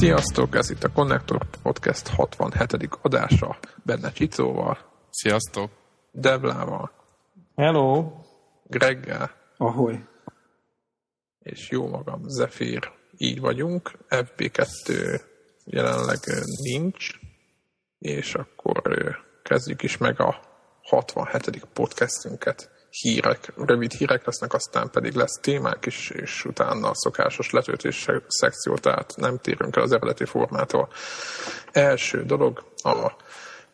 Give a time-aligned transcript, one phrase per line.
[0.00, 2.98] Sziasztok, ez itt a Connector Podcast 67.
[3.02, 4.78] adása, benne Csicóval,
[5.10, 5.70] Sziasztok!
[6.12, 6.90] Devlával,
[7.56, 8.12] Hello!
[8.66, 10.04] Greggel, Ahoy!
[11.38, 12.92] és jó magam, Zephyr.
[13.16, 15.20] Így vagyunk, FB2
[15.64, 16.18] jelenleg
[16.62, 17.18] nincs,
[17.98, 18.82] és akkor
[19.42, 20.40] kezdjük is meg a
[20.82, 21.64] 67.
[21.72, 22.70] podcastünket.
[22.90, 28.74] Hírek, rövid hírek lesznek, aztán pedig lesz témák is, és utána a szokásos letöltés szekció,
[28.74, 30.88] tehát nem térünk el az eredeti formától.
[31.72, 33.12] Első dolog, a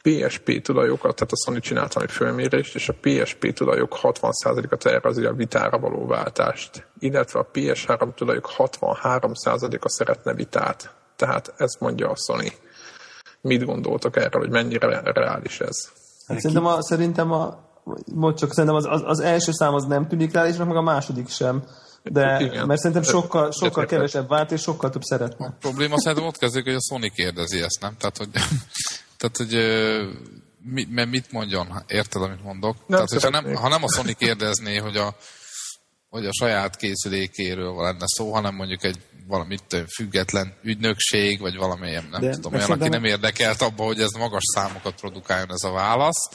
[0.03, 5.33] PSP tulajokat, tehát a Sony csinálta egy fölmérést, és a PSP tulajok 60%-a tervezi a
[5.33, 10.95] vitára való váltást, illetve a PS3 tulajok 63%-a szeretne vitát.
[11.17, 12.53] Tehát ezt mondja a Sony.
[13.41, 15.77] Mit gondoltok erről, hogy mennyire reális ez?
[16.27, 17.59] Hát szerintem, a, szerintem a,
[18.15, 21.29] most csak szerintem az, az, az, első szám az nem tűnik reálisnak, meg a második
[21.29, 21.65] sem.
[22.03, 22.67] De, Igen.
[22.67, 23.89] mert szerintem sokkal, sokkal Egyetértek.
[23.89, 25.47] kevesebb vált, és sokkal több szeretne.
[25.47, 27.97] A probléma szerintem ott kezdődik, hogy a Sony kérdezi ezt, nem?
[27.99, 28.29] Tehát, hogy,
[29.19, 29.55] tehát, hogy
[30.63, 31.85] mi, mert mit mondjon?
[31.87, 32.77] Érted, amit mondok?
[32.89, 35.15] tehát, hogyha nem, ha nem a Sony kérdezné, hogy a,
[36.09, 42.21] hogy a saját készülékéről lenne szó, hanem mondjuk egy valamit független ügynökség, vagy valamilyen, nem
[42.21, 45.71] De- tudom, de olyan, aki nem érdekelt abba, hogy ez magas számokat produkáljon ez a
[45.71, 46.29] válasz,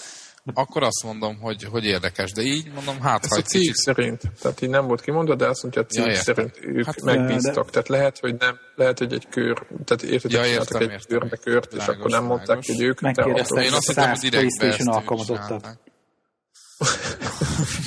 [0.54, 2.32] akkor azt mondom, hogy, hogy érdekes.
[2.32, 5.36] De így mondom, hát Ez ha a cég kicsit szerint, tehát így nem volt kimondva,
[5.36, 6.24] de azt mondja, a cég Ja, értem.
[6.36, 7.70] szerint ők Hát, megbíztak.
[7.70, 11.00] Tehát lehet, hogy nem, lehet, hogy egy kör, tehát érted, Ja, hogy értem, egy értem.
[11.20, 14.20] körbe kört, és akkor nem mondták, hogy ők, de Én azt hogy hittem, hogy 100
[14.20, 15.80] direktbe.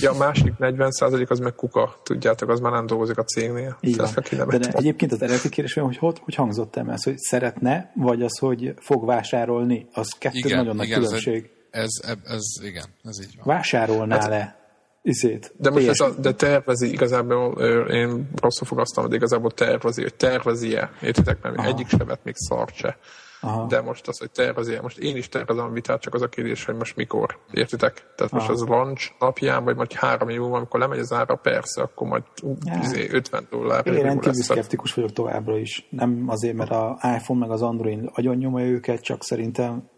[0.00, 3.77] Ja, a másik 40% az meg kuka, tudjátok, az már nem dolgozik a cégnél.
[3.80, 4.06] Így van.
[4.14, 7.92] Tehát, De ne, egyébként az eredeti kérdés hogy hogy, hogy hangzott el ez, hogy szeretne,
[7.97, 11.34] vagy az, hogy fog vásárolni, az kettő Igen, nagyon nagy igen, ez, különbség.
[11.34, 13.54] egy- ez, ez, igen, ez így van.
[13.54, 14.56] Vásárolnál-e
[15.02, 15.52] izét?
[15.56, 20.90] de most ez a, de tervezi igazából, én rosszul fogasztam, de igazából tervezi, hogy tervezi-e,
[21.02, 21.68] értitek, mert Aha.
[21.68, 22.96] egyik se vett még szart se.
[23.40, 23.66] Aha.
[23.66, 26.64] De most az, hogy tervezi-e, most én is tervezem a vitát, csak az a kérdés,
[26.64, 28.06] hogy most mikor, értitek?
[28.16, 28.52] Tehát most Aha.
[28.52, 32.22] az launch napján, vagy majd három év múlva, amikor lemegy az ára, persze, akkor majd
[32.64, 32.78] Ja.
[32.82, 33.86] izé, 50 dollár.
[33.86, 35.86] Én rendkívül szkeptikus vagyok továbbra is.
[35.91, 39.92] Nem azért, mert a iPhone meg az Android agyon nyomja őket, csak szerintem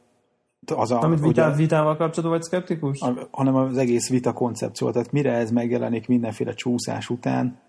[0.74, 3.00] az a, Amit ugye- vitá, vitával kapcsolatban vagy szkeptikus?
[3.00, 4.90] a- hanem az egész vita koncepció.
[4.90, 7.60] Tehát mire ez megjelenik mindenféle csúszás után,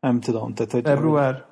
[0.00, 0.54] nem tudom.
[0.54, 1.44] Tehát, hogy Február?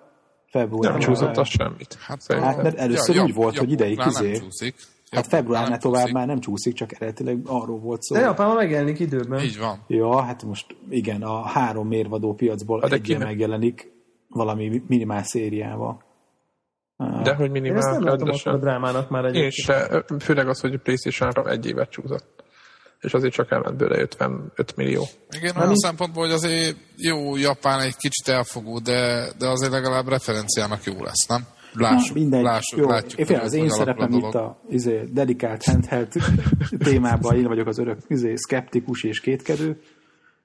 [0.50, 0.91] Február.
[0.91, 1.99] Nem csúszott az semmit.
[2.00, 2.53] Hát, Szerintem.
[2.55, 4.75] Hát, mert először úgy volt, hogy ideig izé- nem csúszik.
[5.11, 6.15] Hát februárnál tovább csúszik.
[6.15, 8.15] már nem csúszik, csak eredetileg arról volt szó.
[8.15, 9.43] De Japánban megjelenik időben.
[9.45, 9.84] Így van.
[9.87, 13.22] Ja, hát most igen, a három mérvadó piacból Hát kinek?
[13.22, 13.93] megjelenik
[14.28, 16.03] valami minimál szériával.
[16.98, 19.53] De hogy Én ezt minimál, nem látom a drámának már Én egyébként.
[19.53, 22.44] se, főleg az, hogy a playstation egy évet csúszott.
[23.00, 25.04] És azért csak elment bőle 55 millió.
[25.36, 30.84] Igen, olyan szempontból, hogy azért jó, Japán egy kicsit elfogó, de, de azért legalább referenciának
[30.84, 31.47] jó lesz, nem?
[31.72, 32.42] Lássuk, Na, mindegy.
[32.42, 36.12] lássuk, Jó, látjuk, én fél, az én szerepem itt a izé, dedikált handheld
[36.84, 39.80] témában, én vagyok az örök izé, szkeptikus és kétkedő.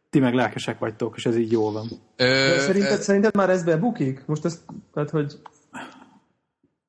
[0.09, 1.87] Ti meg lelkesek vagytok, és ez így jól van.
[2.15, 4.23] Ö, De Szerinted, ö, szerinted már ez bebukik?
[4.25, 4.61] Most ez,
[4.93, 5.33] tehát hogy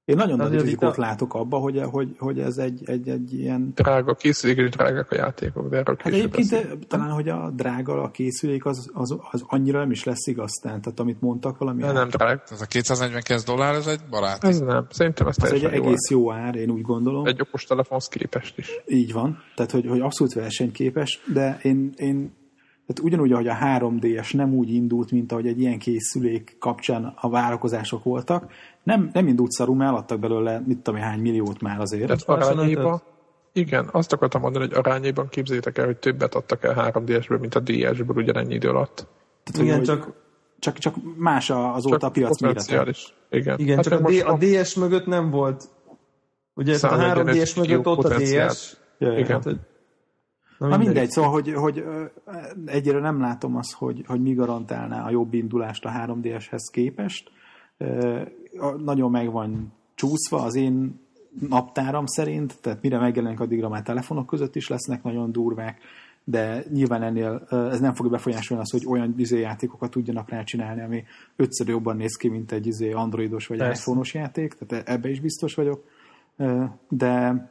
[0.04, 3.72] Én nagyon nagy rizikót a- látok abba, hogy, hogy, hogy ez egy, egy, egy ilyen
[3.75, 6.78] Drága készülék és drágák a játékok, de erről Hát egyébként beszélünk.
[6.81, 10.81] de, talán, hogy a drága a készülék, az, az, az annyira nem is lesz igaztán.
[10.81, 12.43] Tehát amit mondtak valami, De nem drága.
[12.50, 14.44] ez a 249 dollár, ez egy barát.
[14.44, 14.87] Ez nem.
[14.91, 15.69] Szerintem ez az egy jó.
[15.69, 17.26] egész jó ár, én úgy gondolom.
[17.26, 18.69] Egy okos telefonhoz képest is.
[18.87, 19.38] Így van.
[19.54, 22.32] Tehát, hogy, hogy abszolút versenyképes, de én, én
[22.87, 27.28] tehát ugyanúgy, ahogy a 3DS nem úgy indult, mint ahogy egy ilyen készülék kapcsán a
[27.28, 28.53] várakozások voltak,
[28.83, 32.06] nem, nem indult szarul, mert eladtak belőle, mit tudom én, hány milliót már azért.
[32.06, 33.03] Tehát lassan arányéban,
[33.53, 37.61] igen, azt akartam mondani, hogy arányéban képzeljétek el, hogy többet adtak el 3DS-ből, mint a
[37.61, 39.06] DS-ből ugyanennyi idő alatt.
[39.44, 40.12] Tehát, igen, hogy csak,
[40.59, 42.87] csak, csak más azóta a piac mérete.
[43.31, 45.69] Igen, igen, Hát csak a, meg D, a DS mögött nem volt.
[46.55, 48.19] Ugye a 145 3DS mögött ott a.
[48.19, 48.76] DS.
[48.99, 49.19] Ja, ja.
[49.19, 49.43] Igen.
[49.43, 49.56] Hát,
[50.59, 51.85] na Na mindegy, szóval, hogy, hogy
[52.67, 57.31] egyre nem látom azt, hogy, hogy mi garantálná a jobb indulást a 3DS-hez képest.
[58.77, 61.01] Nagyon meg van csúszva az én
[61.49, 65.79] naptáram szerint, tehát mire megjelenik, addigra már telefonok között is lesznek nagyon durvák,
[66.25, 70.81] de nyilván ennél ez nem fogja befolyásolni azt, hogy olyan izé játékokat tudjanak rá csinálni,
[70.83, 71.05] ami
[71.37, 73.81] ötször jobban néz ki, mint egy izé androidos vagy Persze.
[73.81, 75.85] iPhone-os játék, tehát ebbe is biztos vagyok.
[76.89, 77.47] De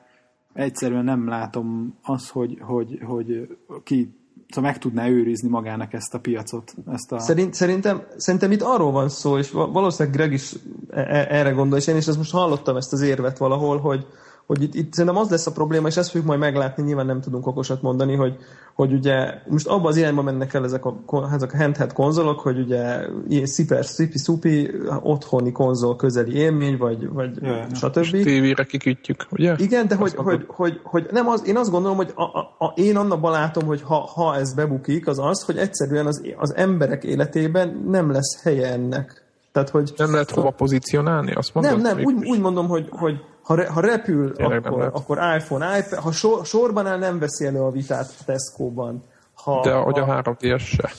[0.53, 4.15] egyszerűen nem látom azt, hogy, hogy, hogy ki
[4.53, 6.73] szóval meg tudná őrizni magának ezt a piacot.
[6.91, 7.19] Ezt a...
[7.19, 10.53] Szerint, szerintem, szerintem itt arról van szó, és va- valószínűleg Greg is
[10.89, 14.05] e- e- erre gondol, és én is ezt most hallottam ezt az érvet valahol, hogy,
[14.45, 17.21] hogy itt, itt szerintem az lesz a probléma, és ezt fogjuk majd meglátni, nyilván nem
[17.21, 18.37] tudunk okosat mondani, hogy,
[18.73, 21.03] hogy ugye most abban az irányba mennek el ezek a,
[21.33, 27.09] ezek a handheld konzolok, hogy ugye ilyen sziper, szipi, szupi, otthoni konzol közeli élmény, vagy,
[27.09, 28.23] vagy Ja, stb.
[28.23, 29.55] Tévére kikütjük, ugye?
[29.57, 32.73] Igen, de hogy, hogy, hogy, hogy, nem az, én azt gondolom, hogy a, a, a,
[32.75, 37.03] én annak látom, hogy ha, ha ez bebukik, az az, hogy egyszerűen az, az emberek
[37.03, 39.22] életében nem lesz helye ennek.
[39.53, 41.81] Tehát, hogy Nem lehet hova pozícionálni, azt mondod?
[41.81, 45.77] nem, nem, úgy, úgy mondom, hogy, hogy ha, re, ha repül, Tényleg akkor, akkor iPhone,
[45.77, 49.03] iPad, ha sor, sorban áll, nem veszi elő a vitát a Tesco-ban.
[49.33, 50.91] Ha, De hogy a ha, 3DS se.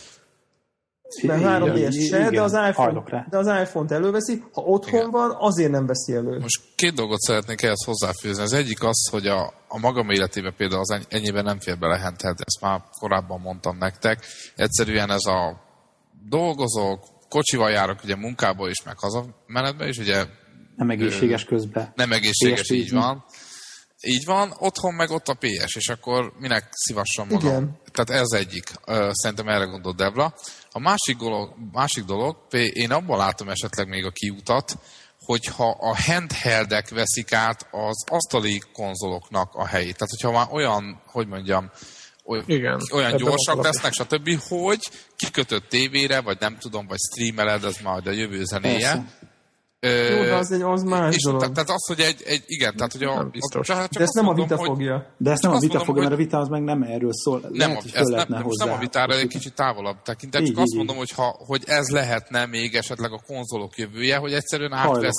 [1.23, 5.11] mert 3 Igen, ds se, de az iPhone, de az iPhone-t előveszi, ha otthon Igen.
[5.11, 6.39] van, azért nem veszi elő.
[6.39, 8.43] Most két dolgot szeretnék ehhez hozzáfűzni.
[8.43, 11.99] Az egyik az, hogy a, a magam életében például az ennyi- ennyiben nem fér bele
[11.99, 14.25] handheld, ezt már korábban mondtam nektek.
[14.57, 15.61] Egyszerűen ez a
[16.29, 17.01] dolgozók,
[17.35, 20.27] kocsival járok ugye munkába is, meg hazamenetbe is, ugye
[20.77, 21.93] Nem egészséges közben.
[21.95, 23.25] nem egészséges, PS-t így van.
[24.07, 27.49] Így van, otthon meg ott a PS, és akkor minek szívassam magam.
[27.49, 27.81] Igen.
[27.93, 28.65] Tehát ez egyik.
[29.11, 30.35] Szerintem erre gondolt Debla.
[30.71, 32.37] A másik dolog, másik dolog,
[32.73, 34.79] én abban látom esetleg még a kiutat,
[35.19, 39.97] hogyha a handheldek veszik át az asztali konzoloknak a helyét.
[39.97, 41.71] Tehát, hogyha már olyan, hogy mondjam,
[42.25, 44.79] oly- Igen, olyan gyorsak lesznek, stb., hogy
[45.17, 49.05] kikötött tévére, vagy nem tudom, vagy streameled, ez majd a jövő zenéje.
[49.81, 50.15] Persze.
[50.15, 51.41] Jó, de az, egy, az más és dolog.
[51.41, 53.15] tehát, tehát az, hogy egy, egy igen, tehát hogy a...
[53.15, 53.67] Nem biztos.
[53.67, 55.15] csak de ezt nem a mondom, vita hogy- fogja.
[55.19, 57.11] De ezt nem a vita mondom, fogja, hogy- mert a vita az meg nem erről
[57.13, 57.41] szól.
[57.41, 58.65] Nem, Lehet, a, hogy ezt nem, most hozzá.
[58.65, 60.77] nem a vitára, egy kicsit távolabb tekintek, Így, csak így, azt így.
[60.77, 65.11] mondom, hogy, ha, hogy ez lehetne még esetleg a konzolok jövője, hogy egyszerűen Hajlok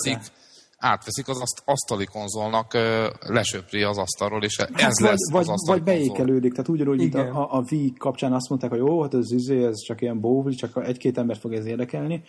[0.77, 5.49] átveszik, az aszt, asztali konzolnak, ö, lesöpri az asztalról, és ez Hát lesz vagy, az
[5.49, 7.27] asztali vagy beékelődik, tehát ugyanúgy Igen.
[7.27, 10.19] a, a, a Wii kapcsán azt mondták, hogy jó, hát ez, izé, ez csak ilyen
[10.19, 12.23] bóvli, csak egy-két embert fog ez érdekelni,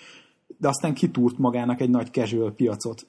[0.58, 3.06] de aztán kitúrt magának egy nagy casual piacot.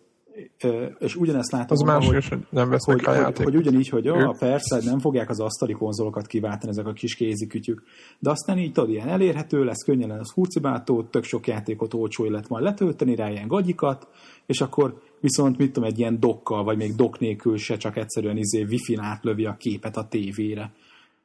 [0.64, 4.06] Ö, És ugyanezt látom, Az más, hogy, hogy nem hogy, rá hogy, hogy ugyanígy, hogy
[4.06, 7.84] jó, Ők- persze, nem fogják az asztali konzolokat kiváltani, ezek a kis kézikütyük.
[8.20, 12.50] De aztán így tudod, ilyen elérhető lesz, könnyen lesz hurcibátó, tök sok játékot olcsó lehet
[12.50, 14.08] majd letölteni rá ilyen gagyikat,
[14.46, 18.38] és akkor viszont mit tudom, egy ilyen dokkal, vagy még dok nélkül se csak egyszerűen
[18.38, 20.72] izé wifi-n átlövi a képet a tévére.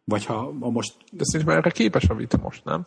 [0.04, 2.86] Vagy ha, ha most De szerintem erre képes a vita most, nem?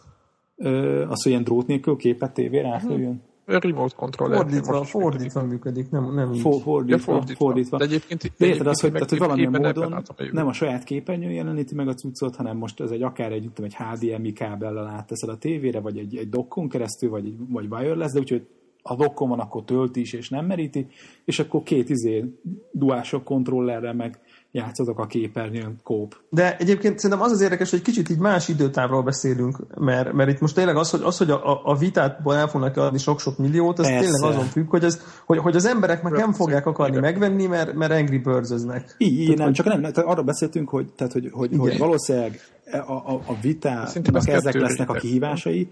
[0.55, 3.21] ö, az, hogy ilyen drót nélkül képet tévére átlőjön.
[3.47, 4.37] A remote controller.
[4.37, 6.39] Fordítva, fordítva működik, nem, nem így.
[6.39, 7.45] For, fordítva, Ja, fordítva.
[7.45, 7.77] fordítva.
[7.77, 10.83] De egyébként- De érted azt, hogy, tehát, hogy valamilyen módon látom a nem a saját
[10.83, 14.87] képernyőn jeleníti meg a cuccot, hanem most ez egy akár egy, tudom, egy HDMI kábellel
[14.87, 18.47] átteszed a tévére, vagy egy, egy dokkon keresztül, vagy, egy- vagy wireless, de úgyhogy
[18.87, 20.87] a dokkon van, akkor tölti is, és nem meríti,
[21.25, 22.23] és akkor két izé
[22.71, 24.19] duások kontrollerrel meg
[24.51, 26.15] játszatok a képernyőn kóp.
[26.29, 30.39] De egyébként szerintem az az érdekes, hogy kicsit így más időtávról beszélünk, mert, mert itt
[30.39, 33.79] most tényleg az, hogy, az, hogy a, a- a vitátból el fognak adni sok-sok milliót,
[33.79, 34.11] az Persze.
[34.11, 37.73] tényleg azon függ, hogy, ez, hogy, hogy az emberek meg nem fogják akarni megvenni, mert,
[37.73, 38.95] mert Angry Birds-öznek.
[38.97, 42.39] Így, így nem, csak nem, tehát arról beszéltünk, hogy, tehát, hogy, hogy, hogy valószínűleg
[42.71, 45.71] a, a, a Szerintem vitának ez ezek lesznek a kihívásai,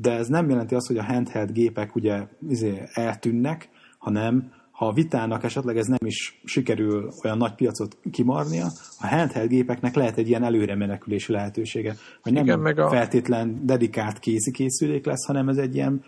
[0.00, 4.92] de ez nem jelenti azt, hogy a handheld gépek ugye izé, eltűnnek, hanem ha a
[4.92, 8.66] vitának esetleg ez nem is sikerül olyan nagy piacot kimarnia,
[9.00, 13.66] a handheld gépeknek lehet egy ilyen előre menekülési lehetősége, hogy nem Igen, meg a- feltétlen
[13.66, 16.04] dedikált kézi készülék lesz, hanem ez egy ilyen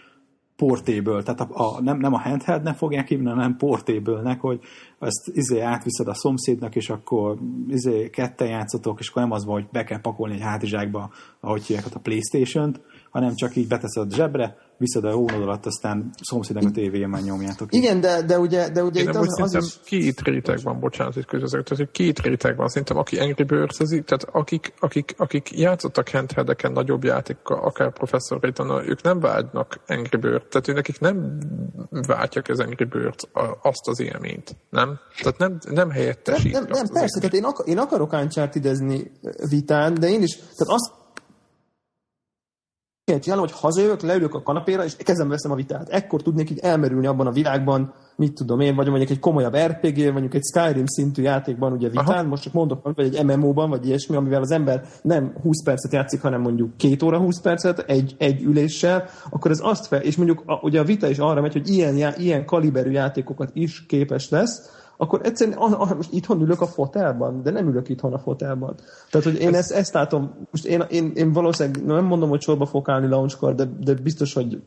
[0.57, 4.61] portable, tehát a, a, nem, nem a handheldnek fogják hívni, hanem portable-nek, hogy
[4.99, 9.55] ezt izé átviszed a szomszédnak, és akkor izé ketten játszotok, és akkor nem az van,
[9.55, 12.81] hogy be kell pakolni egy hátizsákba, ahogy hívják a Playstation-t,
[13.19, 17.23] hanem csak így beteszed a zsebre, viszed a hónod alatt, aztán szomszédnak a tévéjén már
[17.23, 17.75] nyomjátok.
[17.75, 19.79] Igen, de, de ugye, de ugye Én itt nem, az, az is...
[19.85, 23.77] két réteg van, bocsánat, hogy közözök, tehát hogy két réteg van, szerintem aki Angry birds
[23.77, 30.17] tehát akik, akik, akik játszottak handheldeken nagyobb játékkal, akár Professor Layton, ők nem vágynak Angry
[30.17, 31.39] Birds, tehát ő nekik nem
[32.07, 34.99] váltják az Angry Birds a- azt az élményt, nem?
[35.23, 38.13] Tehát nem, nem Nem, helyettesít nem, azt nem az persze, tehát én, akar, én akarok
[38.13, 38.67] uncharted
[39.49, 40.93] vitán, de én is, tehát azt
[43.09, 45.89] kell csinálom, hogy hazajövök, leülök a kanapéra, és kezembe veszem a vitát.
[45.89, 50.13] Ekkor tudnék így elmerülni abban a világban, mit tudom én, vagy mondjuk egy komolyabb RPG,
[50.13, 52.23] mondjuk egy Skyrim szintű játékban, ugye vitán, Aha.
[52.23, 56.23] most csak mondok, vagy egy MMO-ban, vagy ilyesmi, amivel az ember nem 20 percet játszik,
[56.23, 60.43] hanem mondjuk két óra 20 percet egy, egy üléssel, akkor ez azt fel, és mondjuk
[60.47, 64.71] a, ugye a vita is arra megy, hogy ilyen, ilyen kaliberű játékokat is képes lesz,
[65.01, 68.75] akkor egyszerűen ah, ah, most itthon ülök a fotelban, de nem ülök itthon a fotelban.
[69.11, 72.67] Tehát, hogy én ezt, ezt látom, most én, én, én valószínűleg nem mondom, hogy sorba
[72.67, 74.63] fog állni launchkor, de, de biztos, hogy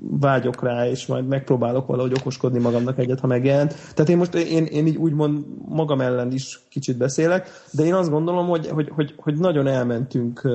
[0.00, 3.74] vágyok rá, és majd megpróbálok valahogy okoskodni magamnak egyet, ha megjelent.
[3.94, 8.10] Tehát én most én, én így úgymond magam ellen is kicsit beszélek, de én azt
[8.10, 10.48] gondolom, hogy, hogy, hogy, hogy nagyon elmentünk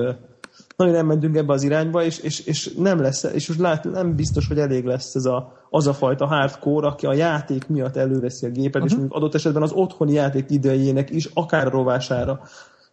[0.76, 4.16] nagyon nem mentünk ebbe az irányba, és, és, és nem lesz, és most lát, nem
[4.16, 8.46] biztos, hogy elég lesz ez a, az a fajta hardcore, aki a játék miatt előveszi
[8.46, 8.86] a gépet, uh-huh.
[8.86, 12.40] és mondjuk adott esetben az otthoni játék idejének is, akár rovására.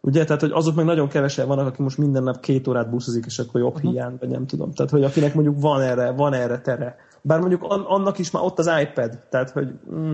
[0.02, 3.25] Ugye, tehát, hogy azok meg nagyon kevesen vannak, aki most minden nap két órát buszozik,
[3.25, 3.92] és akkor jobb uh-huh.
[3.92, 4.72] hiány, vagy nem tudom.
[4.72, 6.96] Tehát, hogy akinek mondjuk van erre, van erre tere.
[7.22, 10.13] Bár mondjuk annak is már ott az iPad, tehát, hogy mm,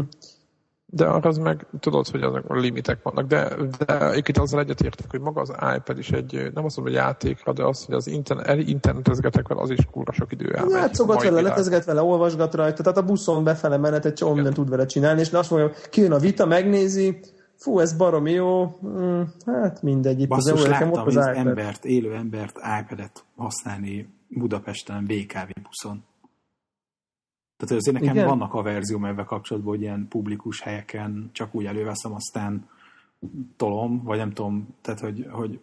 [0.92, 3.56] de arra az meg tudod, hogy azok a limitek vannak, de,
[3.86, 7.54] de itt azzal egyetértek, hogy maga az iPad is egy, nem azt mondom, hogy játékra,
[7.54, 10.66] de az, hogy az internet, internetezgetek vele, az is kúra sok idő el.
[10.70, 14.70] Játszogat vele, letezget vele, olvasgat rajta, tehát a buszon befele menet egy csomó mindent tud
[14.70, 17.20] vele csinálni, és azt mondja, kijön a vita, megnézi,
[17.56, 22.14] fú, ez barom jó, mm, hát mindegy, itt Basszus, az láttam az, az embert, élő
[22.14, 26.04] embert iPad-et használni Budapesten BKV buszon.
[27.60, 28.28] Tehát azért nekem Igen?
[28.28, 32.70] vannak a verzióm ebben kapcsolatban, hogy ilyen publikus helyeken csak úgy előveszem, aztán
[33.58, 35.60] tolom, vagy nem tudom, tehát hogy, hogy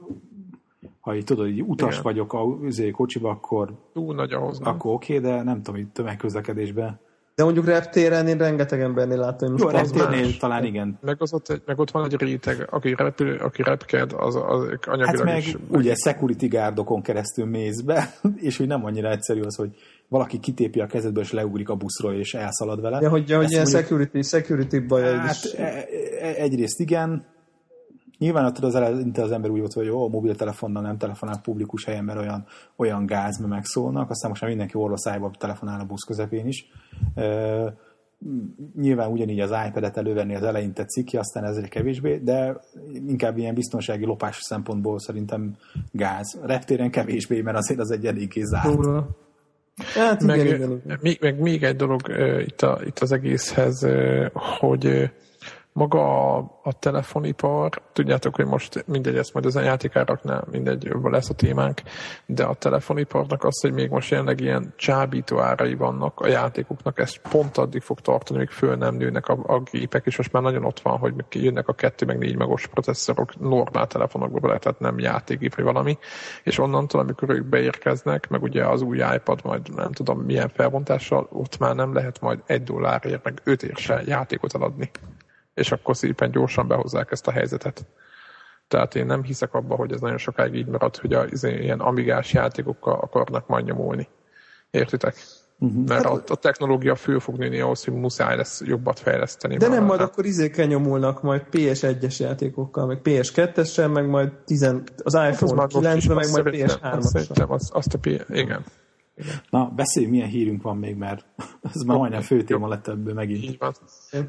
[1.00, 2.02] ha így tudod, hogy utas Igen.
[2.02, 5.90] vagyok a üzé kocsiba, akkor, Túl nagy ahhoz, akkor oké, okay, de nem tudom, hogy
[5.92, 6.98] tömegközlekedésben
[7.36, 10.98] de mondjuk reptéren én rengeteg embernél láttam, Jó, reptérnél talán igen.
[11.00, 15.06] Meg, az ott, meg ott van egy réteg, aki, repül, aki repked, az, az anyagilag
[15.06, 15.56] hát meg is...
[15.68, 19.70] ugye security gárdokon keresztül mész be, és hogy nem annyira egyszerű az, hogy
[20.08, 22.98] valaki kitépi a kezedből, és leugrik a buszról, és elszalad vele.
[23.00, 25.52] Ja, hogy, hogy ilyen mondjuk, security, security baj hát, is.
[25.52, 25.86] E-
[26.20, 27.24] e- egyrészt igen,
[28.18, 31.84] Nyilván ott az eleinte az ember úgy volt, hogy jó, a mobiltelefonnal nem telefonál publikus
[31.84, 32.46] helyen, mert olyan,
[32.76, 36.66] olyan gáz, mert megszólnak, aztán most már mindenki orvoszájba telefonál a busz közepén is.
[37.14, 37.66] Uh,
[38.76, 42.60] nyilván ugyanígy az iPad-et elővenni az eleinte ciki, aztán ezért kevésbé, de
[43.06, 45.56] inkább ilyen biztonsági lopás szempontból szerintem
[45.90, 46.38] gáz.
[46.42, 48.86] Reptéren kevésbé, mert azért az egy eléggé zárt.
[49.94, 50.98] Hát, meg, igen, igen, igen.
[51.02, 55.04] Még, meg még egy dolog uh, itt, a, itt az egészhez, uh, hogy uh,
[55.76, 61.34] maga a, a telefonipar, tudjátok, hogy most mindegy, ezt majd az játékáraknál mindegy, lesz a
[61.34, 61.80] témánk,
[62.26, 67.16] de a telefoniparnak az, hogy még most jelenleg ilyen csábító árai vannak a játékoknak, ez
[67.30, 70.64] pont addig fog tartani, míg föl nem nőnek a, a gépek, és most már nagyon
[70.64, 75.54] ott van, hogy jönnek a 2 meg 4 megos processzorok normál telefonokba, tehát nem játékgép
[75.54, 75.98] vagy valami,
[76.42, 81.28] és onnantól, amikor ők beérkeznek, meg ugye az új iPad majd nem tudom milyen felbontással,
[81.30, 84.90] ott már nem lehet majd egy dollárért, meg ötért se játékot eladni
[85.56, 87.86] és akkor szépen gyorsan behozzák ezt a helyzetet.
[88.68, 92.32] Tehát én nem hiszek abba, hogy ez nagyon sokáig így marad, hogy az ilyen amigás
[92.32, 94.08] játékokkal akarnak majd nyomulni.
[94.70, 95.14] Értitek?
[95.58, 95.86] Uh-huh.
[95.86, 99.56] Mert hát, a, a technológia föl fog nőni ahhoz, hogy muszáj lesz jobbat fejleszteni.
[99.56, 100.08] De nem majd hát.
[100.08, 104.62] akkor izékkel nyomulnak majd PS1-es játékokkal, meg PS2-essel, meg majd 10,
[105.02, 107.00] az iPhone hát 9 meg majd PS3-assal.
[107.00, 108.06] Szerintem azt, azt a P...
[108.28, 108.64] igen.
[109.50, 111.26] Na, beszélj, milyen hírünk van még, mert
[111.74, 113.44] ez már majdnem fő téma lett ebből megint.
[113.44, 113.74] Így van.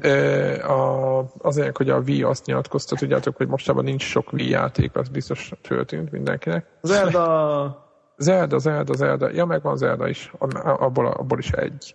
[0.00, 4.96] E, a, azért, hogy a Wii azt nyilatkozta, tudjátok, hogy mostában nincs sok Wii játék,
[4.96, 6.66] az biztos föltűnt mindenkinek.
[6.82, 7.86] Zelda!
[8.16, 9.30] Zelda, Zelda, Zelda.
[9.30, 11.94] Ja, megvan Zelda is, abból, abból is egy.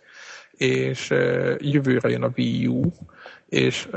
[0.51, 2.81] És e, jövőre jön a Wii U,
[3.53, 3.87] és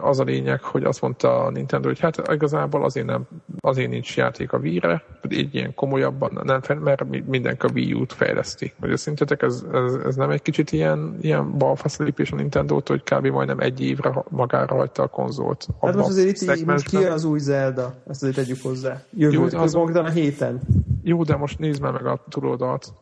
[0.00, 3.26] az a lényeg, hogy azt mondta a Nintendo, hogy hát igazából azért, nem,
[3.60, 8.72] azért nincs játék a Wii-re, így ilyen komolyabban nem mert mindenki a Wii U-t fejleszti.
[8.80, 13.02] Hogy szerintetek ez, ez, ez, nem egy kicsit ilyen, ilyen balfasz lépés a nintendo hogy
[13.02, 13.26] kb.
[13.26, 15.66] majdnem egy évre magára hagyta a konzolt.
[15.80, 17.94] Hát most azért itt így, most ki az új Zelda?
[18.08, 19.02] Ezt azért tegyük hozzá.
[19.10, 20.60] Jövő, Jó, az a héten.
[21.02, 22.92] Jó, de most nézd már meg a túloldalt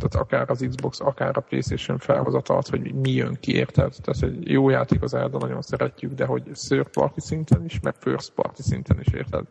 [0.00, 3.94] tehát akár az Xbox, akár a PlayStation felhozatalt, hogy mi jön ki, érted?
[4.02, 7.94] Tehát egy jó játék az Zelda, nagyon szeretjük, de hogy third party szinten is, meg
[7.98, 9.44] first party szinten is, érted?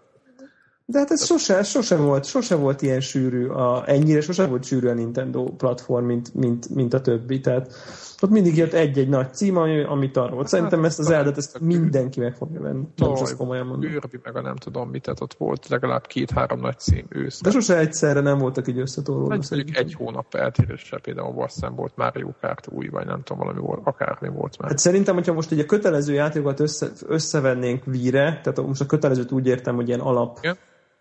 [0.91, 4.87] De hát ez sose, sose, volt, sose volt ilyen sűrű, a, ennyire sose volt sűrű
[4.87, 7.39] a Nintendo platform, mint, mint, mint a többi.
[7.39, 7.73] Tehát
[8.21, 10.47] ott mindig jött egy-egy nagy cím, ami, amit arra volt.
[10.47, 12.83] Szerintem ezt az eldet ezt mindenki meg fogja venni.
[12.95, 13.91] Nem is komolyan mondom.
[14.23, 17.41] Meg a nem tudom mit, tehát ott volt legalább két-három nagy cím ősz.
[17.41, 19.55] De sose egyszerre nem voltak így összetolódva.
[19.55, 23.81] Egy, egy hónap eltéréssel például Warzone volt Mario Kart új, vagy nem tudom, valami volt,
[23.83, 24.69] akármi volt már.
[24.69, 29.31] Hát szerintem, hogyha most egy a kötelező játékokat össze, összevennénk víre, tehát most a kötelezőt
[29.31, 30.57] úgy értem, hogy ilyen alap, Igen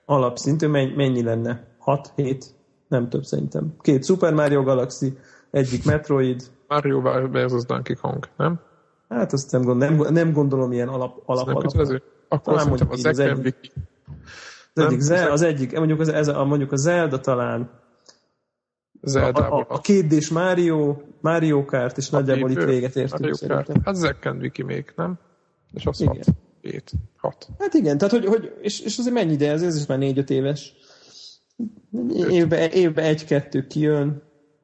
[0.09, 1.65] alapszintű, mennyi lenne?
[1.85, 2.45] 6-7?
[2.89, 3.75] Nem több szerintem.
[3.81, 5.19] Két Super Mario Galaxy,
[5.51, 6.43] egyik Metroid.
[6.69, 7.01] Mario
[7.31, 8.61] versus Donkey Kong, nem?
[9.09, 12.03] Hát azt nem, gondol, nem, nem gondolom ilyen alap, alap, alap.
[12.29, 13.73] Akkor talán mondjuk az, az, egyik,
[14.75, 17.71] az, egyik, Zelda, az egyik, mondjuk, az, ez a, mondjuk a Zelda talán
[19.03, 19.81] Zelda a, a, a
[20.33, 23.85] Mario, Mario Kart, és a nagyjából itt véget értünk Mario Kart.
[23.85, 25.19] Hát Zack Wiki még, nem?
[25.73, 26.23] És azt Igen.
[26.61, 27.49] 7, 6.
[27.59, 30.31] Hát igen, tehát hogy, hogy és, és azért mennyi ide ez, ez is már 4-5
[30.31, 30.75] éves.
[32.31, 34.23] Évben évbe egy-kettő kijön,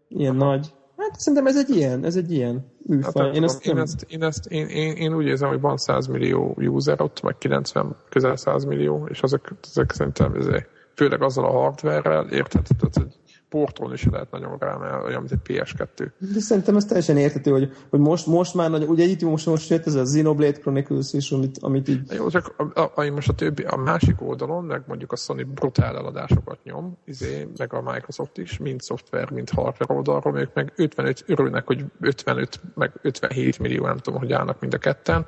[0.09, 0.73] ilyen nagy.
[0.97, 3.27] Hát szerintem ez egy ilyen, ez egy ilyen műfaj.
[3.27, 6.07] Hát, én, ezt én, ezt, én, ezt, én, én, én, úgy érzem, hogy van 100
[6.07, 11.45] millió user ott, vagy 90, közel 100 millió, és azok, ezek szerintem ezek főleg azzal
[11.45, 13.15] a hardware-rel, érted, tehát, hogy
[13.49, 16.11] portolni is lehet nagyon rá, mert olyan, mint egy PS2.
[16.19, 19.71] De szerintem ez teljesen értető, hogy, hogy most, most már nagy, ugye itt most, most
[19.71, 22.13] jött ez a Xenoblade Chronicles is, amit, amit így...
[22.13, 25.47] Jó, csak a, a, a, most a többi, a másik oldalon, meg mondjuk a Sony
[25.55, 30.73] brutál eladásokat nyom, izé, meg a Microsoft is, mind szoftver, mind hardware oldalról, ők meg
[30.77, 35.27] 55, örülnek, hogy 55, meg 57 millió, nem tudom, hogy állnak mind a ketten,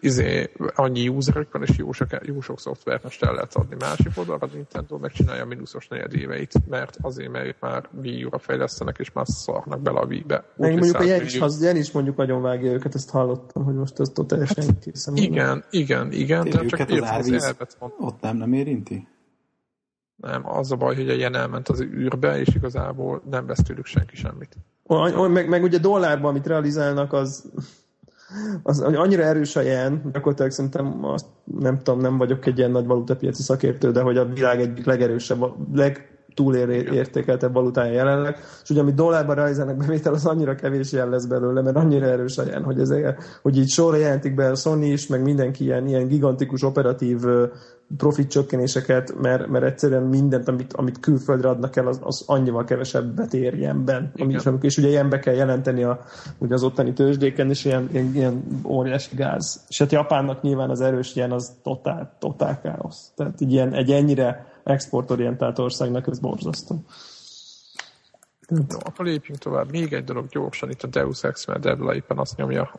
[0.00, 4.12] izé, annyi userük van, és jó sok, jó sok szoftvert most el lehet adni másik
[4.14, 9.12] oldalra, a Nintendo megcsinálja a mínuszos negyedéveit, mert azért, mert már Wii U-ra fejlesztenek, és
[9.12, 10.44] már szarnak bele a Wii-be.
[10.56, 13.74] Meg mondjuk a Jen is, az, Jen is mondjuk nagyon vágja őket, ezt hallottam, hogy
[13.74, 15.16] most ez teljesen hát, készen.
[15.16, 17.56] Igen, igen, igen, de csak az árvíz
[17.98, 19.08] ott nem, nem érinti?
[20.16, 23.86] Nem, az a baj, hogy a Jen elment az űrbe, és igazából nem vesz tőlük
[23.86, 24.56] senki semmit.
[24.82, 27.52] O, meg, meg ugye dollárban, amit realizálnak, az
[28.62, 31.26] az annyira erős a jen, gyakorlatilag szerintem azt
[31.60, 35.44] nem tudom, nem vagyok egy ilyen nagy valutapiaci szakértő, de hogy a világ egyik legerősebb,
[35.72, 41.24] leg, túlértékeltebb valutája jelenleg, és ugye amit dollárban realizálnak bevétel, az annyira kevés jel lesz
[41.24, 42.94] belőle, mert annyira erős a hogy, ez,
[43.42, 47.20] hogy így sorra jelentik be a Sony is, meg mindenki ilyen, ilyen gigantikus operatív
[47.96, 53.34] profit csökkenéseket, mert, mert egyszerűen mindent, amit, amit külföldre adnak el, az, az annyival kevesebbet
[53.34, 54.12] ér ilyenben.
[54.16, 56.00] Ami, és ugye ilyenbe kell jelenteni a,
[56.38, 59.64] ugye az ottani tőzsdéken, és ilyen, ilyen, ilyen óriási gáz.
[59.68, 63.12] És hát Japánnak nyilván az erős ilyen az totál, totál káosz.
[63.16, 66.84] Tehát így ilyen, egy ennyire exportorientált országnak ez borzasztó.
[68.48, 69.70] No, akkor lépjünk tovább.
[69.70, 72.72] Még egy dolog gyorsan, itt a Deus Ex, mert Debla éppen azt nyomja.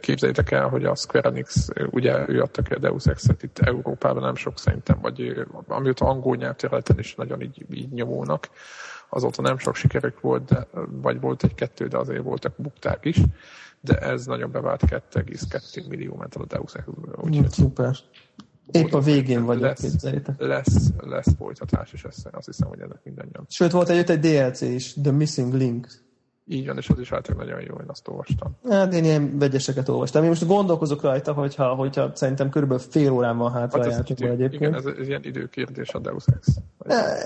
[0.00, 4.22] Képzeljétek el, hogy a Square Enix, ugye ő adta ki a Deus Ex-et itt Európában
[4.22, 8.48] nem sok szerintem, vagy amióta angol nyelvterületen is nagyon így, így nyomónak,
[9.08, 13.20] azóta nem sok sikerük volt, de, vagy volt egy-kettő, de azért voltak bukták is,
[13.80, 17.14] de ez nagyon bevált 2,2 millió ment a Deus Ex-ből.
[17.16, 17.50] Úgyhogy...
[17.50, 17.96] Szuper.
[18.72, 20.34] Épp a végén vagyok, lesz, képzeljétek.
[20.38, 23.46] Lesz, lesz folytatás is, ezt, azt hiszem, hogy ennek mindannyian.
[23.48, 25.88] Sőt, volt egy, egy DLC is, The Missing Link.
[26.52, 28.56] Így van, és az is általában nagyon jó, én azt olvastam.
[28.68, 30.22] Hát én ilyen vegyeseket olvastam.
[30.22, 34.30] Én most gondolkozok rajta, hogyha, hogyha szerintem körülbelül fél órán van hátra hát a játékban
[34.30, 34.60] egyébként.
[34.60, 36.48] Igen, ez, ez, ilyen időkérdés a Deus Ex.
[36.78, 37.16] E,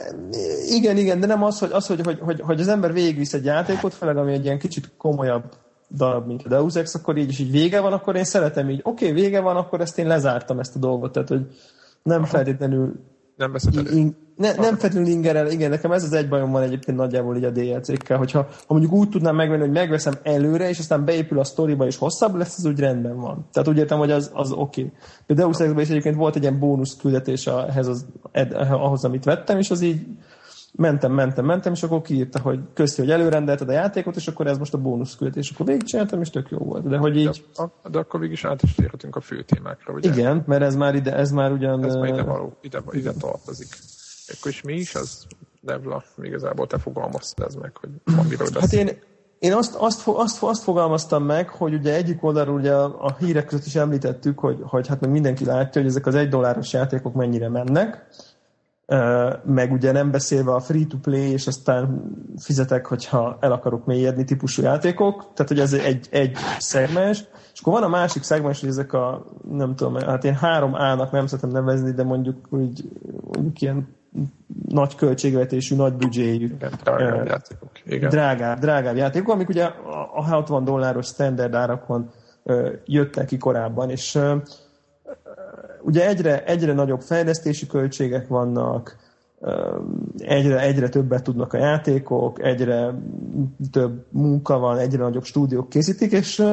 [0.68, 3.44] igen, igen, de nem az, hogy, az, hogy, hogy, hogy, hogy az ember végigvisz egy
[3.44, 5.44] játékot, főleg ami egy ilyen kicsit komolyabb
[5.96, 8.80] darab, mint a Deus Ex, akkor így is így vége van, akkor én szeretem így,
[8.83, 11.46] oké, okay, vége van, akkor ezt én lezártam ezt a dolgot, tehát hogy
[12.02, 12.26] nem Aha.
[12.26, 12.92] feltétlenül
[13.37, 13.90] nem veszed elő.
[13.90, 17.44] In, ne, nem feltétlenül ingerel, igen, nekem ez az egy bajom van egyébként nagyjából így
[17.44, 21.44] a DLC-kkel, hogyha ha mondjuk úgy tudnám megvenni, hogy megveszem előre, és aztán beépül a
[21.44, 23.46] sztoriba, és hosszabb lesz, az úgy rendben van.
[23.52, 24.80] Tehát úgy értem, hogy az, az oké.
[24.80, 24.92] Okay.
[25.26, 28.07] De Deus Ex-ben is egyébként volt egy ilyen bónusz küldetés ehhez az,
[28.70, 30.07] ahhoz, amit vettem, és az így
[30.76, 34.58] mentem, mentem, mentem, és akkor kiírta, hogy köszi, hogy előrendelted a játékot, és akkor ez
[34.58, 36.88] most a bónusz és akkor végigcsináltam, és tök jó volt.
[36.88, 37.44] De hogy így...
[37.56, 40.10] De, de akkor végig is át is térhetünk a fő témákra, ugye?
[40.10, 41.84] Igen, mert ez már ide, ez már ugyan...
[41.84, 43.68] Ez már ide, való, ide, ide tartozik.
[44.38, 45.26] Akkor is mi is az,
[45.60, 48.90] Devla, igazából te fogalmaztad ez meg, hogy van miről Hát én,
[49.38, 53.46] én azt, azt, azt, azt fogalmaztam meg, hogy ugye egyik oldalról ugye a, a hírek
[53.46, 57.14] között is említettük, hogy, hogy hát meg mindenki látja, hogy ezek az egy dolláros játékok
[57.14, 58.06] mennyire mennek,
[59.44, 65.32] meg ugye nem beszélve a free-to-play, és aztán fizetek, hogyha el akarok mélyedni típusú játékok,
[65.34, 69.26] tehát hogy ez egy, egy szegmens, és akkor van a másik szegmens, hogy ezek a,
[69.50, 72.90] nem tudom, hát én három A-nak nem szeretem nevezni, de mondjuk úgy,
[73.22, 73.88] mondjuk ilyen
[74.68, 77.70] nagy költségvetésű, nagy büdzséjű drágább játékok.
[77.84, 78.10] Igen.
[78.10, 79.64] Drágább, drágább játékok, amik ugye
[80.14, 82.10] a 60 dolláros standard árakon
[82.84, 84.18] jöttek ki korábban, és
[85.84, 88.96] ugye egyre, egyre nagyobb fejlesztési költségek vannak,
[90.18, 92.94] egyre, egyre többet tudnak a játékok, egyre
[93.70, 96.44] több munka van, egyre nagyobb stúdiók készítik, és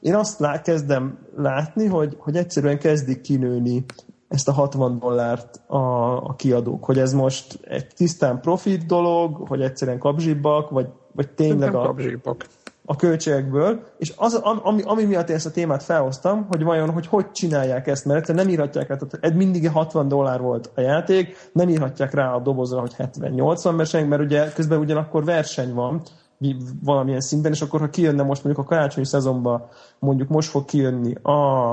[0.00, 3.84] én azt lá, kezdem látni, hogy, hogy egyszerűen kezdik kinőni
[4.28, 9.62] ezt a 60 dollárt a, a kiadók, hogy ez most egy tisztán profit dolog, hogy
[9.62, 11.82] egyszerűen kapzsibbak, vagy, vagy tényleg a...
[11.82, 12.46] Kapzsibbak
[12.86, 17.06] a költségekből, és az, ami, ami miatt én ezt a témát felhoztam, hogy vajon, hogy
[17.06, 21.68] hogy csinálják ezt, mert nem írhatják rá, tehát mindig 60 dollár volt a játék, nem
[21.68, 26.02] írhatják rá a dobozra, hogy 70-80 verseny, mert ugye közben ugyanakkor verseny van,
[26.82, 29.68] valamilyen szinten, és akkor ha kijönne most mondjuk a karácsonyi szezonban,
[29.98, 31.70] mondjuk most fog kijönni a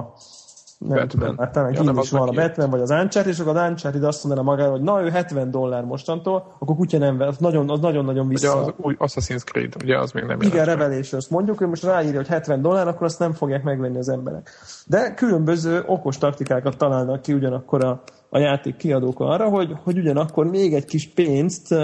[0.87, 1.07] nem Batman.
[1.07, 4.03] tudom, hát talán ja, is van a Batman vagy az Uncharted, és akkor az Uncharted
[4.03, 7.79] azt mondaná magára, hogy na ő 70 dollár mostantól, akkor kutya nem vesz, nagyon, az
[7.79, 8.55] nagyon-nagyon vissza.
[8.55, 12.15] Ugye az új Assassin's Creed, ugye az még nem Igen, Revelations mondjuk, hogy most ráírja,
[12.15, 14.49] hogy 70 dollár, akkor azt nem fogják megvenni az emberek.
[14.85, 20.45] De különböző okos taktikákat találnak ki ugyanakkor a, a játék kiadók arra, hogy, hogy ugyanakkor
[20.45, 21.79] még egy kis pénzt uh,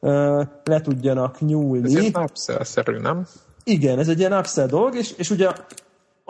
[0.00, 1.96] uh, le tudjanak nyúlni.
[1.96, 2.10] Ez
[2.54, 3.26] upsell nem?
[3.64, 5.48] Igen, ez egy ilyen upsell dolog, és, és ugye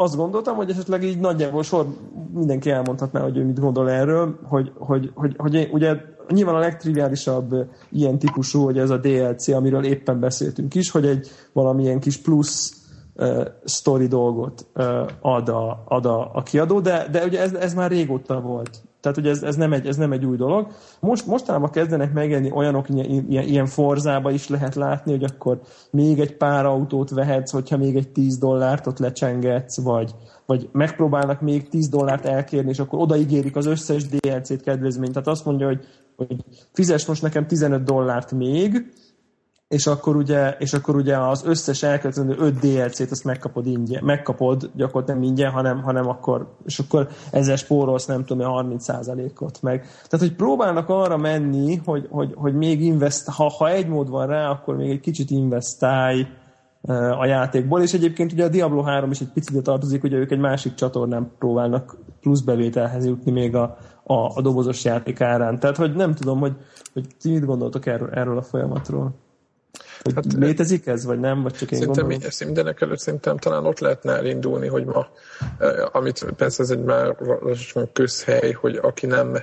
[0.00, 1.86] azt gondoltam, hogy esetleg így nagyjából sor
[2.32, 5.96] mindenki elmondhatná, hogy ő mit gondol erről, hogy, hogy, hogy, hogy ugye
[6.28, 7.54] nyilván a legtriviálisabb
[7.90, 12.72] ilyen típusú, hogy ez a DLC, amiről éppen beszéltünk is, hogy egy valamilyen kis plusz
[13.14, 17.74] uh, story dolgot uh, ad, a, ad a, a kiadó, de, de ugye ez, ez
[17.74, 18.82] már régóta volt.
[19.00, 20.66] Tehát, hogy ez, ez, nem egy, ez nem egy új dolog.
[21.00, 26.36] Most, mostanában kezdenek megjelenni olyanok, ilyen, ilyen, forzába is lehet látni, hogy akkor még egy
[26.36, 30.14] pár autót vehetsz, hogyha még egy 10 dollárt ott lecsengetsz, vagy,
[30.46, 35.12] vagy megpróbálnak még 10 dollárt elkérni, és akkor odaígérik az összes DLC-t kedvezményt.
[35.12, 35.84] Tehát azt mondja, hogy,
[36.16, 38.92] hogy fizes most nekem 15 dollárt még,
[39.68, 44.70] és akkor ugye, és akkor ugye az összes elkövetkező 5 DLC-t azt megkapod ingyen, megkapod
[44.74, 49.80] gyakorlatilag nem ingyen, hanem, hanem akkor, és akkor ezzel spórolsz nem tudom, 30%-ot meg.
[49.80, 54.26] Tehát, hogy próbálnak arra menni, hogy, hogy, hogy még invest, ha, ha egy mód van
[54.26, 56.26] rá, akkor még egy kicsit investálj
[57.18, 60.38] a játékból, és egyébként ugye a Diablo 3 is egy picit tartozik, ugye ők egy
[60.38, 65.58] másik csatornán próbálnak plusz bevételhez jutni még a, a, a dobozos játék árán.
[65.58, 66.56] Tehát, hogy nem tudom, hogy,
[66.92, 69.26] hogy ti mit gondoltok erről, erről a folyamatról?
[70.02, 71.42] Hogy hát, létezik ez, vagy nem?
[71.42, 72.28] Vagy csak én szerintem, gondolom?
[72.28, 75.06] ezt mindenek előtt szerintem talán ott lehetne elindulni, hogy ma,
[75.92, 77.16] amit persze ez egy már
[77.92, 79.36] közhely, hogy aki nem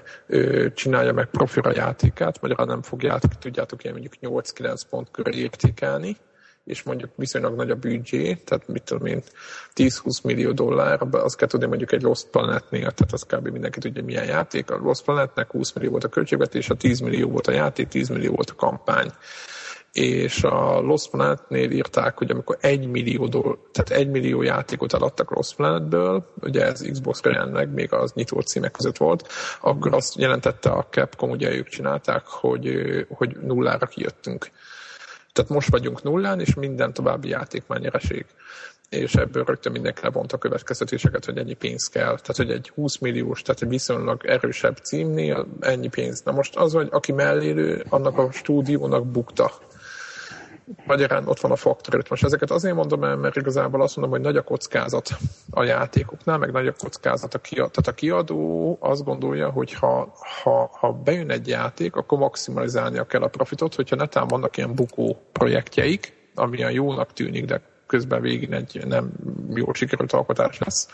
[0.74, 6.18] csinálja meg profira játékát, magyarán nem fog játék, tudjátok, ilyen mondjuk 8-9 pont körül értékelni,
[6.66, 9.22] és mondjuk viszonylag nagy a büdzsé, tehát mit tudom én,
[9.76, 13.48] 10-20 millió dollár, azt kell tudni mondjuk egy Lost Planetnél, tehát az kb.
[13.48, 14.72] mindenki tudja, milyen játék.
[14.72, 18.10] A Lost Planetnek 20 millió volt a költségvetés, a 10 millió volt a játék, 10
[18.10, 19.12] millió volt a kampány
[19.96, 25.32] és a Lost Planet-nél írták, hogy amikor egy millió, doll, tehát egy millió játékot eladtak
[25.32, 29.28] Lost Planetből, ugye ez Xbox-ra jelenleg, még az nyitó címek között volt,
[29.62, 32.70] akkor azt jelentette a Capcom, ugye ők csinálták, hogy,
[33.10, 34.50] hogy nullára kijöttünk.
[35.34, 38.26] Tehát most vagyunk nullán, és minden további játék már nyereség.
[38.90, 42.20] És ebből rögtön mindenki lebont a következtetéseket, hogy ennyi pénz kell.
[42.20, 46.22] Tehát, hogy egy 20 milliós, tehát egy viszonylag erősebb címnél ennyi pénz.
[46.22, 49.52] Na most az, hogy aki mellélő, annak a stúdiónak bukta
[50.86, 54.24] magyarán ott van a faktor Most ezeket azért mondom el, mert igazából azt mondom, hogy
[54.24, 55.10] nagy a kockázat
[55.50, 57.70] a játékoknál, meg nagy a kockázat a kiadó.
[57.70, 63.22] Tehát a kiadó azt gondolja, hogy ha, ha, ha bejön egy játék, akkor maximalizálnia kell
[63.22, 68.52] a profitot, hogyha netán vannak ilyen bukó projektjeik, ami a jónak tűnik, de közben végig
[68.52, 69.12] egy nem
[69.54, 70.88] jól sikerült alkotás lesz,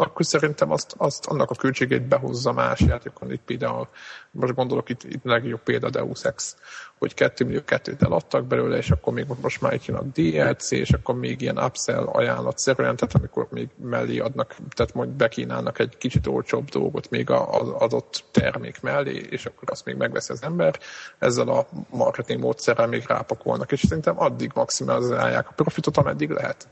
[0.00, 3.32] akkor szerintem azt, azt annak a költségét behozza más játékon.
[3.32, 3.88] Itt például,
[4.30, 6.56] most gondolok itt, itt legjobb példa Deus Ex,
[6.98, 10.70] hogy 2 millió kettőt eladtak belőle, és akkor még most már itt jön a DLC,
[10.70, 15.96] és akkor még ilyen upsell ajánlatszerűen, tehát amikor még mellé adnak, tehát majd bekínálnak egy
[15.98, 20.78] kicsit olcsóbb dolgot még az adott termék mellé, és akkor azt még megveszi az ember,
[21.18, 26.68] ezzel a marketing módszerrel még rápakolnak, és szerintem addig maximalizálják a profitot, ameddig lehet.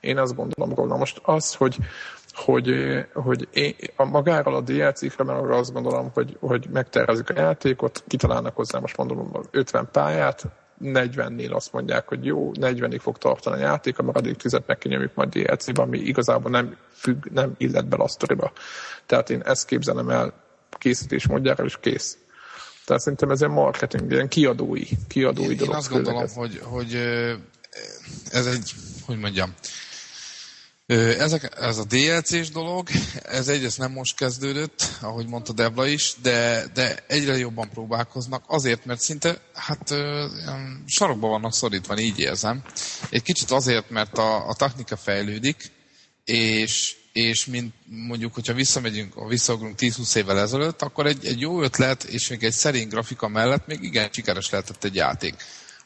[0.00, 0.96] Én azt gondolom róla.
[0.96, 1.76] Most az, hogy
[2.44, 2.70] hogy,
[3.12, 8.04] hogy én, a magáról a DLC-kre, mert arra azt gondolom, hogy, hogy megtervezik a játékot,
[8.06, 10.44] kitalálnak hozzá, most mondom, 50 pályát,
[10.82, 15.14] 40-nél azt mondják, hogy jó, 40-ig fog tartani a játék, a maradék tüzet meg kinyomjuk
[15.14, 18.52] majd DLC-be, ami igazából nem függ, nem illet be a sztoriba.
[19.06, 20.32] Tehát én ezt képzelem el
[20.78, 22.18] készítés módjára, és kész.
[22.84, 25.72] Tehát szerintem ez egy marketing, ilyen kiadói, kiadói én, dolog.
[25.72, 26.94] Én azt gondolom, hogy, hogy
[28.30, 28.72] ez egy,
[29.06, 29.54] hogy mondjam,
[30.96, 32.88] ezek, ez a DLC-s dolog,
[33.22, 38.84] ez egyrészt nem most kezdődött, ahogy mondta Debla is, de, de egyre jobban próbálkoznak, azért,
[38.84, 39.94] mert szinte hát
[40.86, 42.62] sarokba vannak szorítva, így érzem.
[43.10, 45.70] Egy kicsit azért, mert a, a technika fejlődik,
[46.24, 52.02] és, és mint mondjuk, hogyha visszamegyünk, visszaugrunk 10-20 évvel ezelőtt, akkor egy, egy jó ötlet,
[52.02, 55.34] és még egy szerint grafika mellett még igen sikeres lehetett egy játék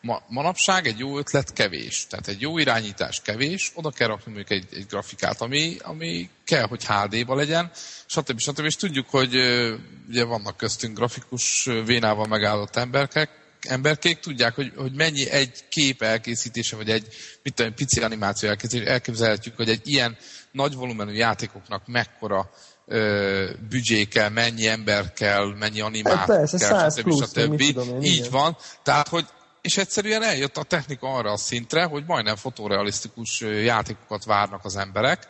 [0.05, 2.07] ma, manapság egy jó ötlet kevés.
[2.07, 6.67] Tehát egy jó irányítás kevés, oda kell rakni mondjuk egy, egy grafikát, ami, ami kell,
[6.67, 7.71] hogy HD-ba legyen,
[8.07, 8.39] stb.
[8.39, 8.65] stb.
[8.65, 9.35] És tudjuk, hogy
[10.09, 16.77] ugye vannak köztünk grafikus vénával megállott emberkek, emberkék tudják, hogy, hogy mennyi egy kép elkészítése,
[16.77, 17.07] vagy egy
[17.43, 20.17] mit tudom, pici animáció elkészítése, elképzelhetjük, hogy egy ilyen
[20.53, 22.51] nagy volumenű játékoknak mekkora
[22.87, 27.23] ö, büdzsé kell, mennyi ember kell, mennyi animáció hát persze, kell, stb.
[27.23, 27.61] Stb.
[27.61, 28.31] Így igen.
[28.31, 28.57] van.
[28.83, 29.27] Tehát, hogy
[29.65, 35.29] és egyszerűen eljött a technika arra a szintre, hogy majdnem fotorealisztikus játékokat várnak az emberek,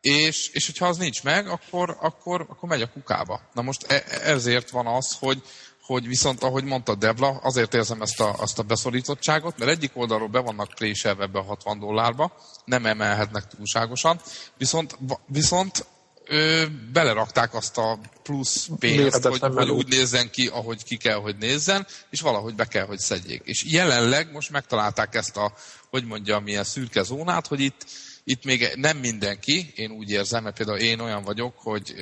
[0.00, 3.40] és, és hogyha az nincs meg, akkor, akkor, akkor megy a kukába.
[3.52, 5.42] Na most e, ezért van az, hogy,
[5.82, 10.28] hogy viszont, ahogy mondta Debla, azért érzem ezt a, azt a beszorítottságot, mert egyik oldalról
[10.28, 12.32] be vannak préselve a 60 dollárba,
[12.64, 14.20] nem emelhetnek túlságosan,
[14.56, 15.86] viszont, viszont
[16.26, 21.36] ö, belerakták azt a plusz pénzt, hogy, hogy úgy nézzen ki, ahogy ki kell, hogy
[21.36, 23.42] nézzen, és valahogy be kell, hogy szedjék.
[23.44, 25.52] És jelenleg most megtalálták ezt a,
[25.90, 27.86] hogy mondjam, milyen szürke zónát, hogy itt,
[28.24, 31.94] itt még nem mindenki, én úgy érzem, mert például én olyan vagyok, hogy,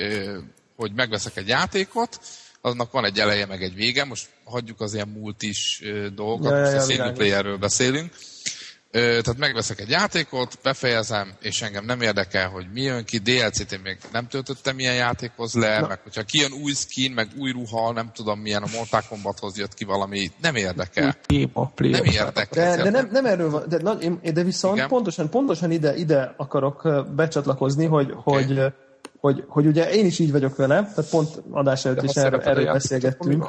[0.77, 2.21] hogy megveszek egy játékot,
[2.61, 5.83] annak van egy eleje, meg egy vége, most hagyjuk az ilyen multis
[6.15, 8.15] dolgokat, Ja, most ja, a single playerről beszélünk.
[8.91, 13.19] Tehát megveszek egy játékot, befejezem, és engem nem érdekel, hogy mi jön ki.
[13.19, 15.87] DLC-t én még nem töltöttem ilyen játékhoz le, Na.
[15.87, 19.75] meg hogyha kijön új skin, meg új ruha, nem tudom milyen, a Mortal Kombathoz jött
[19.75, 21.15] ki valami, nem érdekel.
[21.27, 21.73] Téma.
[21.77, 22.77] Nem érdekel.
[22.77, 24.89] De, de, nem, nem erről van, de, na, én- de viszont Igen.
[24.89, 28.67] pontosan, pontosan ide, ide akarok becsatlakozni, hogy, hogy, ö,
[29.21, 32.41] hogy, hogy ugye én is így vagyok vele, tehát pont adás előtt De is erről,
[32.41, 33.47] erről beszélgettünk,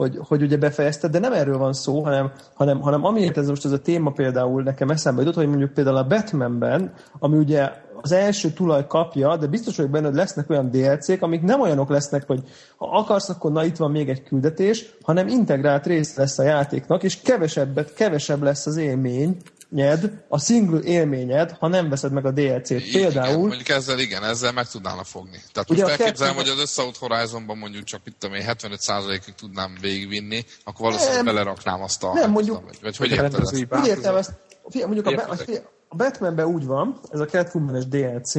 [0.00, 3.64] hogy, hogy ugye befejezted, de nem erről van szó, hanem, hanem, hanem amiért ez most
[3.64, 7.70] ez a téma például nekem eszembe jutott, hogy mondjuk például a Batmanben, ami ugye
[8.02, 11.88] az első tulaj kapja, de biztos vagyok benne, hogy lesznek olyan DLC-k, amik nem olyanok
[11.88, 12.42] lesznek, hogy
[12.76, 17.02] ha akarsz, akkor na itt van még egy küldetés, hanem integrált része lesz a játéknak,
[17.02, 19.36] és kevesebbet, kevesebb lesz az élmény,
[19.70, 22.70] nyed, a single élményed, ha nem veszed meg a DLC-t.
[22.70, 25.38] Igen, Például, mondjuk ezzel igen, ezzel meg tudnának fogni.
[25.52, 28.44] Tehát Ugye most a elképzelem, kettő- hogy az Összeout Horizonban mondjuk csak mit tudom én,
[28.46, 31.34] 75%-ig tudnám végigvinni, akkor valószínűleg Nem.
[31.34, 32.12] beleraknám azt a...
[32.12, 33.54] Nem, mondjuk- Vagy, vagy hogy Hogy érted ezt?
[33.72, 34.32] Úgy értem ezt,
[34.68, 35.62] figyelj, mondjuk a, Értek.
[35.90, 38.32] a, Batmanben úgy van, ez a Catwoman-es DLC,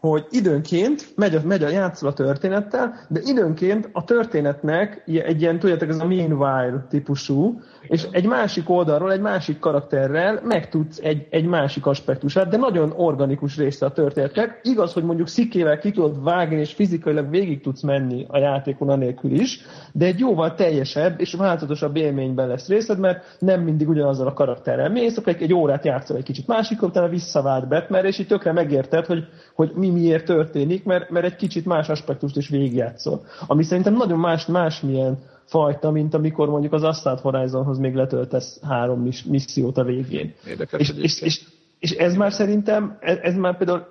[0.00, 5.58] hogy időnként megy a, megy a játszol a történettel, de időnként a történetnek egy ilyen,
[5.58, 11.46] tudjátok, ez a meanwhile típusú, és egy másik oldalról, egy másik karakterrel megtudsz egy, egy
[11.46, 14.60] másik aspektusát, de nagyon organikus része a történetnek.
[14.62, 19.30] Igaz, hogy mondjuk szikével ki tudod vágni, és fizikailag végig tudsz menni a játékon anélkül
[19.30, 19.60] is,
[19.92, 24.90] de egy jóval teljesebb és változatosabb élményben lesz részed, mert nem mindig ugyanazzal a karakterrel
[24.90, 28.52] mész, akkor egy, egy órát játszol egy kicsit másik, utána visszavált Batman, és így tökre
[28.52, 33.20] megérted, hogy, hogy mi miért történik, mert, mert egy kicsit más aspektust is végigjátszol.
[33.46, 39.00] Ami szerintem nagyon más, másmilyen fajta, mint amikor mondjuk az Assault Horizonhoz még letöltesz három
[39.00, 40.34] mis- missziót a végén.
[40.46, 41.42] Érdekes És, és, és,
[41.78, 43.86] és ez már szerintem, ez, ez már például,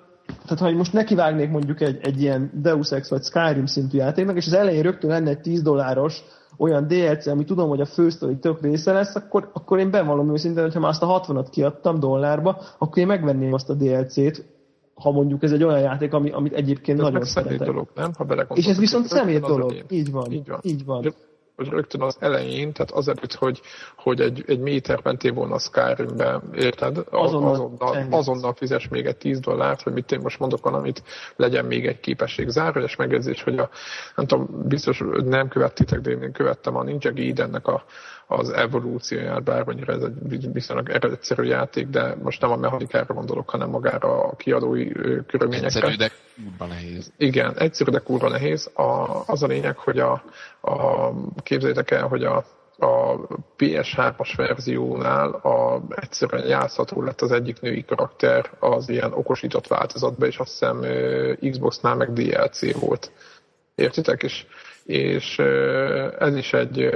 [0.46, 4.46] tehát ha most nekivágnék mondjuk egy, egy ilyen Deus Ex vagy Skyrim szintű játéknak, és
[4.46, 6.22] az elején rögtön lenne egy 10 dolláros
[6.56, 10.62] olyan DLC, ami tudom, hogy a fősztori tök része lesz, akkor, akkor én bevallom őszintén,
[10.62, 14.44] hogyha már azt a 60-at kiadtam dollárba, akkor én megvenném azt a DLC-t,
[14.94, 17.66] ha mondjuk ez egy olyan játék, ami, amit egyébként Ez nagyon szeretek.
[17.66, 18.10] dolog, nem?
[18.16, 18.44] Ha.
[18.54, 19.84] És ez viszont szemét dolog.
[19.90, 20.32] Így van.
[20.32, 20.58] Így van.
[20.62, 21.14] Így van.
[21.56, 23.60] Rögtön az elején, tehát azelőtt, hogy,
[23.96, 26.98] hogy egy, egy méter mentél volna a Skyrimbe, érted?
[27.10, 31.02] Azonnal azonnal, azonnal fizes még egy 10 dollárt, hogy mit én most mondok valamit,
[31.36, 32.48] legyen még egy képesség.
[32.48, 33.70] Zárójeles megjegyzés, hogy a,
[34.16, 37.84] nem tudom, biztos nem követtitek, de én követtem a Ninja Gaidennek a,
[38.26, 43.70] az evolúcióját, bármennyire ez egy viszonylag egyszerű játék, de most nem a mechanikára gondolok, hanem
[43.70, 44.92] magára a kiadói
[45.26, 45.66] körülményekre.
[45.66, 46.10] Egyszerű, de
[46.44, 47.12] kurva nehéz.
[47.16, 48.70] Igen, egyszerű, de kurva nehéz.
[48.74, 50.22] A, az a lényeg, hogy a,
[50.60, 51.10] a,
[51.42, 52.44] képzeljétek el, hogy a,
[52.78, 53.16] a
[53.58, 60.38] PS3-as verziónál a, egyszerűen játszható lett az egyik női karakter az ilyen okosított változatban, és
[60.38, 60.80] azt hiszem
[61.50, 63.12] Xbox-nál meg DLC volt.
[63.74, 64.22] Értitek?
[64.22, 64.46] És,
[64.84, 65.38] és
[66.18, 66.88] ez is egy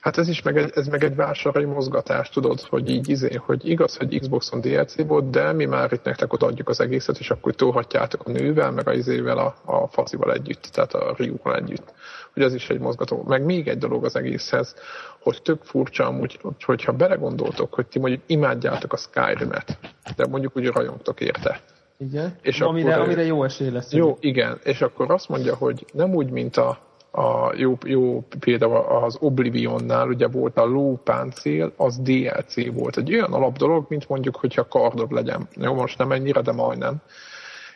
[0.00, 3.68] Hát ez is meg egy, ez meg egy vásárai mozgatás, tudod, hogy így izé, hogy
[3.68, 7.54] igaz, hogy Xboxon DLC volt, de mi már itt nektek odaadjuk az egészet, és akkor
[7.54, 11.92] tolhatjátok a nővel, meg a izével a, a facival együtt, tehát a Ryuval együtt.
[12.34, 13.24] Hogy ez is egy mozgató.
[13.26, 14.74] Meg még egy dolog az egészhez,
[15.20, 19.78] hogy tök furcsa amúgy, hogy- hogyha belegondoltok, hogy ti mondjuk imádjátok a Skyrim-et,
[20.16, 21.60] de mondjuk úgy rajongtok érte.
[21.98, 22.36] Igen.
[22.42, 23.92] És amire, akkor- amire jó esély lesz.
[23.92, 26.78] Jó, igen, és akkor azt mondja, hogy nem úgy, mint a,
[27.10, 32.96] a jó, jó például az Oblivionnál, ugye volt a lópáncél, az DLC volt.
[32.96, 35.48] Egy olyan alap dolog, mint mondjuk, hogyha kardod legyen.
[35.56, 36.96] Jó, most nem ennyire, de majdnem.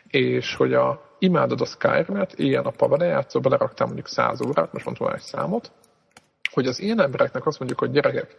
[0.09, 5.09] És hogy a, imádod a Skyrim-et, ilyen-nappal vele játszol, beleraktál mondjuk 100 órát, most mondtam
[5.09, 5.73] egy számot,
[6.53, 8.37] hogy az ilyen embereknek azt mondjuk, hogy gyerekek,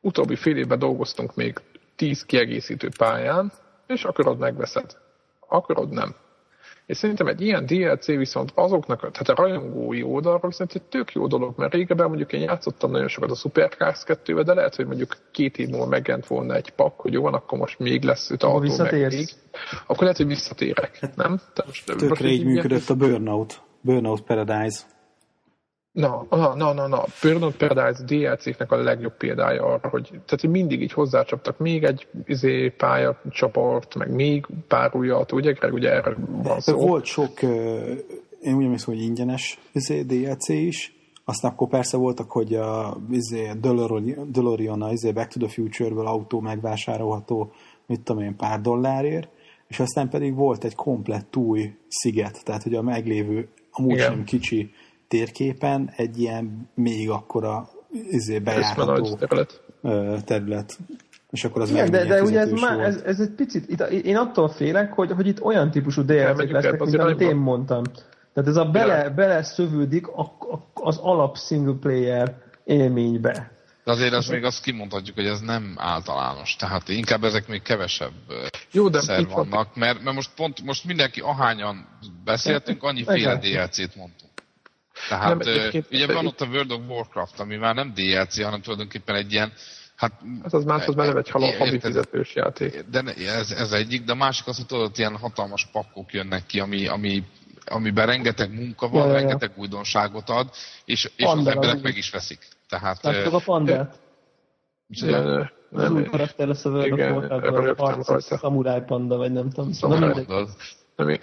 [0.00, 1.60] utóbbi fél évben dolgoztunk még
[1.96, 3.52] 10 kiegészítő pályán,
[3.86, 4.96] és akarod megveszed.
[5.48, 6.14] Akarod nem.
[6.90, 11.26] És szerintem egy ilyen DLC viszont azoknak, tehát a rajongói oldalról szerintem egy tök jó
[11.26, 15.16] dolog, mert régebben mondjuk én játszottam nagyon sokat a Supercars 2 de lehet, hogy mondjuk
[15.30, 18.42] két év múlva megjelent volna egy pak, hogy jó van, akkor most még lesz öt
[18.42, 19.28] Akkor autó, meg még.
[19.86, 21.36] Akkor lehet, hogy visszatérek, nem?
[21.36, 23.60] Tehát most, Tökre most így működött a Burnout.
[23.80, 24.80] Burnout Paradise.
[26.00, 27.04] Na, na, na, na, na.
[27.22, 32.06] Burnout Paradise DLC-knek a legjobb példája arra, hogy, tehát, hogy mindig így hozzácsaptak még egy
[32.24, 36.76] izé, pályacsoport, meg még pár újat, ugye, Greg, ugye erre van szó.
[36.76, 37.42] Volt sok,
[38.42, 43.50] én úgy emlékszem, hogy ingyenes izé, DLC is, aztán akkor persze voltak, hogy a izé,
[44.30, 47.52] DeLorean a izé, Back to the Future-ből autó megvásárolható,
[47.86, 49.28] mit tudom én, pár dollárért,
[49.68, 54.10] és aztán pedig volt egy komplett új sziget, tehát hogy a meglévő, amúgy Igen.
[54.10, 54.70] sem kicsi
[55.10, 57.68] térképen egy ilyen még akkora
[58.10, 59.62] izé, bejárható terület.
[60.24, 60.78] terület.
[61.30, 62.86] És akkor az Igen, de, de ugye ez, fizetős má, volt.
[62.86, 66.80] ez, ez egy picit, itt, én attól félek, hogy, hogy itt olyan típusú DLC-k lesznek,
[66.80, 67.82] mint amit én mondtam.
[68.34, 73.50] Tehát ez a bele, bele szövődik a, a, az alap single player élménybe.
[73.84, 76.56] De azért azt még azt kimondhatjuk, hogy ez nem általános.
[76.56, 78.12] Tehát inkább ezek még kevesebb
[78.72, 81.86] Jó, de szer vannak, mert, mert most pont most mindenki ahányan
[82.24, 84.29] beszéltünk, annyi féle DLC-t mondtunk.
[85.08, 88.42] Tehát Nem, nem, egyébként- ugye van ott a World of Warcraft, ami már nem DLC,
[88.42, 89.52] hanem tulajdonképpen egy ilyen,
[89.96, 90.12] hát...
[90.42, 91.80] Hát az más, az már nem egy havi Érted?
[91.80, 92.84] fizetős játék.
[92.90, 96.60] De ez, ez egyik, de a másik az, hogy tudod, ilyen hatalmas pakkok jönnek ki,
[96.60, 97.22] ami, ami,
[97.66, 99.18] amiben rengeteg munka van, Ja, ja, ja.
[99.18, 100.50] rengeteg újdonságot ad,
[100.84, 102.10] és, és az Panda, emberek az meg is.
[102.10, 102.38] veszik.
[102.68, 103.02] Tehát...
[103.02, 103.98] Láttok a pandát?
[105.72, 108.36] Az nem, új karakter lesz a World of Igen, Warcraftban, a rögtön harcos rajta.
[108.38, 109.72] szamuráj panda, vagy nem tudom.
[109.72, 110.34] Szóval nem nem mindegy.
[110.34, 110.56] mondod.
[110.96, 111.18] nem, Jól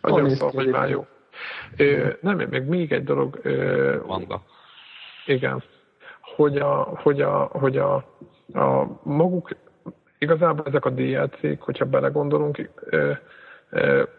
[0.00, 0.72] nagyon néz szar, ki hogy egyébként.
[0.84, 1.06] már jó.
[1.76, 4.42] Ö, nem, még még egy dolog, ö, Panda.
[5.26, 5.62] igen,
[6.36, 7.94] hogy a, hogy a, hogy a,
[8.54, 9.48] a maguk,
[10.18, 13.12] igazából ezek a DLC-k, hogyha belegondolunk, ö,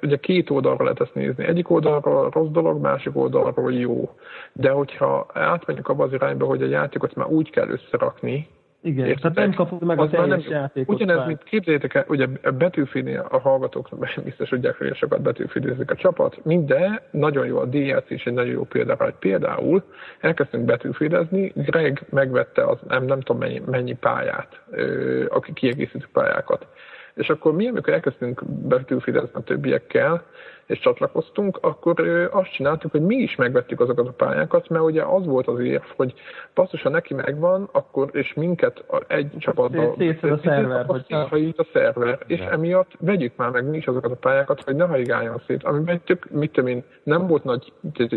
[0.02, 1.46] ugye két oldalra lehet ezt nézni.
[1.46, 4.16] Egyik oldalról rossz dolog, másik oldalról jó.
[4.54, 8.48] De hogyha átmegyünk abba az irányba, hogy a játékot már úgy kell összerakni,
[8.86, 9.22] Igen, Érted?
[9.34, 10.96] tehát nem kapod meg a Az már teljes nem- játékot.
[10.96, 11.28] Ugyanez, már.
[11.28, 13.90] mint képzeljétek el, ugye a Battlefield a hallgatók
[14.24, 18.52] biztos tudják, hogy sokat battlefield a csapat, minden nagyon jó, a DLC is egy nagyon
[18.52, 19.84] jó példa, hogy például
[20.20, 26.68] elkezdtünk battlefieldezni, Greg megvette az nem, nem tudom mennyi, mennyi pályát, ö, aki kiegészítő pályákat.
[27.16, 30.24] És akkor mi, amikor elkezdtünk battlefieldezni a többiekkel,
[30.66, 32.00] és csatlakoztunk, akkor
[32.32, 35.84] azt csináltuk, hogy mi is megvettük azokat a pályákat, mert ugye az volt az érv,
[35.96, 36.14] hogy
[36.54, 41.60] basszus, ha neki megvan, akkor és minket egy csapatban Szét- szétszed a szerver, hogyha- széthajít
[41.60, 45.42] a szerver, és emiatt vegyük már meg mi is azokat a pályákat, hogy ne hajigáljon
[45.48, 47.74] szét, amiben tök, mit tudom én, nem volt nagy,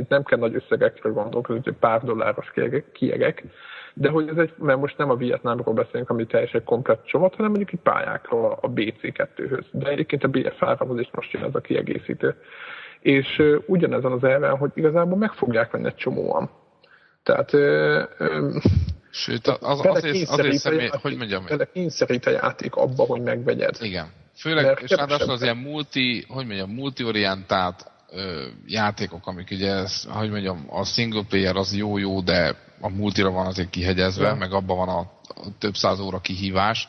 [0.09, 2.53] nem kell nagy összegekről gondolkozni, hogy pár dolláros
[2.93, 3.45] kiegek,
[4.01, 7.51] de hogy ez egy, mert most nem a Vietnámról beszélünk, ami teljesen komplett csomag, hanem
[7.51, 9.65] mondjuk egy pályákról a BC2-höz.
[9.73, 12.35] De egyébként a BF3-hoz is most jön ez a kiegészítő.
[13.01, 16.51] És ugyanezen az elven, hogy igazából meg fogják venni egy csomóan.
[17.23, 18.57] Tehát ö, ö,
[19.11, 23.77] Sőt, az, azért, azért személy, játék- hogy mondjam, belekényszerít a játék abba, hogy megvegyed.
[23.81, 24.07] igen.
[24.41, 30.05] Főleg, Mert és ráadásul az ilyen multi, hogy mondjam, multiorientált ö, játékok, amik ugye, ez,
[30.09, 34.35] hogy mondjam, a single player az jó-jó, de a multira van azért kihegyezve, Ja.
[34.35, 36.89] meg abban van a, a több száz óra kihívás.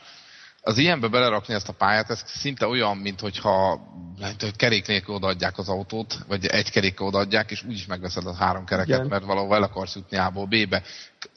[0.62, 3.80] Az ilyenbe belerakni ezt a pályát, ez szinte olyan, mint hogyha
[4.40, 8.66] hogy kerék nélkül odaadják az autót, vagy egy kerékkel odaadják, és úgyis megveszed a három
[8.66, 9.08] kereket, Igen.
[9.08, 10.84] mert valahol el akarsz jutni A-ból B-be.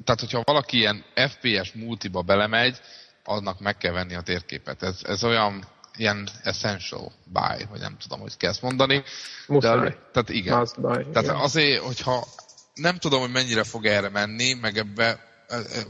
[0.05, 2.81] Tehát, hogyha valaki ilyen FPS multiba belemegy,
[3.25, 4.83] annak meg kell venni a térképet.
[4.83, 5.65] Ez, ez olyan
[5.97, 9.03] ilyen essential buy, vagy nem tudom, hogy kell ezt mondani.
[9.47, 9.79] Muszáj.
[9.79, 10.59] De, tehát igen.
[10.59, 11.37] Must buy, Tehát igen.
[11.37, 12.27] azért, hogyha
[12.75, 15.31] nem tudom, hogy mennyire fog erre menni, meg ebbe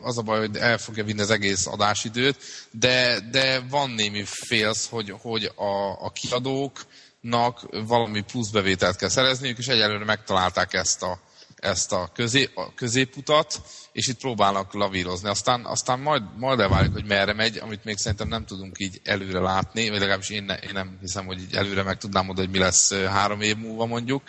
[0.02, 2.36] az a baj, hogy el fogja vinni az egész adásidőt,
[2.70, 9.68] de, de van némi félsz, hogy, hogy a, a kiadóknak valami pluszbevételt kell szerezniük, és
[9.68, 11.18] egyelőre megtalálták ezt a,
[11.62, 15.28] ezt a, közé, a középutat, és itt próbálnak lavírozni.
[15.28, 19.40] Aztán, aztán majd, majd elvárjuk, hogy merre megy, amit még szerintem nem tudunk így előre
[19.40, 22.56] látni, vagy legalábbis én, ne, én nem hiszem, hogy így előre meg tudnám mondani, hogy
[22.56, 24.22] mi lesz három év múlva mondjuk,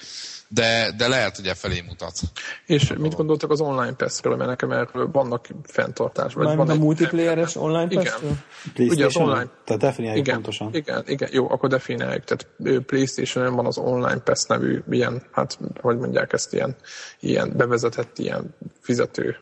[0.53, 2.13] de, de lehet, hogy e felé mutat.
[2.65, 6.33] És mit gondoltak az online pass-ről, mert nekem erről vannak fenntartás.
[6.33, 8.03] Vagy van a multiplayeres online Igen.
[8.03, 8.35] tesztről?
[8.73, 9.29] PlayStation?
[9.29, 9.49] online.
[9.65, 10.69] Tehát definiáljuk Igen, pontosan.
[10.73, 12.23] igen, igen, jó, akkor definiáljuk.
[12.23, 12.47] Tehát
[12.85, 16.75] playstation van az Online Pass nevű ilyen, hát hogy mondják ezt, ilyen,
[17.19, 19.37] ilyen bevezetett ilyen fizető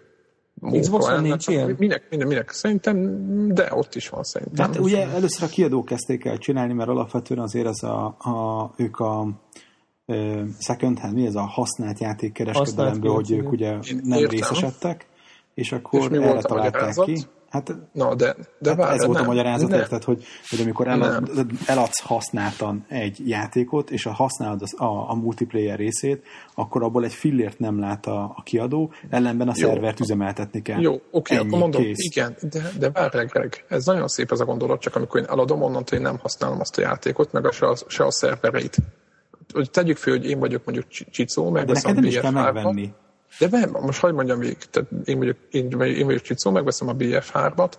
[0.79, 1.23] Xboxon ennek.
[1.23, 1.75] nincs ilyen?
[1.77, 2.51] Minek, minek, minek?
[2.51, 3.17] Szerintem,
[3.53, 4.65] de ott is van szerintem.
[4.65, 8.99] Hát ugye először a kiadók kezdték el csinálni, mert alapvetően azért ez a, a ők
[8.99, 9.27] a
[10.59, 13.71] second hand, mi ez a használt játékkereskedelemből, hogy ők ugye
[14.03, 14.29] nem értem.
[14.29, 15.05] részesedtek,
[15.53, 17.25] és akkor És erre a találták ki.
[17.51, 19.79] Hát, Na, de, de hát várj, ez volt a nem, magyarázat, nem.
[19.79, 21.29] érted, hogy, hogy amikor elad,
[21.65, 26.23] eladsz használtan egy játékot, és a használod az, a, a multiplayer részét,
[26.55, 29.67] akkor abból egy fillért nem lát a, a kiadó, ellenben a Jó.
[29.67, 30.79] szervert üzemeltetni kell.
[30.79, 31.97] Jó, oké, Ennyi, akkor mondom, kész.
[31.97, 35.61] igen, de, de várj, Greg, ez nagyon szép ez a gondolat, csak amikor én eladom,
[35.61, 38.77] onnantól én nem használom azt a játékot, meg a, se, a, se a szervereit.
[39.53, 42.31] Hogy tegyük fel, hogy én vagyok mondjuk Csi- Csicó, meg De neked nem is kell
[42.31, 42.93] megvenni.
[43.39, 46.95] De nem, most hagyd mondjam végig, tehát én vagyok, én, én vagyok Csicó, megveszem a
[46.95, 47.71] BF3-at,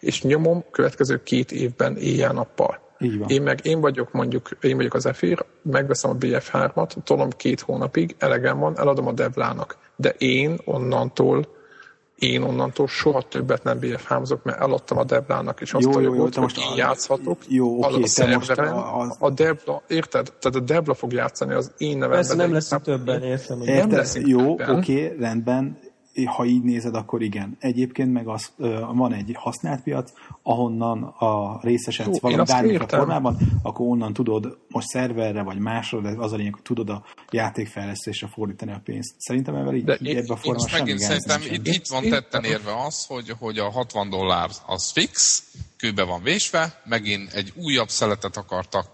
[0.00, 2.78] és nyomom következő két évben éjjel-nappal.
[3.26, 8.14] Én meg én vagyok mondjuk, én vagyok az Efir, megveszem a BF3-at, tolom két hónapig,
[8.18, 9.76] elegem van, eladom a Devlának.
[9.96, 11.46] De én onnantól
[12.20, 16.14] én onnantól soha többet nem BF3-zok, mert eladtam a Devlának, és azt Jó, a jó,
[16.14, 17.38] jogot, jó, hogy most én a- játszhatok.
[17.48, 20.32] jó, oké, a te most szerveren, a- a, az- a Devla, érted?
[20.38, 22.10] Tehát a Devla fog játszani az én nevemben.
[22.18, 23.58] Persze nem inkább- többen, értem.
[23.58, 25.78] Hogy Nem leszünk Jó, oké, rendben,
[26.24, 27.56] ha így nézed, akkor igen.
[27.58, 28.52] Egyébként meg az,
[28.92, 34.86] van egy használt piac, ahonnan a részesedsz Jó, valami bármilyen formában, akkor onnan tudod most
[34.86, 39.14] szerverre vagy másra, de az a lényeg, hogy tudod a játékfejlesztésre fordítani a pénzt.
[39.18, 42.84] Szerintem ebben így, De így ebben a formában semmi szerintem itt, itt van tetten érve
[42.84, 45.44] az, hogy, hogy a 60 dollár az fix,
[45.76, 48.86] kőbe van vésve, megint egy újabb szeletet akartak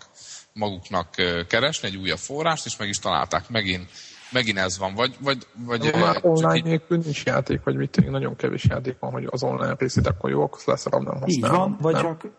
[0.53, 1.09] maguknak
[1.49, 3.49] keresni, egy újabb forrást, és meg is találták.
[3.49, 3.91] Megint,
[4.33, 4.95] megint ez van.
[4.95, 8.65] Vagy, vagy, vagy már csak online így- nélkül nincs játék, vagy mit tényleg nagyon kevés
[8.65, 11.59] játék van, hogy az online részét akkor jó, akkor leszerem, nem Így használom.
[11.59, 12.03] van, vagy nem?
[12.03, 12.31] csak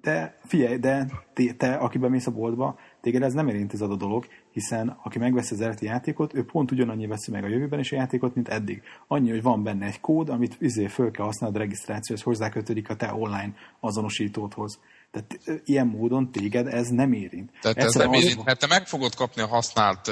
[0.00, 3.96] de figyelj, de te, te, aki bemész a boltba, téged ez nem érint ez a
[3.96, 7.92] dolog, hiszen aki megveszi az eredeti játékot, ő pont ugyanannyi veszi meg a jövőben is
[7.92, 8.82] a játékot, mint eddig.
[9.06, 12.96] Annyi, hogy van benne egy kód, amit izé föl kell használnod a regisztrációhoz, hozzákötődik a
[12.96, 14.78] te online azonosítódhoz.
[15.10, 17.50] Tehát ilyen módon téged ez nem érint.
[17.60, 20.10] Tehát ez nem érint, mert te meg fogod kapni a használt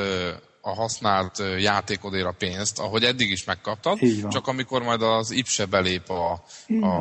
[0.67, 3.99] a használt játékodért a pénzt, ahogy eddig is megkaptad,
[4.31, 6.45] csak amikor majd az IPSE belép a,
[6.81, 6.95] a,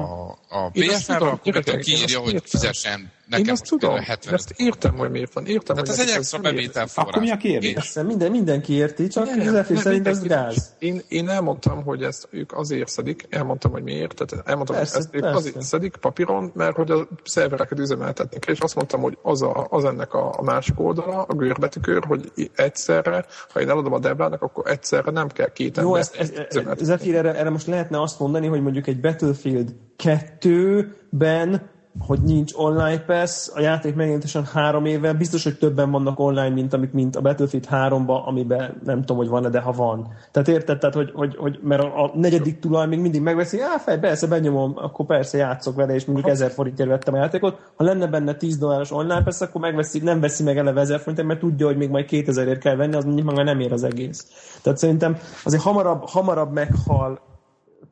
[0.49, 4.95] a tudom, akkor kiírja, hogy fizessen nekem Én azt tudom, például én 70 ezt értem,
[4.97, 5.45] hogy miért van.
[5.45, 7.09] Értem, Tehát hogy ez egy extra bevétel forrás.
[7.09, 7.73] Akkor mi a kérdés?
[7.73, 10.75] Persze, minden, mindenki érti, csak Nem, Zephyr szerint ez gáz.
[10.79, 15.03] Én, én elmondtam, hogy ezt ők azért szedik, elmondtam, hogy miért, tehát elmondtam, Persze, hogy
[15.05, 15.37] ezt ők persze.
[15.37, 19.67] azért szedik papíron, mert hogy a szervereket üzemeltetni kell, és azt mondtam, hogy az, a,
[19.69, 24.41] az ennek a, a másik oldala, a görbetükör, hogy egyszerre, ha én eladom a Devlának,
[24.41, 26.85] akkor egyszerre nem kell két Jó, ezt, ezt, üzemeltetni.
[26.85, 32.99] Zephyr, erre, erre most lehetne azt mondani, hogy mondjuk egy Battlefield 2-ben, hogy nincs online
[32.99, 37.21] pass, a játék megjelentésen három éve, biztos, hogy többen vannak online, mint amik mint a
[37.21, 40.07] Battlefield 3-ba, amiben nem tudom, hogy van-e, de ha van.
[40.31, 43.77] Tehát érted, tehát, hogy, hogy, hogy mert a, a negyedik tulaj még mindig megveszi, á,
[43.77, 47.71] fej, persze, benyomom, akkor persze játszok vele, és mondjuk 1000 forintért vettem a játékot.
[47.75, 51.27] Ha lenne benne 10 dolláros online pass, akkor megveszi, nem veszi meg eleve 1000 forintért,
[51.27, 54.27] mert tudja, hogy még majd 2000ért kell venni, az mondjuk már nem ér az egész.
[54.61, 57.19] Tehát szerintem azért hamarabb, hamarabb meghal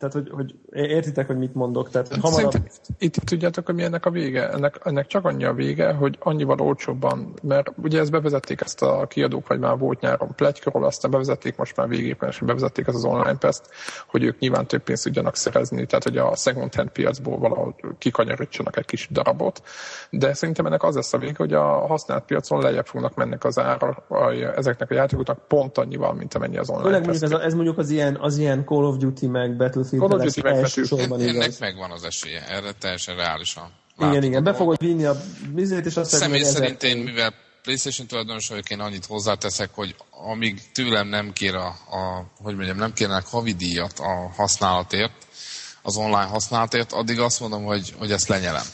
[0.02, 1.90] tehát, hogy, hogy értitek, hogy mit mondok?
[1.90, 2.54] Tehát, hogy hamarabb...
[2.56, 4.50] Itt, itt tudjátok, hogy mi ennek a vége?
[4.50, 9.06] Ennek, ennek csak annyi a vége, hogy annyival olcsóbban, mert ugye ezt bevezették ezt a
[9.08, 13.04] kiadók, vagy már volt nyáron plegykorol, aztán bevezették, most már végében is bevezették ezt az
[13.04, 13.62] online pest,
[14.08, 18.78] hogy ők nyilván több pénzt tudjanak szerezni, tehát hogy a second hand piacból valahol kikanyarítsanak
[18.78, 19.62] egy kis darabot,
[20.10, 23.60] de szerintem ennek az lesz a vége, hogy a használt piacon lejjebb fognak mennek az
[23.60, 24.04] ára
[24.56, 27.90] ezeknek a játékoknak pont annyival, mint amennyi az online Főleg mondjuk ez, ez mondjuk az
[27.90, 31.92] ilyen, az ilyen Call of Duty meg Battlefield Call of Duty elsősorban En- Ennek megvan
[31.92, 33.72] az esélye, erre teljesen reálisan.
[33.98, 35.22] Igen, látom igen, a be fogod vinni a
[35.54, 37.34] vizét, és azt Személy szerint én, mivel
[37.64, 42.78] PlayStation tulajdonos vagyok, én annyit hozzáteszek, hogy amíg tőlem nem kér a, a hogy mondjam,
[42.78, 45.28] nem kérnek havidíjat a használatért,
[45.82, 48.66] az online használatért, addig azt mondom, hogy, hogy ezt lenyelem.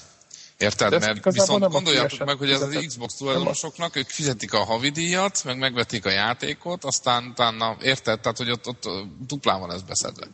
[0.57, 0.89] Érted?
[0.89, 2.83] De Mert viszont gondoljátok meg, hogy ez az.
[2.87, 8.19] Xbox tulajdonosoknak, ők fizetik a havidíjat, meg megvetik a játékot, aztán utána, érted?
[8.19, 8.83] Tehát, hogy ott, ott
[9.27, 10.27] duplán van ez beszedve.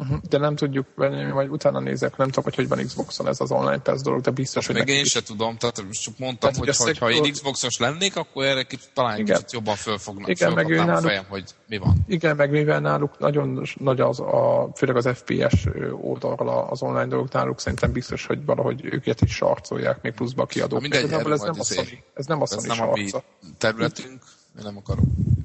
[0.00, 0.18] Uh-huh.
[0.28, 3.50] De nem tudjuk venni, vagy utána nézek, nem tudom, hogy hogy van Xboxon ez az
[3.50, 5.10] online pass dolog, de biztos, hogy Meg én is.
[5.10, 8.62] se tudom, tehát csak mondtam, Tehát, hogy, hogy ha én szektor- Xboxos lennék, akkor erre
[8.62, 9.36] kicsit, talán Igen.
[9.36, 11.96] kicsit jobban fölfognak, Igen, meg a náluk- fejem, hogy mi van.
[12.08, 15.64] Igen, meg mivel náluk nagyon nagy az, a, főleg az FPS
[16.00, 20.80] oldalról az online dolgok náluk, szerintem biztos, hogy valahogy őket is sarcolják, még pluszba kiadók.
[20.80, 23.10] Mindegy, ez nem a majd Sony, ez nem a Ez Sony nem a mi
[23.58, 24.22] területünk,
[24.58, 25.04] én nem akarok.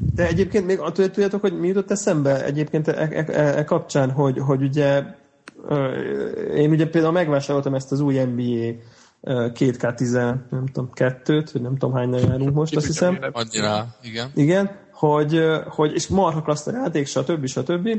[0.10, 4.38] De egyébként még tudjátok, hogy mi jutott eszembe egyébként e, e, e, e kapcsán, hogy,
[4.40, 5.04] hogy ugye
[6.56, 8.82] én ugye például megvásároltam ezt az új NBA
[9.22, 10.12] ö, 2K10,
[10.50, 13.20] nem tudom, kettőt, vagy nem tudom hányan járunk most, azt hiszem.
[13.32, 14.32] Annyira, igen.
[14.34, 17.46] Igen, hogy, hogy és marha klassz a játék, stb.
[17.46, 17.90] stb.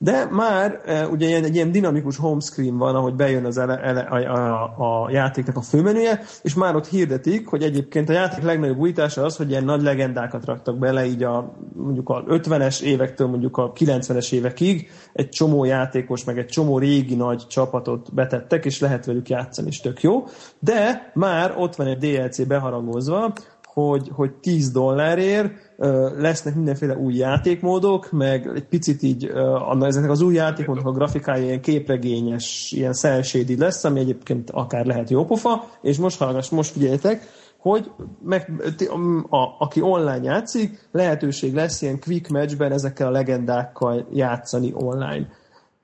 [0.00, 4.00] De már e, ugye ilyen, egy ilyen dinamikus homescreen van, ahogy bejön az ele, ele,
[4.00, 8.78] a, a, a játéknak a főmenüje, és már ott hirdetik, hogy egyébként a játék legnagyobb
[8.78, 13.56] újítása az, hogy ilyen nagy legendákat raktak bele, így a mondjuk a 50-es évektől mondjuk
[13.56, 19.06] a 90-es évekig, egy csomó játékos, meg egy csomó régi nagy csapatot betettek, és lehet
[19.06, 20.24] velük játszani, és tök jó.
[20.58, 23.32] De már ott van egy DLC beharangozva,
[23.64, 25.67] hogy, hogy 10 dollárért
[26.16, 30.92] lesznek mindenféle új játékmódok, meg egy picit így ö, anna, ezeknek az új játékmódok a
[30.92, 36.48] grafikája ilyen képregényes, ilyen shaded lesz, ami egyébként akár lehet jó pofa, és most hallgass,
[36.48, 37.26] most figyeljetek,
[37.58, 37.90] hogy
[38.22, 44.72] meg, a, a, aki online játszik, lehetőség lesz ilyen quick matchben ezekkel a legendákkal játszani
[44.74, 45.28] online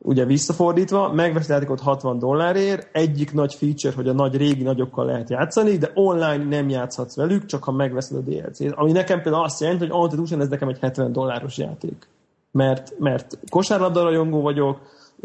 [0.07, 5.31] ugye visszafordítva, megveszi játékot 60 dollárért, egyik nagy feature, hogy a nagy régi nagyokkal lehet
[5.31, 8.73] játszani, de online nem játszhatsz velük, csak ha megveszed a DLC-t.
[8.75, 12.09] Ami nekem például azt jelenti, hogy automatikusan ez nekem egy 70 dolláros játék.
[12.51, 14.81] Mert, mert kosárlabda rajongó vagyok,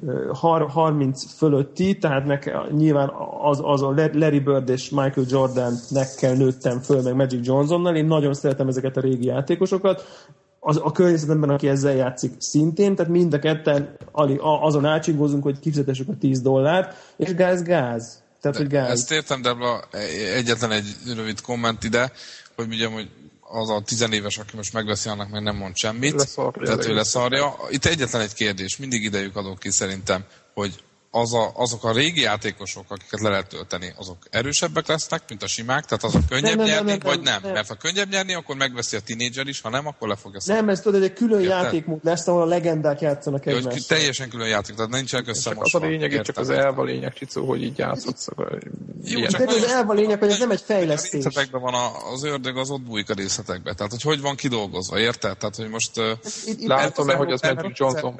[0.05, 3.11] ö, har- 30 fölötti, tehát nekem nyilván
[3.41, 8.05] az, az a Larry Bird és Michael Jordan nekkel nőttem föl, meg Magic Johnsonnal, én
[8.05, 10.03] nagyon szeretem ezeket a régi játékosokat,
[10.59, 13.97] az, a környezetemben, aki ezzel játszik szintén, tehát mind a ketten
[14.61, 18.21] azon átsingózunk, hogy kifizetessük a 10 dollárt, és gáz, gáz.
[18.41, 18.89] Tehát, de hogy gáz.
[18.89, 19.55] Ezt értem, de
[20.35, 22.11] egyetlen egy rövid komment ide,
[22.55, 23.09] hogy ugye, hogy
[23.51, 26.13] az a tizenéves, aki most megveszi, annak meg nem mond semmit.
[26.13, 27.55] Leszarja, tehát ő leszarja.
[27.69, 32.21] Itt egyetlen egy kérdés, mindig idejük adok ki szerintem, hogy az a, azok a régi
[32.21, 36.65] játékosok, akiket le lehet tölteni, azok erősebbek lesznek, mint a simák, tehát azok könnyebb nem,
[36.65, 37.41] nyerni, nem, nem, vagy nem?
[37.43, 37.51] nem?
[37.51, 40.61] Mert ha könnyebb nyerni, akkor megveszi a tinédzser is, ha nem, akkor le fogja szólni.
[40.61, 41.63] Nem, ez tudod, egy külön Érted?
[41.63, 43.83] játékmód lesz, ahol a legendák játszanak egymással.
[43.87, 45.79] Teljesen külön játék, tehát nincsenek összemosva.
[45.79, 48.27] Az a lényeg, csak az elva lényeg, Csicó, hogy így játszhatsz.
[49.03, 51.25] Jó, csak az elva lényeg, hogy ez nem egy fejlesztés.
[51.25, 51.73] A részletekben van
[52.13, 53.75] az ördög, az ott bújik a részletekben.
[53.75, 55.37] Tehát, hogy hogy van kidolgozva, érted?
[55.37, 55.91] Tehát, hogy most
[56.65, 58.15] látom hogy az Magic Johnson.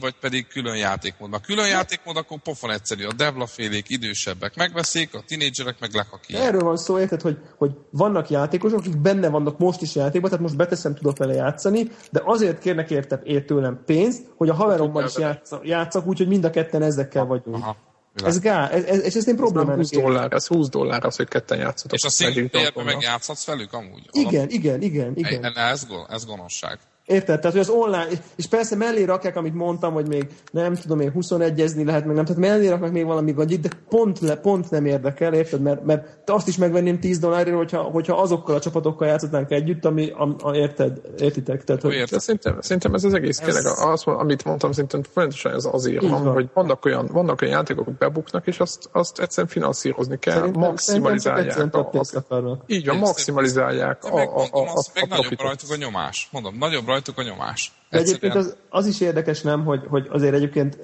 [0.00, 1.40] Vagy pedig külön játékmód.
[1.40, 6.42] Külön játékmód, akkor pofon egyszerű a devlafélék idősebbek megveszik, a tinédzserek meg lekakják.
[6.42, 10.44] Erről van szó, érted, hogy, hogy vannak játékosok, akik benne vannak most is játékban, tehát
[10.44, 15.04] most beteszem, tudok vele játszani, de azért kérnek érte ért tőlem pénzt, hogy a haverommal
[15.04, 17.56] is játszak, játszak úgy, hogy mind a ketten ezekkel vagyunk.
[17.56, 17.76] Aha.
[18.24, 21.28] Ez gá, ez, ez, és ezt én problémának 20 dollár, ez 20 dollár az, hogy
[21.28, 21.92] ketten játszatok.
[21.92, 24.08] És a single meg játszhatsz velük amúgy?
[24.10, 25.44] Igen, igen, igen, igen.
[25.44, 26.78] Ez, ez gonoszság.
[27.06, 27.40] Érted?
[27.40, 31.12] Tehát, hogy az online, és persze mellé rakják, amit mondtam, hogy még nem tudom én
[31.14, 34.86] 21-ezni lehet, meg nem, tehát mellé raknak még valami vagy de pont, le, pont nem
[34.86, 35.60] érdekel, érted?
[35.60, 40.12] Mert, mert azt is megvenném 10 dollárért, hogyha, hogyha azokkal a csapatokkal játszotnánk együtt, ami,
[40.16, 41.00] am, a, érted?
[41.18, 41.64] Értitek?
[41.64, 41.92] Tehát, hogy...
[41.92, 42.20] Érted.
[42.20, 43.44] Szerintem, szerintem ez az egész ez...
[43.44, 47.54] kérlek, az, amit mondtam, szerintem folyamatosan ez azért van, van, hogy vannak olyan, vannak olyan
[47.54, 51.52] játékok, hogy bebuknak, és azt, azt egyszerűen finanszírozni kell, szerintem, maximalizálják.
[51.52, 54.78] Szerintem a, a, így van, maximalizálják a, a, a, a, a,
[55.10, 56.28] a, a, rajtuk a nyomás.
[56.32, 57.72] Mondom, nagyobb rajtuk a nyomás.
[57.90, 60.78] De egyébként az, az is érdekes, nem, hogy, hogy azért egyébként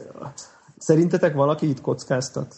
[0.79, 2.55] szerintetek valaki itt kockáztat?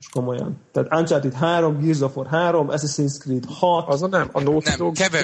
[0.00, 0.60] És komolyan.
[0.72, 3.88] Tehát Uncharted 3, Gears of War 3, Assassin's Creed 6.
[3.88, 5.18] Az a nem, a Naughty nem, keve,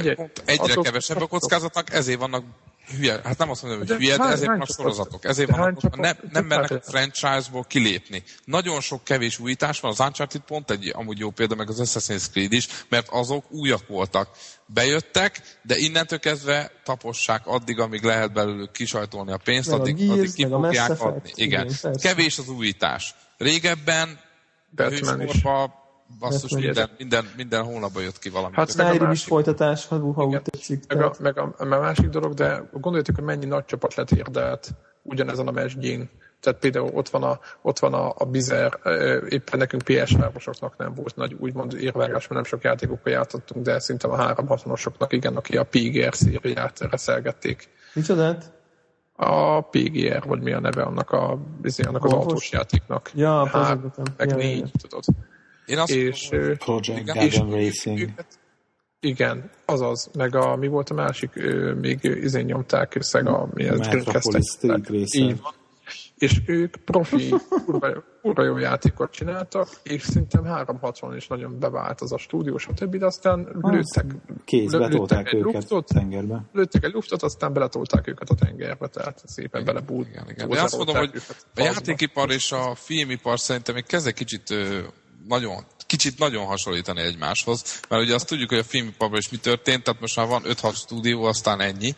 [0.44, 2.44] egyre kevesebb a kockázatnak, ezért vannak
[2.90, 5.24] hülye, hát nem azt mondom, hogy de hülye, de ezért vannak sorozatok.
[5.24, 8.22] Ezért vannak, nem, nem mernek a franchise-ból kilépni.
[8.44, 12.30] Nagyon sok kevés újítás van, az Uncharted pont egy amúgy jó példa, meg az Assassin's
[12.30, 14.28] Creed is, mert azok újak voltak.
[14.66, 20.34] Bejöttek, de innentől kezdve tapossák addig, amíg lehet belőlük kisajtolni a pénzt, addig, Gears, addig
[20.34, 21.30] ki fogják adni.
[21.34, 21.66] Igen.
[21.66, 23.14] igen Kevés az újítás.
[23.38, 24.20] Régebben
[24.70, 25.42] Batman is
[26.18, 28.54] basszus, minden, minden, minden hónapban jött ki valami.
[28.56, 30.84] Hát Skyrim is folytatás, ha, úgy tetszik.
[30.88, 34.10] Meg a, meg, a, meg a másik dolog, de gondoljátok, hogy mennyi nagy csapat lett
[34.10, 34.70] érdelt
[35.02, 36.10] ugyanezen a mesdjén.
[36.40, 38.78] Tehát például ott van a, ott van a, a Bizer,
[39.28, 43.78] éppen nekünk ps osoknak nem volt nagy úgymond érvágás, mert nem sok játékokkal játszottunk, de
[43.78, 47.68] szinte a 360-osoknak igen, aki a PGR szériát reszelgették.
[47.94, 48.52] Micsodát?
[49.16, 53.10] A PGR, vagy mi a neve annak, a, izé, annak az autós játéknak.
[53.14, 53.78] Ja, hát,
[54.16, 54.80] meg ja, négy, ja.
[54.80, 55.04] tudod.
[55.70, 58.00] Én azt és, mondom, Project Garden Racing.
[58.00, 58.38] Őket,
[59.00, 60.10] igen, azaz.
[60.16, 61.30] Meg a, mi volt a másik,
[61.80, 65.36] még izén nyomták összeg a Metropolis Street Racer.
[66.18, 72.12] És ők profi, kurva, kurva jó játékot csináltak, és szerintem 360 is nagyon bevált az
[72.12, 72.96] a stúdió, stb.
[72.96, 74.04] De aztán lőttek,
[74.44, 76.44] kézbe tolták őket luftot, tengerbe.
[76.52, 80.08] Lőttek egy luftot, aztán beletolták őket a tengerbe, tehát szépen belebúlt.
[80.08, 80.48] Igen, igen.
[80.48, 81.10] De azt mondom, hogy
[81.54, 84.54] a játékipar és a filmipar szerintem még kezd egy kicsit
[85.30, 89.82] nagyon, kicsit nagyon hasonlítani egymáshoz, mert ugye azt tudjuk, hogy a filmiparban is mi történt,
[89.82, 91.94] tehát most már van 5-6 stúdió, aztán ennyi.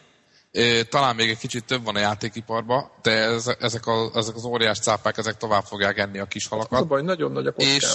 [0.88, 4.78] Talán még egy kicsit több van a játékiparban, de ez, ezek, a, ezek az óriás
[4.78, 6.72] cápák, ezek tovább fogják enni a kis halakat.
[6.72, 7.94] Az a baj, nagyon nagy a és,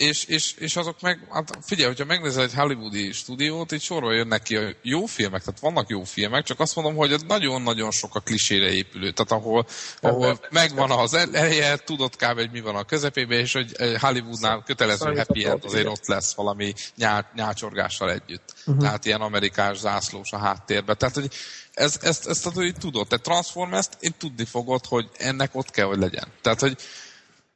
[0.00, 4.42] és, és, és azok meg, hát figyelj, hogyha megnézel egy hollywoodi stúdiót, itt sorba jönnek
[4.42, 8.20] ki a jó filmek, tehát vannak jó filmek, csak azt mondom, hogy nagyon-nagyon sok a
[8.20, 9.66] klisére épülő, tehát ahol,
[10.00, 12.34] ahol megvan az eleje, tudod kb.
[12.34, 16.74] hogy mi van a közepében, és hogy Hollywoodnál kötelező happy end azért ott lesz valami
[16.96, 18.54] nyá, nyácsorgással együtt.
[18.66, 18.82] Uh-huh.
[18.82, 20.98] Tehát ilyen amerikás zászlós a háttérben.
[20.98, 21.30] Tehát, hogy
[21.72, 25.98] ez, ezt, ezt, ezt tudod, te Transformers-t én tudni fogod, hogy ennek ott kell, hogy
[25.98, 26.26] legyen.
[26.42, 26.76] Tehát, hogy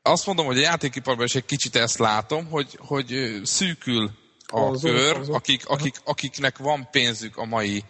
[0.06, 4.10] azt mondom, hogy a játékiparban is egy kicsit ezt látom, hogy, hogy szűkül
[4.46, 7.84] a az kör, az akik, akik, akiknek van pénzük a mai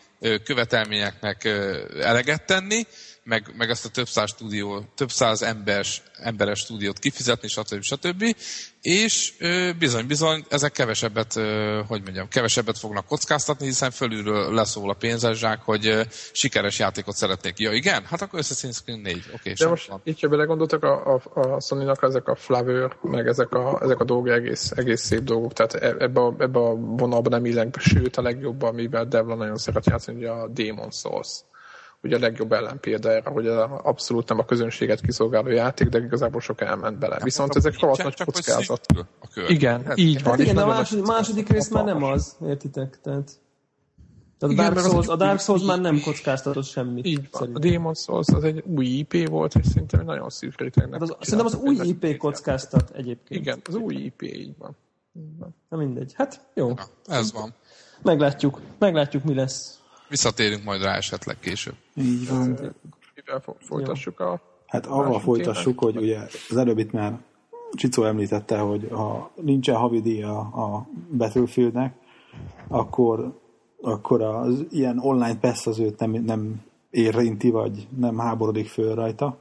[0.44, 1.44] követelményeknek
[2.00, 2.86] eleget tenni,
[3.24, 7.82] meg, meg ezt a több száz, stúdió, több száz embers, emberes stúdiót kifizetni, stb.
[7.82, 8.36] stb.
[8.80, 9.32] És
[9.78, 11.32] bizony-bizony ezek kevesebbet,
[11.86, 16.00] hogy mondjam, kevesebbet fognak kockáztatni, hiszen fölülről leszól a pénzes hogy
[16.32, 17.58] sikeres játékot szeretnék.
[17.58, 18.04] Ja igen?
[18.04, 18.38] Hát akkor
[18.84, 19.16] Creed 4.
[19.16, 20.00] Oké, okay, De most van.
[20.04, 24.04] így, ha belegondoltak, a, a, a Sony-nak ezek a flavor, meg ezek a, ezek a
[24.04, 28.16] dolgok egész, egész szép dolgok, tehát e, ebbe a, ebbe a vonalban nem illeg, sőt
[28.16, 31.28] a legjobb, amivel Devla nagyon szeret játszani, ugye a Demon Souls
[32.04, 33.46] ugye a legjobb ellenpélda erre, hogy
[33.82, 37.14] abszolút nem a közönséget kiszolgáló játék, de igazából sok elment bele.
[37.14, 38.86] Hát Viszont ezek rohadt nagy kockázat.
[39.48, 40.32] Igen, hát, így van.
[40.32, 43.00] Hát igen, de a második, második rész már nem az, értitek?
[43.02, 43.40] Tehát,
[44.38, 47.06] Tehát a Igen, Dark, mert az Souls, a Dark Souls már nem kockáztatott semmit.
[47.06, 47.54] Így van.
[47.54, 47.58] A.
[47.58, 50.54] Demon Souls az egy új IP volt, és szerintem nagyon szűk.
[50.60, 53.40] Hát az, szerintem az új IP kockáztat egyébként.
[53.40, 54.76] Igen, az új IP, így van.
[55.68, 56.12] Na mindegy.
[56.14, 57.54] Hát jó, Na, ez van.
[58.02, 58.60] meglátjuk.
[58.78, 59.78] Meglátjuk, mi lesz.
[60.08, 61.74] Visszatérünk majd rá esetleg később.
[61.94, 62.58] Így van.
[63.14, 64.40] Mivel fo- folytassuk a...
[64.66, 65.94] Hát avval folytassuk, témák?
[65.94, 67.18] hogy ugye az előbb itt már
[67.72, 70.86] Csicó említette, hogy ha nincsen havidíja a
[71.16, 71.94] Battlefieldnek,
[72.68, 73.40] akkor,
[73.80, 79.38] akkor az ilyen online pass az őt nem, nem érinti, vagy nem háborodik föl rajta.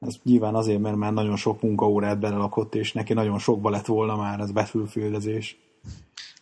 [0.00, 4.16] Ez nyilván azért, mert már nagyon sok munkaórát belelakott, és neki nagyon sokba lett volna
[4.16, 5.58] már ez Battlefieldezés.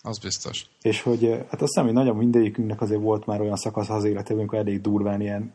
[0.07, 0.67] Az biztos.
[0.83, 4.39] És hogy hát azt hiszem, hogy nagyon mindegyikünknek azért volt már olyan szakasz az életében,
[4.39, 5.55] amikor elég durván ilyen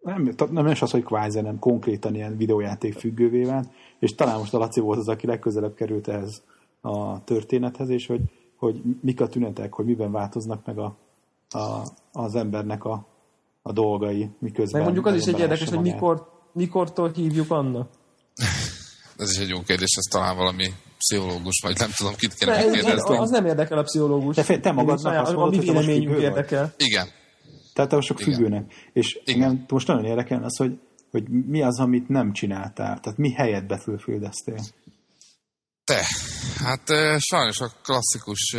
[0.00, 4.54] nem, nem is az, hogy kvázi, nem konkrétan ilyen videójáték függővé vált, és talán most
[4.54, 6.42] a Laci volt az, aki legközelebb került ehhez
[6.80, 8.20] a történethez, és hogy,
[8.56, 10.96] hogy mik a tünetek, hogy miben változnak meg a,
[11.48, 13.06] a, az embernek a,
[13.62, 14.82] a dolgai, miközben...
[14.82, 17.90] Meg mondjuk az is egy érdekes, hogy mikor, mikortól hívjuk annak.
[19.16, 20.66] Ez is egy jó kérdés, ez talán valami
[20.98, 23.16] pszichológus, vagy nem tudom, kit kéne De ez, megkérdezni.
[23.16, 24.34] az nem érdekel a pszichológus.
[24.36, 26.22] De fél, te magadnak azt a mondod, mi te véleményünk függő vagy?
[26.22, 26.74] érdekel.
[26.76, 27.08] Igen.
[27.72, 28.72] Tehát te sok függőnek.
[28.92, 29.42] És Igen.
[29.42, 30.78] engem most nagyon érdekel az, hogy,
[31.10, 33.00] hogy mi az, amit nem csináltál.
[33.00, 34.60] Tehát mi helyet Battlefieldeztél.
[35.84, 36.02] Te,
[36.64, 36.82] hát
[37.18, 38.56] sajnos a klasszikus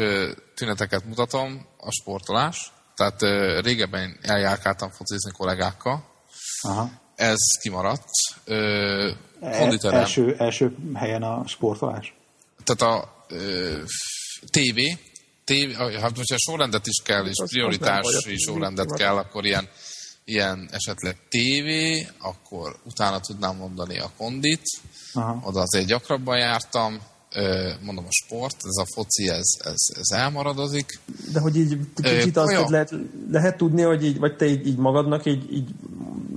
[0.55, 2.71] tüneteket mutatom, a sportolás.
[2.95, 3.21] Tehát
[3.63, 6.03] régebben eljárkáltam focizni kollégákkal,
[6.61, 6.89] Aha.
[7.15, 8.09] ez kimaradt.
[8.45, 9.11] Ö,
[9.41, 12.15] E- konditerem, első, első helyen a sportolás?
[12.67, 13.81] Tehát a ö,
[14.45, 14.79] TV,
[15.43, 19.69] TV, hát hogyha sorrendet is kell, és nem prioritási sorrendet kell, akkor ilyen,
[20.25, 21.69] ilyen esetleg TV,
[22.19, 24.63] akkor utána tudnám mondani a kondit,
[25.13, 25.41] Aha.
[25.43, 27.01] oda azért gyakrabban jártam,
[27.81, 30.99] mondom a sport, ez a foci, ez, ez, ez elmaradozik.
[31.33, 32.93] De hogy így kicsit azt hogy lehet,
[33.31, 35.69] lehet tudni, hogy így, vagy te így, így magadnak, így, így,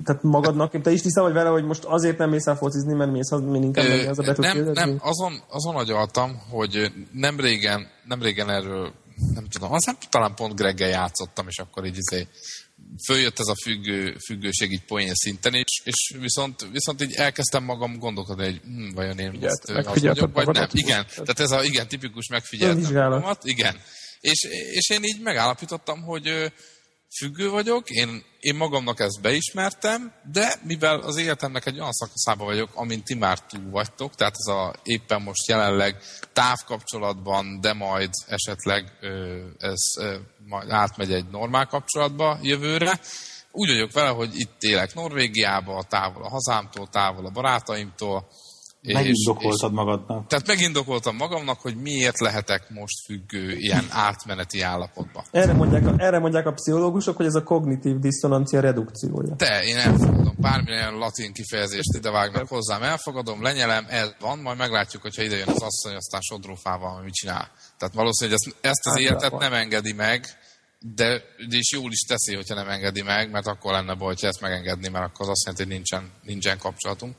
[0.05, 3.13] tehát magadnak, te is tisztán vagy vele, hogy most azért nem mész el focizni, mert
[3.13, 7.87] mész az, még inkább az a Ö, nem, nem, azon, azon agyaltam, hogy nem régen,
[8.05, 8.93] nem régen erről,
[9.35, 12.27] nem tudom, aztán talán pont Greggel játszottam, és akkor így izé,
[13.07, 17.99] följött ez a függő, függőség így poén szinten is, és viszont, viszont így elkezdtem magam
[17.99, 20.69] gondolkodni, hogy hm, vajon én Figyelt, megfigyelted vagyok, vagy nem.
[20.73, 23.81] Igen, tehát ez a igen, tipikus megfigyeltem magamat, igen.
[24.21, 26.53] És, és én így megállapítottam, hogy
[27.19, 32.71] függő vagyok, én, én magamnak ezt beismertem, de mivel az életemnek egy olyan szakaszában vagyok,
[32.75, 35.97] amint ti már túl vagytok, tehát ez a éppen most jelenleg
[36.33, 43.01] távkapcsolatban, de majd esetleg ö, ez ö, majd átmegy egy normál kapcsolatba jövőre,
[43.53, 48.29] úgy vagyok vele, hogy itt élek Norvégiába, távol a hazámtól, távol a barátaimtól.
[48.83, 50.27] És- Megindokoltad magadnak.
[50.27, 55.25] tehát megindokoltam magamnak, hogy miért lehetek most függő ilyen átmeneti állapotban.
[55.31, 59.35] Erre mondják, a, erre mondják a pszichológusok, hogy ez a kognitív diszonancia redukciója.
[59.37, 60.35] Te, én elfogadom.
[60.39, 65.49] Bármilyen latin kifejezést ide vágnak hozzám, elfogadom, lenyelem, ez van, majd meglátjuk, hogyha ide jön
[65.49, 67.51] az asszony, aztán sodrófával, mit csinál.
[67.79, 69.21] Tehát valószínűleg ezt, ezt az Általában.
[69.31, 70.25] életet nem engedi meg,
[70.83, 74.27] de, de is jól is teszi, hogyha nem engedi meg, mert akkor lenne baj, hogyha
[74.27, 77.17] ezt megengedni, mert akkor az azt jelenti, hogy nincsen, nincsen kapcsolatunk.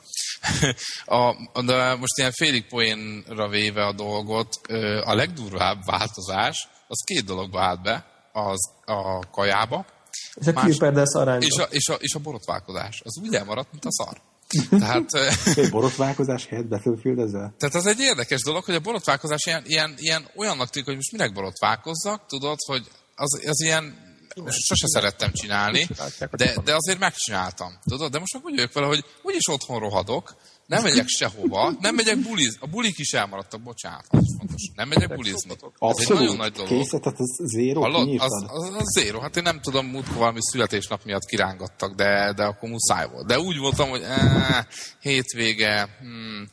[1.06, 4.56] a, de most ilyen félig poénra véve a dolgot,
[5.04, 9.86] a legdurvább változás, az két dologba állt be, az a kajába,
[10.34, 11.42] És a Más- arányban.
[11.42, 13.02] és a, és, a, és a borotválkozás.
[13.06, 14.22] Az úgy elmaradt, mint a szar.
[14.80, 15.14] Tehát,
[15.56, 17.54] Egy borotválkozás helyett Battlefield ezzel?
[17.58, 21.12] tehát az egy érdekes dolog, hogy a borotválkozás ilyen, ilyen, ilyen olyannak tűnik, hogy most
[21.12, 24.10] minek borotválkozzak, tudod, hogy az, az ilyen
[24.50, 25.88] sose szerettem csinálni,
[26.32, 28.12] de, de azért megcsináltam, tudod?
[28.12, 30.36] De most meg úgy vagyok vele, hogy úgyis otthon rohadok,
[30.66, 32.58] nem megyek sehova, nem megyek bulizni.
[32.62, 34.70] A bulik is elmaradtak, bocsánat, az fontos.
[34.76, 35.50] Nem megyek bulizni.
[35.50, 36.22] Ez egy Abszolút.
[36.22, 36.70] nagyon nagy dolog.
[36.70, 38.20] Kész, tehát ez zéro, Hallod?
[38.20, 39.20] Az, az, az zéro.
[39.20, 43.28] Hát én nem tudom, múltkor valami születésnap miatt kirángattak, de, de akkor muszáj volt.
[43.28, 44.66] De úgy voltam, hogy áh,
[45.00, 46.50] hétvége, hmm,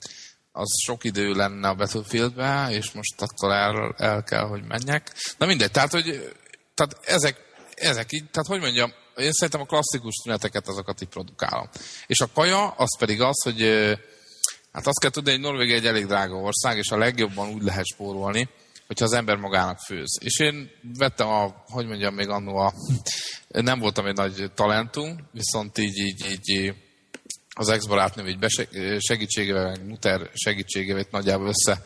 [0.53, 5.13] az sok idő lenne a Battlefieldbe, és most attól el, el kell, hogy menjek.
[5.39, 6.33] Na mindegy, tehát, hogy
[6.79, 7.37] tehát ezek,
[7.75, 11.69] ezek így, tehát hogy mondjam, én szerintem a klasszikus tüneteket azokat így produkálom.
[12.07, 13.61] És a kaja, az pedig az, hogy
[14.73, 17.87] hát azt kell tudni, hogy Norvégia egy elég drága ország, és a legjobban úgy lehet
[17.87, 18.49] spórolni,
[18.87, 20.19] hogyha az ember magának főz.
[20.21, 22.73] És én vettem a, hogy mondjam, még annó a,
[23.49, 26.75] nem voltam egy nagy talentum, viszont így, így, így
[27.55, 31.83] az ex-barátnőm így beseg- segítségével, Muter segítségével nagyjából össze,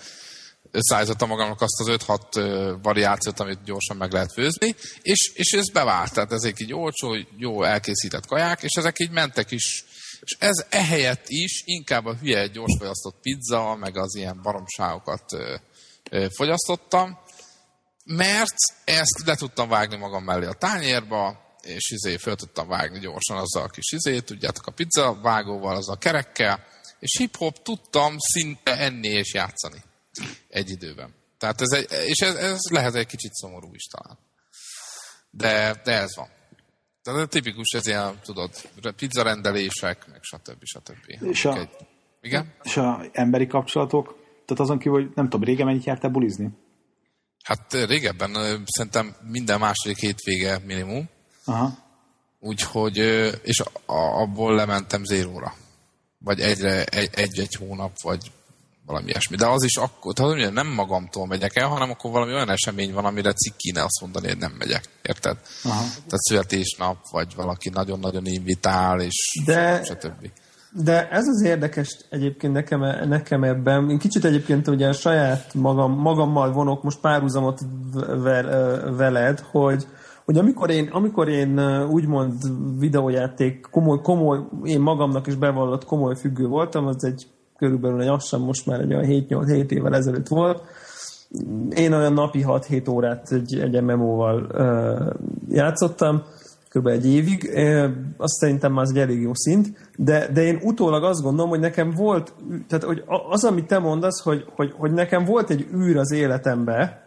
[0.72, 5.70] összeállítottam magamnak azt az 5-6 ö, variációt, amit gyorsan meg lehet főzni, és, és ez
[5.70, 6.12] bevált.
[6.12, 9.84] Tehát ezek így olcsó, jó elkészített kaják, és ezek így mentek is.
[10.20, 15.24] És ez ehelyett is inkább a hülye gyorsfogyasztott pizza, meg az ilyen baromságokat
[16.36, 17.18] fogyasztottam.
[18.04, 18.54] mert
[18.84, 23.62] ezt le tudtam vágni magam mellé a tányérba, és izé föl tudtam vágni gyorsan azzal
[23.62, 26.64] a kis izé, tudjátok, a pizza vágóval, az a kerekkel,
[26.98, 29.82] és hip-hop tudtam szinte enni és játszani
[30.48, 31.14] egy időben.
[31.38, 34.18] Tehát ez egy, és ez, ez lehet egy kicsit szomorú is talán.
[35.30, 36.28] De, de ez van.
[37.02, 38.50] Tehát ez tipikus, ez ilyen, tudod,
[38.96, 40.64] pizzarendelések, meg stb.
[40.64, 41.22] stb.
[41.30, 41.76] És a, egy,
[42.20, 42.54] igen?
[42.62, 44.06] És a emberi kapcsolatok,
[44.44, 46.48] tehát azon kívül, hogy nem tudom, régen mennyit jártál bulizni?
[47.42, 51.08] Hát régebben szerintem minden második hétvége minimum.
[51.44, 51.78] Aha.
[52.40, 52.96] Úgyhogy,
[53.42, 55.54] és abból lementem zéróra.
[56.18, 58.30] Vagy egyre, egy, egy hónap, vagy
[58.92, 59.36] valami ilyesmi.
[59.36, 63.04] De az is akkor, tehát nem magamtól megyek el, hanem akkor valami olyan esemény van,
[63.04, 64.84] amire cikkine azt mondani, hogy nem megyek.
[65.02, 65.36] Érted?
[65.64, 65.82] Aha.
[65.82, 70.30] Tehát születésnap, vagy valaki nagyon-nagyon invitál, és De- stb.
[70.74, 73.90] De ez az érdekes egyébként nekem, nekem ebben.
[73.90, 77.60] Én kicsit egyébként ugye a saját magam, magammal vonok most párhuzamot
[78.22, 78.46] ve-
[78.96, 79.86] veled, hogy,
[80.24, 82.34] hogy amikor én, amikor én úgymond
[82.78, 87.26] videójáték komoly, komoly, én magamnak is bevallott komoly függő voltam, az egy
[87.62, 90.62] körülbelül egy lassan most már egy olyan 7-8-7 évvel ezelőtt volt,
[91.74, 95.12] én olyan napi 6-7 órát egy, egy MMO-val uh,
[95.48, 96.22] játszottam,
[96.68, 96.86] kb.
[96.86, 101.04] egy évig, uh, azt szerintem már az egy elég jó szint, de, de én utólag
[101.04, 102.34] azt gondolom, hogy nekem volt,
[102.68, 107.02] tehát hogy az, amit te mondasz, hogy, hogy, hogy nekem volt egy űr az életembe,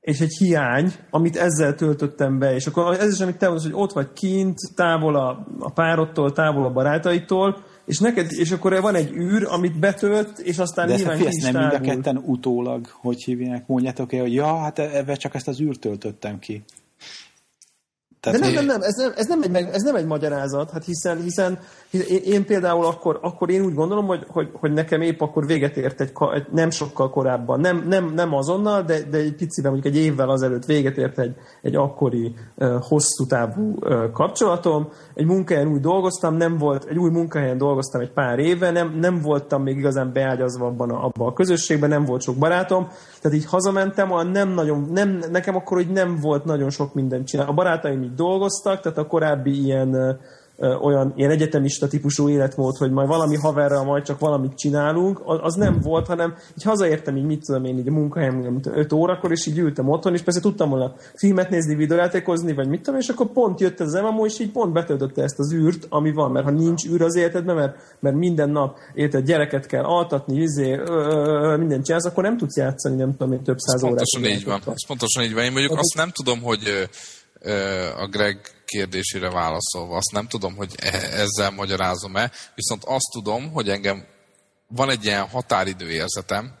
[0.00, 3.82] és egy hiány, amit ezzel töltöttem be, és akkor ez is, amit te mondasz, hogy
[3.82, 7.56] ott vagy kint, távol a, a párodtól, távol a barátaitól,
[7.86, 11.28] és neked, és akkor van egy űr, amit betölt, és aztán De ezt, nyilván hát,
[11.28, 15.16] ki ezt nem mind a ketten utólag, hogy hívják, mondjátok el, hogy ja, hát ebben
[15.16, 16.64] csak ezt az űrt töltöttem ki.
[18.24, 20.84] De nem, nem, nem, ez nem, ez nem, egy, meg- ez nem egy magyarázat, hát
[20.84, 21.58] hiszen, hiszen
[21.90, 25.76] én, én például akkor, akkor én úgy gondolom, hogy, hogy, hogy nekem épp akkor véget
[25.76, 29.94] ért egy, egy nem sokkal korábban, nem, nem, nem azonnal, de, de egy picivel, mondjuk
[29.94, 34.88] egy évvel azelőtt véget ért egy, egy akkori uh, hosszú távú uh, kapcsolatom.
[35.14, 39.20] Egy munkahelyen úgy dolgoztam, nem volt, egy új munkahelyen dolgoztam egy pár éve, nem, nem
[39.20, 42.88] voltam még igazán beágyazva abban a, abban a közösségben, nem volt sok barátom,
[43.20, 47.26] tehát így hazamentem, olyan nem nagyon, nem, nekem akkor hogy nem volt nagyon sok mindent
[47.26, 47.48] csinál.
[47.48, 50.18] A barátaim így dolgoztak, tehát a korábbi ilyen
[50.58, 55.80] olyan ilyen egyetemista típusú életmód, hogy majd valami haverral majd csak valamit csinálunk, az, nem
[55.80, 59.58] volt, hanem így hazaértem, így mit tudom én, így a munkahelyem 5 órakor, és így
[59.58, 63.60] ültem otthon, és persze tudtam volna filmet nézni, videójátékozni, vagy mit tudom, és akkor pont
[63.60, 66.50] jött ez az MMO, és így pont betöltötte ezt az űrt, ami van, mert ha
[66.50, 70.80] nincs űr az életedben, mert, mert minden nap érted, gyereket kell altatni, izé,
[71.58, 73.96] mindent csinálsz, akkor nem tudsz játszani, nem tudom én, több száz órát.
[73.96, 74.60] pontosan így van.
[74.74, 75.44] Ez pontosan így van.
[75.44, 76.88] Én mondjuk azt nem tudom, hogy
[77.96, 83.68] a Greg kérdésére válaszolva, azt nem tudom, hogy e- ezzel magyarázom-e, viszont azt tudom, hogy
[83.68, 84.04] engem
[84.66, 86.58] van egy ilyen határidő érzetem,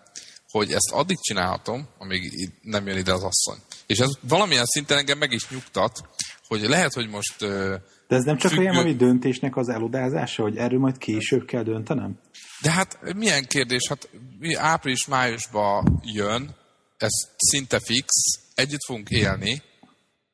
[0.48, 3.58] hogy ezt addig csinálhatom, amíg nem jön ide az asszony.
[3.86, 6.08] És ez valamilyen szinten engem meg is nyugtat,
[6.48, 10.56] hogy lehet, hogy most De ez nem csak Függő- olyan, ami döntésnek az elodázása, hogy
[10.56, 12.18] erről majd később kell döntenem?
[12.62, 13.88] De hát milyen kérdés?
[13.88, 14.08] Hát
[14.56, 16.54] április-májusban jön,
[16.96, 18.12] ez szinte fix,
[18.54, 19.62] együtt fogunk élni,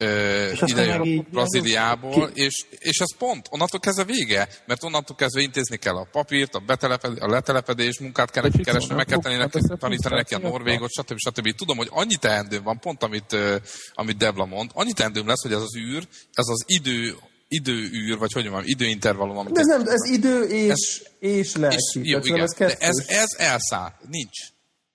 [0.02, 4.48] ö, És aztán ide meg jön így- Brazíliából, és, és ez pont, onnantól kezdve vége,
[4.66, 8.94] mert onnantól kezdve intézni kell a papírt, a, beteleped, a letelepedés, munkát kell neki keresni,
[8.94, 9.22] meg kell szólnak?
[9.22, 11.16] tenni neki, Hát ez tanítani neki a norvégot, stb.
[11.18, 11.54] stb.
[11.54, 13.36] Tudom, hogy annyi teendőm van, pont amit,
[13.92, 17.14] amit Debla mond, annyi teendőm lesz, hogy ez az űr, ez az idő,
[17.48, 21.76] időűr, vagy hogy mondjam, időintervallum, amit De ez nem, ez idő és, és lelki.
[21.76, 23.92] és, jó, Tehát igen, ez de ez, ez elszáll.
[24.08, 24.38] Nincs.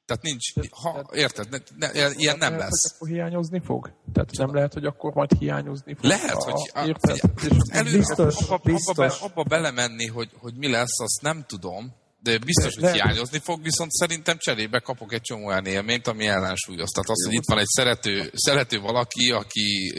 [0.05, 0.53] Tehát nincs.
[0.71, 1.49] Ha, érted?
[1.49, 2.81] Ne, ne, ilyen nem lehet, lesz.
[2.81, 3.91] Hogy akkor hiányozni fog?
[4.13, 6.03] Tehát nem lehet, hogy akkor majd hiányozni fog?
[6.03, 7.19] Lehet, a- hogy érted?
[7.41, 8.97] És elő, Biztos, abba, biztos.
[8.97, 12.97] Abba, be, abba belemenni, hogy, hogy mi lesz, azt nem tudom, de biztos, De- hogy
[12.97, 16.89] de- hiányozni fog, viszont szerintem cserébe kapok egy csomó olyan élményt, ami ellensúlyoz.
[16.89, 19.93] Tehát az, hogy itt van egy szerető, szerető valaki, aki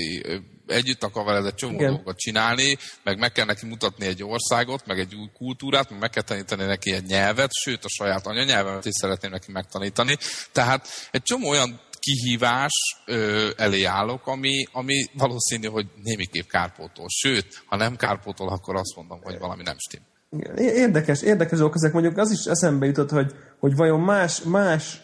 [0.67, 1.95] együtt akar veled egy csomó Igen.
[1.95, 6.11] dolgot csinálni, meg meg kell neki mutatni egy országot, meg egy új kultúrát, meg meg
[6.11, 10.17] kell tanítani neki egy nyelvet, sőt a saját anyanyelvemet is szeretném neki megtanítani.
[10.53, 12.73] Tehát egy csomó olyan kihívás
[13.07, 17.07] ö, elé állok, ami, ami valószínű, hogy némiképp kárpótol.
[17.09, 20.01] Sőt, ha nem kárpótol, akkor azt mondom, hogy valami nem stim.
[20.31, 21.93] Igen, Érdekes, érdekes dolgok ezek.
[21.93, 25.01] Mondjuk az is eszembe jutott, hogy, hogy vajon más, más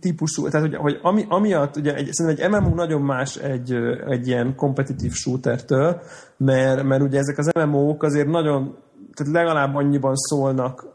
[0.00, 3.74] típusú, tehát hogy, hogy ami, amiatt, ugye egy, szerintem egy MMO nagyon más egy,
[4.06, 6.00] egy ilyen kompetitív shootertől,
[6.36, 8.76] mert, mert ugye ezek az MMO-k azért nagyon,
[9.14, 10.86] tehát legalább annyiban szólnak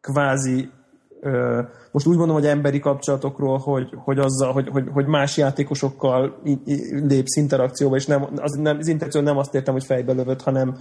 [0.00, 0.70] kvázi
[1.90, 6.40] most úgy mondom, hogy emberi kapcsolatokról, hogy, hogy, azzal, hogy, hogy, hogy más játékosokkal
[6.90, 10.76] lépsz interakcióba, és nem, az, nem, az interakció nem azt értem, hogy fejbe lövöd, hanem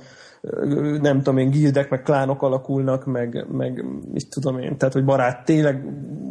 [1.02, 5.46] nem tudom én, gildek, meg klánok alakulnak, meg, meg mit tudom én, tehát, hogy barát,
[5.46, 5.86] tényleg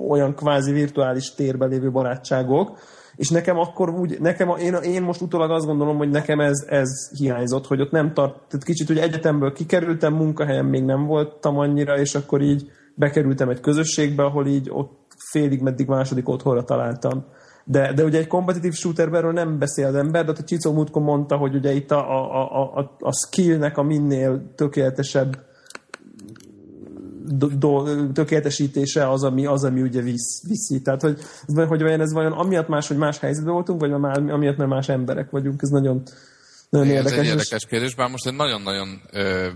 [0.08, 2.78] olyan kvázi virtuális térben lévő barátságok,
[3.16, 6.64] és nekem akkor úgy, nekem, a, én, én most utólag azt gondolom, hogy nekem ez,
[6.68, 11.58] ez hiányzott, hogy ott nem tart, tehát kicsit ugye egyetemből kikerültem, munkahelyen még nem voltam
[11.58, 17.24] annyira, és akkor így bekerültem egy közösségbe, ahol így ott félig meddig második otthonra találtam.
[17.64, 21.36] De, de ugye egy kompetitív shooterben nem beszél az ember, de a Csicó múltkor mondta,
[21.36, 25.36] hogy ugye itt a, a, a, a, a skillnek a minél tökéletesebb
[27.26, 30.82] do, do, tökéletesítése az, ami, az, ami ugye visz, viszi.
[30.82, 31.18] Tehát, hogy,
[31.68, 34.88] hogy vajon ez vajon amiatt más, hogy más helyzetben voltunk, vagy már, amiatt, mert más
[34.88, 35.60] emberek vagyunk.
[35.62, 36.02] Ez nagyon,
[36.70, 37.18] nagyon Igen, érdekes.
[37.18, 39.48] Ez egy érdekes kérdés, bár most egy nagyon-nagyon ö,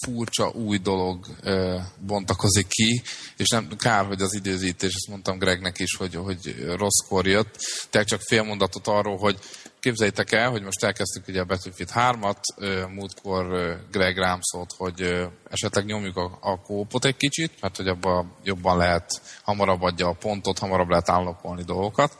[0.00, 3.02] furcsa új dolog ö, bontakozik ki,
[3.36, 7.58] és nem kár, hogy az időzítés, ezt mondtam Gregnek is, hogy, hogy rosszkor jött.
[7.90, 9.38] Tehát csak fél mondatot arról, hogy
[9.80, 13.46] képzeljétek el, hogy most elkezdtük ugye a Battlefield 3-at, múltkor
[13.90, 18.76] Greg rám szólt, hogy esetleg nyomjuk a, a kópot egy kicsit, mert hogy abban jobban
[18.76, 22.16] lehet, hamarabb adja a pontot, hamarabb lehet állapolni dolgokat.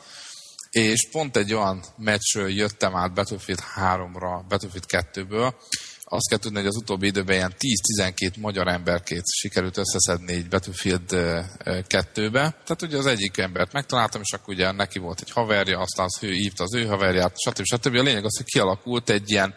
[0.71, 5.53] És pont egy olyan meccsről jöttem át Battlefield 3-ra, Battlefield 2-ből,
[6.05, 7.55] azt kell tudni, hogy az utóbbi időben ilyen
[7.99, 12.41] 10-12 magyar emberkét sikerült összeszedni egy Battlefield 2-be.
[12.41, 16.19] Tehát ugye az egyik embert megtaláltam, és akkor ugye neki volt egy haverja, aztán az
[16.21, 17.65] ő hívta az ő haverját, stb.
[17.65, 17.95] stb.
[17.95, 19.55] A lényeg az, hogy kialakult egy ilyen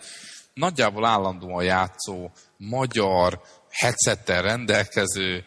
[0.54, 5.44] nagyjából állandóan játszó, magyar, headsettel rendelkező,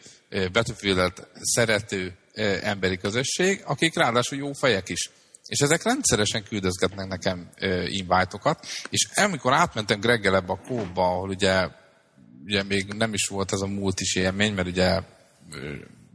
[0.53, 2.19] Battlefield-et szerető
[2.63, 5.11] emberi közösség, akik ráadásul jó fejek is.
[5.51, 7.51] És ezek rendszeresen küldözgetnek nekem
[7.87, 11.69] invite-okat, és amikor átmentem Greggel ebbe a kóba, ahol ugye,
[12.45, 15.01] ugye még nem is volt ez a múlt is élmény, mert ugye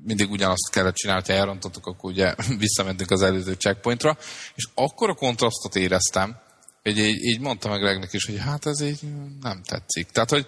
[0.04, 4.18] mindig ugyanazt kellett csinálni, ha elrontottuk, akkor ugye visszamentünk az előző checkpointra,
[4.56, 6.38] és akkor a kontrasztot éreztem,
[6.84, 9.00] hogy így, így mondtam meg Gregnek is, hogy hát ez így
[9.42, 10.08] nem tetszik.
[10.08, 10.46] Tehát, hogy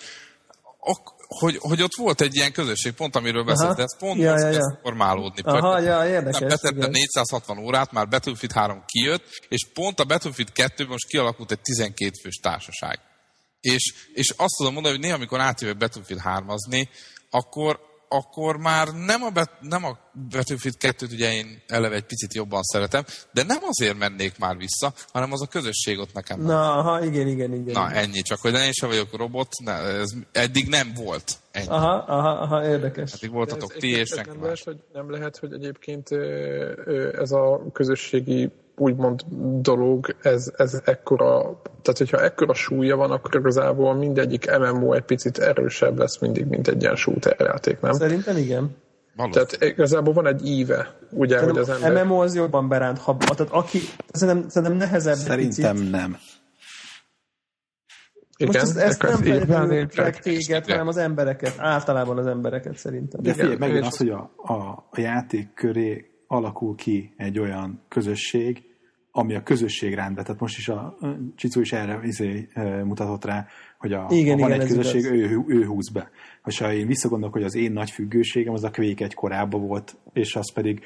[0.80, 4.50] ak- hogy, hogy ott volt egy ilyen közösség, pont amiről beszélt, ez pont ja, ja,
[4.50, 5.42] ja, formálódni.
[5.44, 6.40] Aha, ja, érdekes.
[6.40, 11.62] Betette 460 órát, már Battlefield 3 kijött, és pont a Battlefield 2-ben most kialakult egy
[11.62, 13.00] 12 fős társaság.
[13.60, 16.88] És, és azt tudom mondani, hogy néha, amikor átjövök Battlefield 3-azni,
[17.30, 19.98] akkor, akkor már nem a, bet, nem a
[20.30, 23.04] Battlefield 2-t ugye én eleve egy picit jobban szeretem,
[23.34, 26.42] de nem azért mennék már vissza, hanem az a közösség ott nekem.
[26.42, 27.74] Na, aha, igen, igen, igen.
[27.74, 28.04] Na, igen.
[28.04, 31.32] ennyi, csak hogy én sem vagyok robot, ne, ez eddig nem volt.
[31.52, 31.68] Ennyi.
[31.68, 33.14] Aha, aha, aha, érdekes.
[33.14, 34.44] Eddig voltatok Ez- ti és senki nem más.
[34.44, 36.12] lehet, hogy, nem lehet, hogy egyébként
[37.22, 39.22] ez a közösségi úgymond
[39.62, 45.38] dolog, ez, ez ekkora, tehát hogyha ekkora súlya van, akkor igazából mindegyik MMO egy picit
[45.38, 47.94] erősebb lesz mindig, mint egy ilyen shooter játék, nem?
[47.94, 48.76] Szerintem igen.
[49.16, 49.46] Valószínű.
[49.46, 52.06] Tehát igazából van egy íve, ugye, hogy az ember...
[52.06, 53.80] MMO az jobban beránt, ha, tehát aki,
[54.12, 55.92] szerintem, szerintem nehezebb Szerintem picit.
[55.92, 56.18] nem.
[58.38, 59.88] Igen, Most ezt, ezt nem feltétlenül
[60.22, 63.22] téged, hanem az embereket, általában az embereket szerintem.
[63.22, 64.54] De figyelj, megint az, hogy a, a,
[64.92, 68.67] a játék köré alakul ki egy olyan közösség,
[69.18, 70.24] ami a közösség rendben.
[70.24, 70.96] Tehát most is a a
[71.36, 72.48] Csicu is erre izé,
[72.84, 73.48] mutatott rá,
[73.78, 75.32] hogy a, Igen, ha van igen, egy közösség, igaz.
[75.32, 76.10] ő, ő húz be.
[76.46, 79.96] És ha én visszagondolok, hogy az én nagy függőségem az a Quake egy korábban volt,
[80.14, 80.82] és az pedig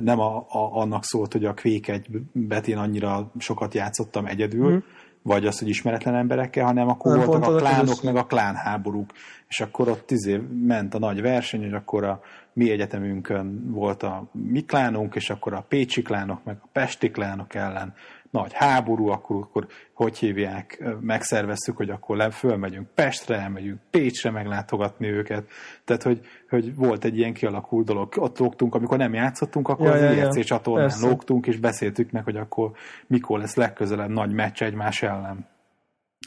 [0.00, 4.72] nem a, a, annak szólt, hogy a Quake egy bet én annyira sokat játszottam egyedül,
[4.72, 4.78] mm.
[5.22, 8.04] vagy az, hogy ismeretlen emberekkel, hanem akkor Nem, voltak a a klánok, közösség.
[8.04, 9.12] meg a klánháborúk,
[9.48, 12.20] és akkor ott izé ment a nagy verseny, és akkor a
[12.54, 17.54] mi egyetemünkön volt a mi klánunk, és akkor a pécsi klánok, meg a pesti klánok
[17.54, 17.94] ellen
[18.34, 25.06] nagy háború, akkor, akkor hogy hívják, megszerveztük, hogy akkor le, fölmegyünk Pestre, elmegyünk Pécsre meglátogatni
[25.06, 25.48] őket.
[25.84, 28.12] Tehát, hogy, hogy volt egy ilyen kialakult dolog.
[28.16, 30.16] Ott lógtunk, amikor nem játszottunk, akkor Ja, az ja, ja.
[30.16, 31.06] IRC csatornán Persze.
[31.06, 32.70] lógtunk, és beszéltük meg, hogy akkor
[33.06, 35.46] mikor lesz legközelebb nagy meccs egymás ellen.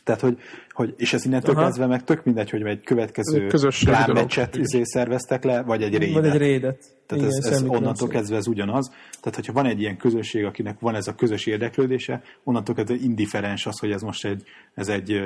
[0.03, 0.37] Tehát, hogy,
[0.69, 1.63] hogy és ez innentől Aha.
[1.63, 6.21] kezdve meg tök mindegy, hogy egy következő klánmeccset izé szerveztek le, vagy egy rédet.
[6.21, 6.77] Vagy egy rédet.
[7.05, 8.09] Tehát Igen, ez, ez onnantól különbség.
[8.09, 8.89] kezdve ez ugyanaz.
[9.19, 13.65] Tehát, hogyha van egy ilyen közösség, akinek van ez a közös érdeklődése, onnantól kezdve indiferens
[13.65, 14.43] az, hogy ez most egy,
[14.73, 15.21] ez egy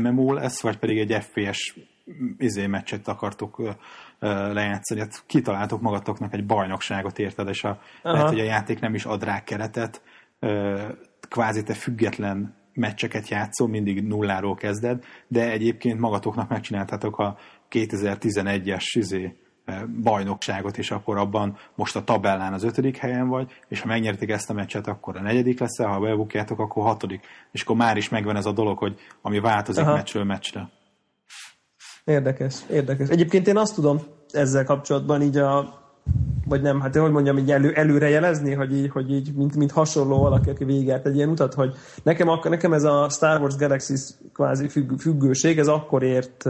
[0.00, 1.76] MMO lesz, vagy pedig egy FPS
[2.38, 3.76] izé meccset akartok
[4.52, 5.00] lejátszani.
[5.00, 9.24] Hát kitaláltok magatoknak egy bajnokságot, érted, és a, lehet, hogy a játék nem is ad
[9.24, 10.02] rá keretet,
[11.28, 17.36] kvázi te független meccseket játszol, mindig nulláról kezded, de egyébként magatoknak megcsináltátok a
[17.70, 23.80] 2011-es izé, eh, bajnokságot, és akkor abban most a tabellán az ötödik helyen vagy, és
[23.80, 27.26] ha megnyerték ezt a meccset, akkor a negyedik lesz, ha bebukjátok, akkor hatodik.
[27.52, 29.94] És akkor már is megvan ez a dolog, hogy ami változik Aha.
[29.94, 30.70] meccsről meccsre.
[32.04, 33.08] Érdekes, érdekes.
[33.08, 34.00] Egyébként én azt tudom
[34.32, 35.83] ezzel kapcsolatban így a
[36.48, 39.56] vagy nem, hát én hogy mondjam, így elő, előre jelezni, hogy így, hogy így mint,
[39.56, 43.40] mint hasonló valaki, aki végigárt egy ilyen utat, hogy nekem, akkor, nekem ez a Star
[43.40, 43.94] Wars Galaxy
[44.32, 46.44] kvázi függ, függőség, ez akkor ért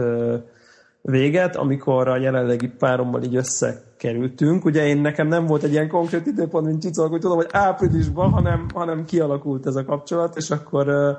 [1.01, 4.65] véget, amikor a jelenlegi párommal így összekerültünk.
[4.65, 8.31] Ugye én nekem nem volt egy ilyen konkrét időpont, mint Csicok, hogy tudom, hogy áprilisban,
[8.31, 11.17] hanem, hanem kialakult ez a kapcsolat, és akkor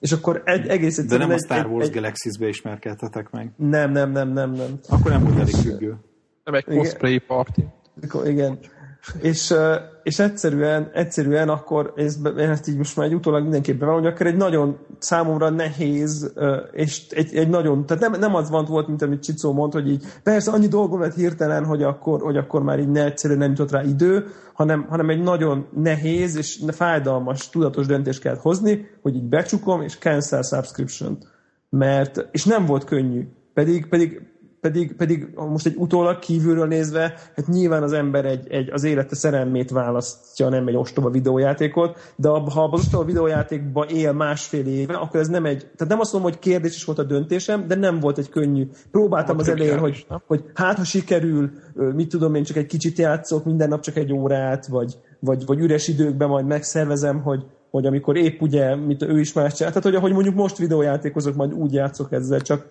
[0.00, 1.28] és akkor egy, egész egyszerűen...
[1.28, 3.52] De nem a Star Wars egy, Galaxies-be ismerkedtetek meg.
[3.56, 4.78] Nem, nem, nem, nem, nem.
[4.88, 5.96] Akkor nem volt elég függő.
[6.46, 7.60] Nem egy cosplay party.
[8.24, 8.58] Igen
[9.20, 9.54] és,
[10.02, 14.12] és egyszerűen, egyszerűen akkor, ez, én ezt így most már egy utólag mindenképp bevallom, hogy
[14.12, 16.32] akkor egy nagyon számomra nehéz,
[16.72, 19.90] és egy, egy nagyon, tehát nem, nem az van volt, mint amit Csicó mond, hogy
[19.90, 23.50] így persze annyi dolgom lett hirtelen, hogy akkor, hogy akkor már így ne egyszerűen nem
[23.50, 29.14] jutott rá idő, hanem, hanem egy nagyon nehéz és fájdalmas, tudatos döntést kellett hozni, hogy
[29.14, 31.18] így becsukom, és cancel subscription.
[31.68, 33.28] Mert, és nem volt könnyű.
[33.54, 34.22] Pedig, pedig
[34.60, 39.14] pedig, pedig most egy utólag kívülről nézve, hát nyilván az ember egy, egy, az élete
[39.14, 45.20] szerelmét választja, nem egy ostoba videójátékot, de ha az ostoba videójátékba él másfél éve, akkor
[45.20, 48.00] ez nem egy, tehát nem azt mondom, hogy kérdés is volt a döntésem, de nem
[48.00, 48.68] volt egy könnyű.
[48.90, 51.50] Próbáltam az elején, hogy, hogy hát ha sikerül,
[51.94, 55.58] mit tudom én, csak egy kicsit játszok, minden nap csak egy órát, vagy, vagy, vagy
[55.58, 59.88] üres időkben majd megszervezem, hogy, hogy amikor épp ugye, mit ő is más csinál, tehát
[59.88, 62.68] hogy ahogy mondjuk most videójátékozok, majd úgy játszok ezzel, csak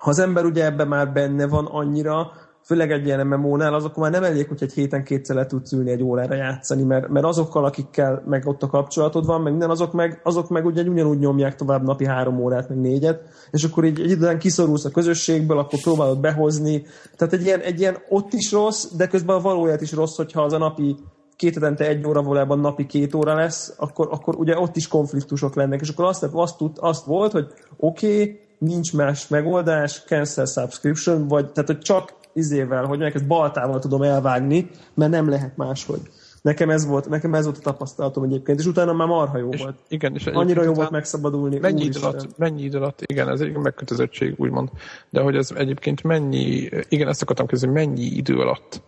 [0.00, 2.32] ha az ember ugye ebben már benne van annyira,
[2.62, 5.72] főleg egy ilyen MMO-nál, az akkor már nem elég, hogy egy héten kétszer le tudsz
[5.72, 9.70] ülni egy órára játszani, mert, mert azokkal, akikkel meg ott a kapcsolatod van, meg minden,
[9.70, 13.84] azok meg, azok meg ugye ugyanúgy nyomják tovább napi három órát, meg négyet, és akkor
[13.84, 16.82] így egy időben kiszorulsz a közösségből, akkor próbálod behozni.
[17.16, 20.42] Tehát egy ilyen, egy ilyen ott is rossz, de közben a valóját is rossz, hogyha
[20.42, 20.96] az a napi
[21.36, 25.54] két hetente egy óra valójában napi két óra lesz, akkor, akkor ugye ott is konfliktusok
[25.54, 27.46] lennek, és akkor azt, azt, tud, azt volt, hogy
[27.76, 33.78] oké, okay, nincs más megoldás, cancel subscription, vagy tehát, hogy csak izével, hogy ezt baltával
[33.78, 36.00] tudom elvágni, mert nem lehet máshogy.
[36.42, 39.62] Nekem ez volt, nekem ez volt a tapasztalatom egyébként, és utána már marha jó és,
[39.62, 39.76] volt.
[39.88, 41.58] Igen, és Annyira jó volt megszabadulni.
[41.58, 44.68] Mennyi idő, alatt, mennyi idő alatt, igen, ez egy megkötözöttség, úgymond,
[45.10, 48.82] de hogy ez egyébként mennyi, igen, ezt akartam kezdeni, mennyi idő alatt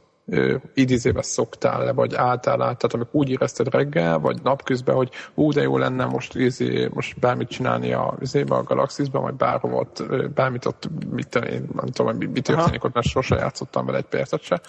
[0.74, 5.52] idézébe szoktál le, vagy álltál át, tehát amikor úgy érezted reggel, vagy napközben, hogy ú,
[5.52, 10.04] de jó lenne most, izé, most bármit csinálni a, izébe, a Galaxisban, vagy bárhol ott,
[10.34, 14.04] bármit ott, mit, én nem tudom, mi, mi történik ott, mert sose játszottam vele egy
[14.04, 14.60] percet se,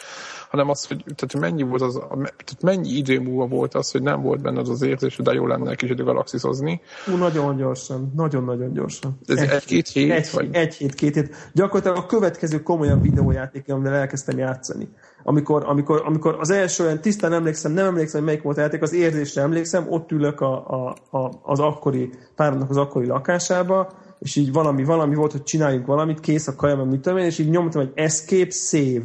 [0.49, 4.21] hanem az, hogy tehát mennyi volt az, tehát mennyi idő múlva volt az, hogy nem
[4.21, 6.81] volt benned az érzés, hogy de jó lenne egy kicsit galaxiszozni.
[7.07, 9.19] Ú, nagyon gyorsan, nagyon-nagyon gyorsan.
[9.25, 10.11] Ez egy, egy-két hét?
[10.11, 10.49] Egy, vagy?
[10.51, 11.35] egy hét, két hét.
[11.53, 14.89] Gyakorlatilag a következő komolyabb videójáték, amivel elkezdtem játszani
[15.23, 18.81] amikor, amikor, amikor az első olyan tisztán emlékszem, nem emlékszem, hogy melyik volt a játék,
[18.81, 24.35] az érzésre emlékszem, ott ülök a, a, a, az akkori, páromnak az akkori lakásába, és
[24.35, 27.49] így valami, valami volt, hogy csináljunk valamit, kész a kaja, mit tudom én, és így
[27.49, 29.03] nyomtam egy escape, save,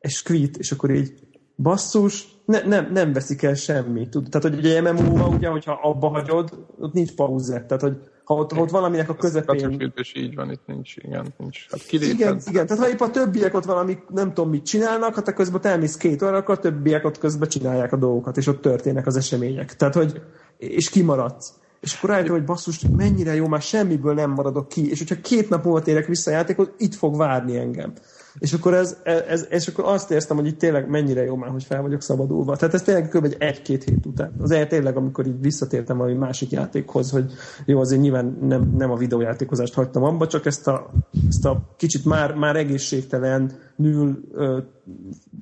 [0.00, 1.12] és quit, és akkor így
[1.56, 4.10] basszus, ne, nem, nem veszik el semmit.
[4.10, 7.66] Tehát, hogy ugye MMO-ba, ugye, hogyha abba hagyod, ott nincs pauzet.
[7.66, 7.96] Tehát, hogy
[8.26, 9.92] ha ott, ha ott valaminek a közepén...
[9.94, 11.66] A így van, itt nincs, igen, nincs.
[11.70, 15.28] Hát igen, igen, tehát ha épp a többiek ott valami nem tudom mit csinálnak, hát
[15.28, 18.46] a közben te elmész két óra, akkor a többiek ott közben csinálják a dolgokat, és
[18.46, 19.76] ott történnek az események.
[19.76, 20.22] Tehát, hogy,
[20.58, 21.52] és kimaradsz.
[21.80, 25.48] És akkor rájöttem, hogy basszus, mennyire jó, már semmiből nem maradok ki, és hogyha két
[25.48, 27.92] nap múlva térek vissza a játékot, itt fog várni engem.
[28.38, 31.64] És akkor, ez, ez, és akkor azt éreztem, hogy itt tényleg mennyire jó már, hogy
[31.64, 32.56] fel vagyok szabadulva.
[32.56, 33.24] Tehát ez tényleg kb.
[33.24, 34.32] egy egy-két hét után.
[34.40, 37.32] Az el tényleg, amikor így visszatértem valami másik játékhoz, hogy
[37.64, 40.90] jó, azért nyilván nem, nem a videójátékozást hagytam abba, csak ezt a,
[41.28, 44.20] ezt a kicsit már, már egészségtelen nül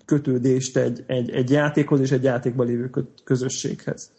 [0.05, 2.90] kötődést egy, egy, egy játékhoz és egy játékban lévő
[3.24, 4.11] közösséghez.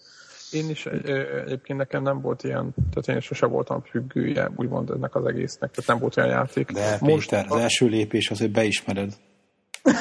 [0.56, 5.26] Én is egyébként nekem nem volt ilyen, tehát én sose voltam függője, úgymond ennek az
[5.26, 6.72] egésznek, tehát nem volt olyan játék.
[6.72, 9.14] De Most Péter, az első lépés az, hogy beismered.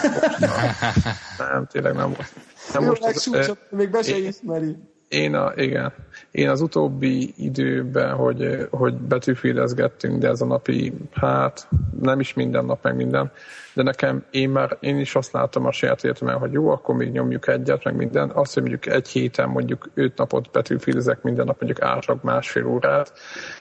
[1.38, 2.34] nem, tényleg nem volt.
[2.72, 4.76] Nem Jó, most az, még be se ismeri.
[5.08, 5.92] Én, a, igen,
[6.30, 11.68] én az utóbbi időben, hogy, hogy betűfélezgettünk, de ez a napi, hát
[12.00, 13.32] nem is minden nap, meg minden,
[13.74, 17.10] de nekem én már, én is azt látom a saját életemben, hogy jó, akkor még
[17.10, 18.30] nyomjuk egyet, meg minden.
[18.30, 23.12] Azt, hogy mondjuk egy héten mondjuk öt napot betűfélezek minden nap, mondjuk átlag másfél órát.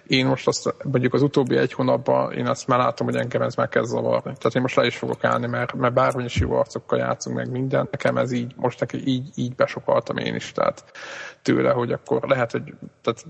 [0.07, 3.55] Én most azt, mondjuk az utóbbi egy hónapban, én azt már látom, hogy engem ez
[3.55, 4.21] már kezd zavarni.
[4.21, 7.87] Tehát én most le is fogok állni, mert, mert is jó arcokkal játszunk meg minden,
[7.91, 10.51] nekem ez így, most neki így, így besokaltam én is.
[10.51, 10.83] Tehát
[11.41, 13.25] tőle, hogy akkor lehet, hogy tehát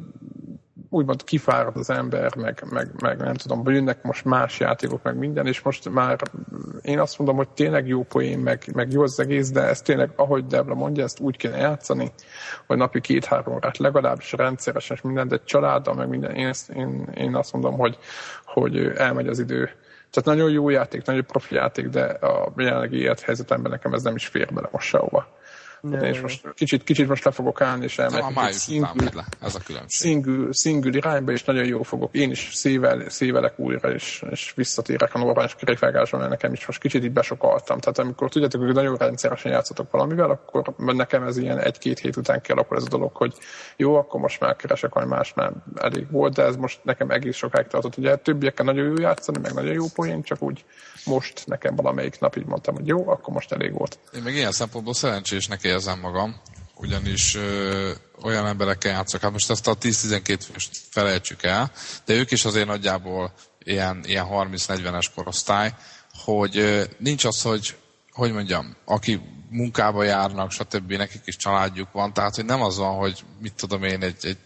[0.94, 5.48] úgymond kifárad az ember, meg, meg, meg nem tudom, jönnek most más játékok, meg minden,
[5.48, 6.20] és most már
[6.82, 10.10] én azt mondom, hogy tényleg jó poén, meg, meg jó az egész, de ez tényleg,
[10.16, 12.12] ahogy Debla mondja, ezt úgy kéne játszani,
[12.68, 17.08] hogy napi két-három órát legalábbis rendszeresen, és minden, de családdal, meg minden, én, ezt, én,
[17.16, 17.98] én azt mondom, hogy,
[18.46, 19.70] hogy elmegy az idő.
[20.12, 24.28] Tehát nagyon jó játék, nagyon profi játék, de a jelenlegi élethelyzetemben nekem ez nem is
[24.28, 25.28] fér bele most sehova
[25.92, 29.26] Hát én is most kicsit, kicsit most le fogok állni, és elmegyek után megy le.
[29.42, 30.12] Ez a különbség.
[30.12, 32.16] single, single irányba, és nagyon jó fogok.
[32.16, 36.80] Én is szével, szévelek újra, és, és visszatérek a normális kerékvágásra, mert nekem is most
[36.80, 37.80] kicsit így besokaltam.
[37.80, 42.42] Tehát amikor tudjátok, hogy nagyon rendszeresen játszotok valamivel, akkor nekem ez ilyen egy-két hét után
[42.42, 43.34] kialakul ez a dolog, hogy
[43.78, 47.36] jó, akkor most már keresek valami más, már elég volt, de ez most nekem egész
[47.36, 47.98] sokáig tartott.
[47.98, 50.66] Ugye többiekkel nagyon jó játszani, meg nagyon jó poén, csak úgy
[51.06, 54.00] most nekem valamelyik nap így mondtam, hogy jó, akkor most elég volt.
[54.16, 56.36] Én meg ilyen szempontból szerencsésnek érzem magam,
[56.76, 61.72] ugyanis ö, olyan emberekkel játszok, hát most ezt a 10-12 főst felejtsük el,
[62.06, 65.74] de ők is azért nagyjából ilyen, ilyen 30-40-es korosztály,
[66.24, 67.76] hogy ö, nincs az, hogy
[68.14, 70.92] hogy mondjam, aki munkába járnak, stb.
[70.92, 74.38] nekik is családjuk van, tehát hogy nem az van, hogy mit tudom én, egy, egy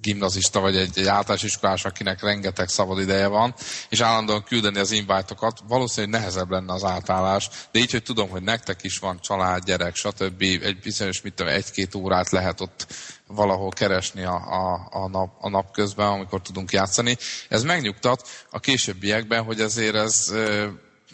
[0.00, 3.54] gimnazista vagy egy, egy általános iskolás, akinek rengeteg szabad ideje van,
[3.88, 8.42] és állandóan küldeni az invite-okat, valószínűleg nehezebb lenne az átállás, de így, hogy tudom, hogy
[8.42, 10.42] nektek is van család, gyerek, stb.
[10.42, 12.86] egy bizonyos, mit tudom, egy-két órát lehet ott
[13.26, 17.16] valahol keresni a, a, a, nap, a nap közben, amikor tudunk játszani.
[17.48, 20.32] Ez megnyugtat a későbbiekben, hogy ezért ez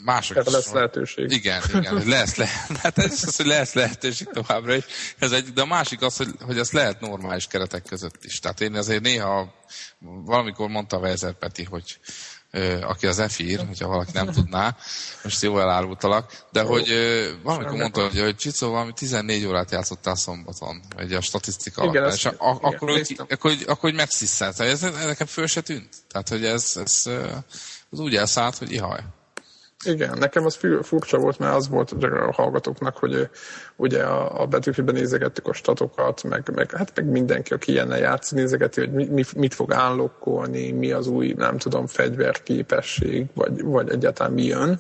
[0.05, 1.31] mások is lesz lehetőség.
[1.31, 2.49] Igen, igen, lesz, le,
[2.83, 4.85] hát ez az, hogy lesz lehetőség továbbra is.
[5.19, 8.39] Ez egy, de a másik az, hogy, hogy ez lehet normális keretek között is.
[8.39, 9.55] Tehát én azért néha,
[10.25, 11.99] valamikor mondta Weiser Peti, hogy
[12.51, 14.77] ö, aki az EFIR, hogyha valaki nem tudná,
[15.23, 20.15] most jó elárultalak, de hogy ö, valamikor mondta, hogy, hogy Csicó valami 14 órát játszottál
[20.15, 23.91] szombaton, vagy a statisztika Igen, alapján, és a, a, igen, akkor, hogy, akkor, hogy, akkor,
[23.91, 24.61] hogy megsziszent.
[24.61, 25.89] Ez, ez nekem föl se tűnt.
[26.09, 27.03] Tehát, hogy ez, ez,
[27.91, 29.01] az úgy elszállt, hogy ihaj.
[29.87, 33.29] Igen, nekem az furcsa volt, mert az volt a hallgatóknak, hogy
[33.77, 38.31] ugye a, a betűfében nézegettük a statokat, meg, meg, hát meg mindenki, aki ilyennel játsz,
[38.31, 43.91] nézegeti, hogy mi, mi, mit fog állokkolni, mi az új, nem tudom, fegyverképesség, vagy, vagy
[43.91, 44.79] egyáltalán mi jön,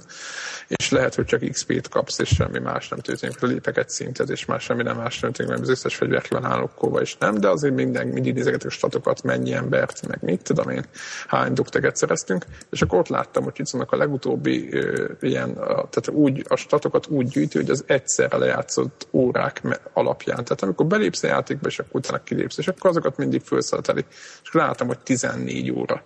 [0.68, 4.44] és lehet, hogy csak XP-t kapsz, és semmi más nem történik, lépek egy szintet, és
[4.44, 7.48] már semmi nem más történik, mert az összes fegyver ki van állokkolva, és nem, de
[7.48, 10.84] azért minden, mindig nézegetük a statokat, mennyi embert, meg mit tudom én,
[11.26, 16.08] hány dukteget szereztünk, és akkor ott láttam, hogy Csicónak a legutóbbi ö, ilyen, a, tehát
[16.12, 20.44] úgy, a statokat úgy gyűjti, hogy az egyszerre lejátszott órák me- alapján.
[20.44, 24.04] Tehát amikor belépsz a játékba, és akkor utána kilépsz, és akkor azokat mindig felszeleteli.
[24.42, 26.02] És akkor láttam, hogy 14 óra.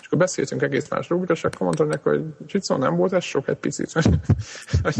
[0.00, 3.24] És akkor beszéltünk egész más dolgokra, és akkor mondtam neki, hogy Csicó, nem volt ez
[3.24, 3.92] sok egy picit.
[4.82, 4.94] Hogy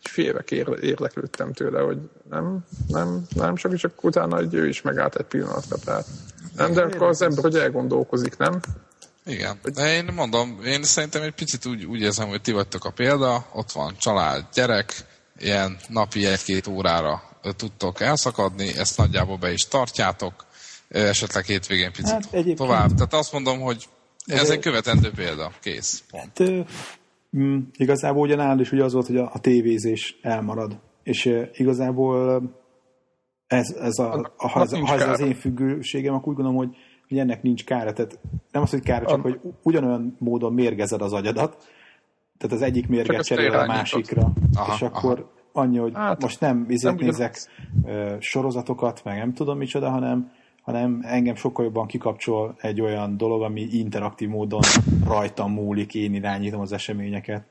[0.00, 1.98] fél évek ér- érdeklődtem tőle, hogy
[2.30, 5.76] nem, nem, nem sok, és akkor utána hogy ő is megállt egy pillanatra.
[5.84, 6.06] Tehát
[6.56, 8.60] nem, de akkor az ember, hogy elgondolkozik, nem?
[9.26, 12.90] Igen, de én mondom, én szerintem egy picit úgy, úgy érzem, hogy ti vagytok a
[12.90, 14.94] példa, ott van család, gyerek,
[15.38, 17.22] ilyen napi egy-két órára
[17.56, 20.46] tudtok elszakadni, ezt nagyjából be is tartjátok,
[20.88, 22.94] esetleg hétvégén picit Hát egyébként- tovább.
[22.94, 23.88] Tehát azt mondom, hogy
[24.26, 26.02] ez Ez egy követendő példa, kész.
[26.10, 26.38] Pont.
[26.38, 26.66] Hát,
[27.36, 30.78] mm, igazából ugye nálad is ugye az volt, hogy a, a tévézés elmarad.
[31.02, 32.42] És ö, igazából
[33.46, 36.34] ez, ez a, a, ha, ez, annak nincs ha ez az én függőségem, akkor úgy
[36.34, 36.76] gondolom, hogy,
[37.08, 37.92] hogy ennek nincs kára.
[37.92, 38.18] Tehát
[38.50, 41.68] nem az, hogy kára, csak Annak- hogy ugyanolyan módon mérgezed az agyadat.
[42.38, 44.32] Tehát az egyik mérget cserél a másikra.
[44.54, 47.00] Aha, és akkor annyi, hogy Hát, most nem nem ugyanaz.
[47.00, 47.36] nézek
[47.84, 50.30] ö, sorozatokat, meg nem tudom micsoda, hanem
[50.62, 54.60] hanem engem sokkal jobban kikapcsol egy olyan dolog, ami interaktív módon
[55.06, 57.44] rajtam múlik, én irányítom az eseményeket.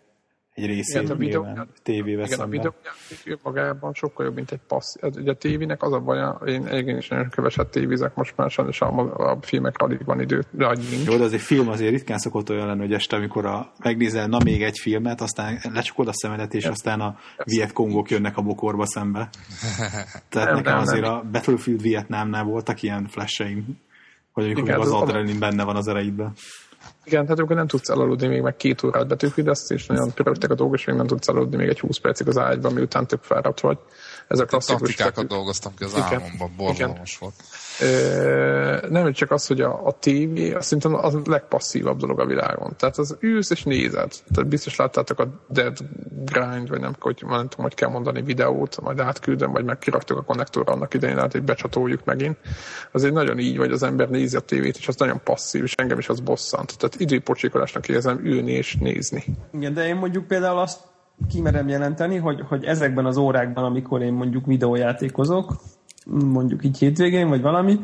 [0.53, 2.49] Egy részét Igen, a videó- nyilván tévével Igen, a szemben.
[2.49, 4.95] videójáték magában sokkal jobb, mint egy passz.
[5.01, 8.49] Ez, ugye a tévének az a baja, én egyébként is nagyon keveset tévizek most már,
[8.51, 8.87] sajnos a,
[9.31, 11.05] a filmek alig van idő, de annyi nincs.
[11.07, 14.37] Jó, de azért film azért ritkán szokott olyan lenni, hogy este, amikor a, megnézel, na
[14.43, 19.29] még egy filmet, aztán lecsukod a szemedet, és aztán a Vietkongok jönnek a bokorba szembe.
[20.29, 21.13] Tehát Nem, nekem nem, azért nem.
[21.13, 23.65] a Battlefield Vietnámnál voltak ilyen flasheim,
[24.31, 26.33] hogy amikor Igen, még az ez az- adrenalin benne van az ereidben.
[27.05, 30.55] Igen, tehát akkor nem tudsz elaludni még meg két órát betűfidesz, és nagyon pörögtek a
[30.55, 33.59] dolgok, és még nem tudsz elaludni még egy 20 percig az ágyban, miután tök fáradt
[33.59, 33.77] vagy.
[34.27, 35.27] Ez a klasszikus Taktikákat betű.
[35.27, 36.03] dolgoztam ki az Igen.
[36.03, 37.33] álmomban, borzalmas volt.
[37.79, 42.25] Ö, nem csak az, hogy a, a tévé, az szerintem az a legpasszívabb dolog a
[42.25, 42.75] világon.
[42.77, 44.11] Tehát az ülsz és nézed.
[44.33, 45.77] Tehát biztos láttátok a Dead
[46.25, 50.21] Grind, vagy nem, hogy, nem tudom, hogy kell mondani videót, majd átküldöm, vagy megkiraktuk a
[50.21, 52.37] konnektorra annak idején, hát hogy becsatoljuk megint.
[52.91, 55.73] Az egy nagyon így, vagy az ember nézi a tévét, és az nagyon passzív, és
[55.75, 56.77] engem is az bosszant.
[56.77, 59.23] Tehát időpocsékolásnak érzem ülni és nézni.
[59.53, 60.79] Igen, de én mondjuk például azt
[61.29, 65.55] kimerem jelenteni, hogy, hogy ezekben az órákban, amikor én mondjuk videójátékozok,
[66.05, 67.79] mondjuk így hétvégén, vagy valami,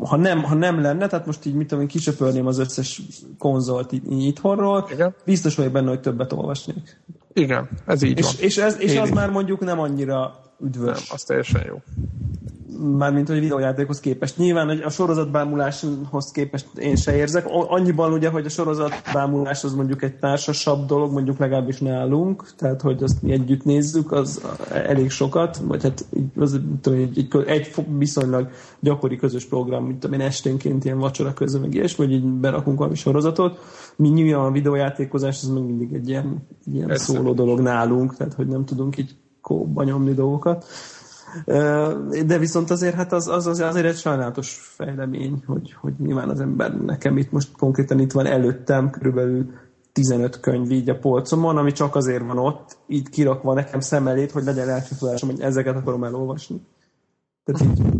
[0.00, 3.02] ha nem, ha nem lenne, tehát most így mit tudom én, kisöpörném az összes
[3.38, 5.14] konzolt így, így itthonról, Igen.
[5.24, 7.00] biztos vagyok benne, hogy többet olvasnék.
[7.32, 8.32] Igen, ez így van.
[8.32, 11.08] És, és, ez, és Én az már mondjuk nem annyira üdvös.
[11.08, 11.82] Nem, az teljesen jó.
[12.78, 14.36] mármint hogy videójátékhoz képest.
[14.36, 17.44] Nyilván hogy a sorozatbámuláshoz képest én se érzek.
[17.48, 23.02] Annyiban ugye, hogy a sorozatbámulás az mondjuk egy társasabb dolog, mondjuk legalábbis nálunk, tehát hogy
[23.02, 24.40] azt mi együtt nézzük, az
[24.70, 26.04] elég sokat, vagy hát
[26.36, 28.50] az, tudom, egy, egy, egy viszonylag
[28.80, 32.78] gyakori közös program, mint tudom én esténként ilyen vacsora közben, meg ilyesmi, hogy így berakunk
[32.78, 33.58] valami sorozatot.
[33.96, 38.46] Mi nyilván a videójátékozás, az meg mindig egy ilyen, ilyen szóló dolog nálunk, tehát hogy
[38.46, 40.64] nem tudunk így kóba nyomni dolgokat.
[42.26, 46.40] De viszont azért hát az, az, az azért egy sajnálatos fejlemény, hogy, hogy nyilván az
[46.40, 49.50] ember nekem itt most konkrétan itt van előttem körülbelül
[49.92, 54.30] 15 könyv így a polcomon, ami csak azért van ott, itt kirakva nekem szem elét,
[54.30, 56.60] hogy legyen elcsatolásom, hogy ezeket akarom elolvasni.
[57.44, 57.93] Tehát így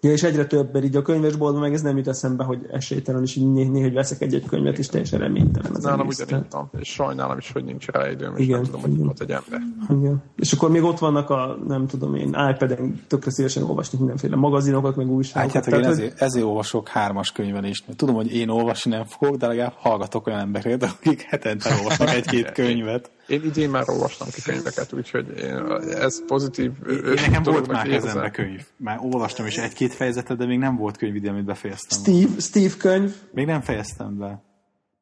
[0.00, 3.22] Ja, és egyre több, mert így a könyvesboltban meg ez nem jut eszembe, hogy esélytelen,
[3.22, 5.74] és így néha, hogy veszek egy-egy könyvet, és teljesen reménytelen.
[5.74, 8.80] Az Nálam ugyanígy van, és sajnálom is, hogy nincs rá időm, és igen, nem tudom,
[8.80, 9.60] hogy ott egy ember.
[9.90, 10.22] Igen.
[10.36, 14.96] És akkor még ott vannak a, nem tudom én, iPad-en tökre szívesen olvasni mindenféle magazinokat,
[14.96, 15.54] meg újságokat.
[15.54, 15.84] Hát, hát hogy...
[15.84, 17.84] ezért, ezért olvasok hármas könyven is.
[17.96, 22.52] Tudom, hogy én olvasni nem fogok, de legalább hallgatok olyan embereket, akik hetente olvasnak egy-két
[22.52, 23.10] könyvet.
[23.26, 25.54] Én idén már olvastam ki könyveket, úgyhogy én,
[26.00, 26.72] ez pozitív.
[26.88, 28.66] Én, én nekem volt már kezembe könyv.
[28.76, 31.98] Már olvastam is egy-két fejezetet, de még nem volt könyv ide, amit befejeztem.
[31.98, 33.14] Steve, Steve könyv?
[33.32, 34.42] Még nem fejeztem be.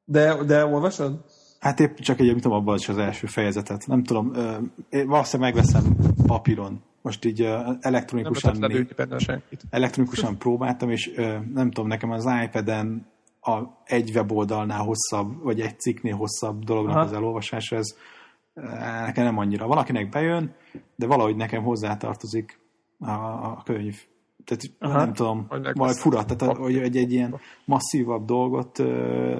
[0.04, 1.24] De, de olvasod?
[1.60, 3.86] Hát épp csak egy, tudom, abban is az első fejezetet.
[3.86, 4.32] Nem tudom,
[4.90, 5.96] én valószínűleg megveszem
[6.26, 6.82] papíron.
[7.02, 7.48] Most így
[7.80, 8.88] elektronikusan, nem
[9.70, 11.10] elektronikusan próbáltam, és
[11.54, 13.06] nem tudom, nekem az iPad-en
[13.40, 17.04] a egy weboldalnál hosszabb, vagy egy cikknél hosszabb dolognak Aha.
[17.04, 17.96] az elolvasása, ez
[19.04, 19.66] nekem nem annyira.
[19.66, 20.54] Valakinek bejön,
[20.96, 22.60] de valahogy nekem hozzátartozik
[22.98, 23.96] a, a könyv.
[24.44, 24.98] Tehát Aha.
[24.98, 28.78] nem tudom, vagy fura, tehát hogy egy, egy ilyen masszívabb dolgot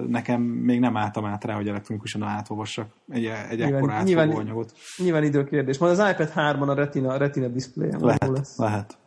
[0.09, 4.73] nekem még nem álltam át rá, hogy elektronikusan átolvassak egy, egy ekkor átfogó anyagot.
[4.97, 5.79] Nyilván időkérdés.
[5.79, 8.59] Majd az iPad 3-on a Retina, a Retina display lehet, lesz.
[8.59, 8.99] lehet.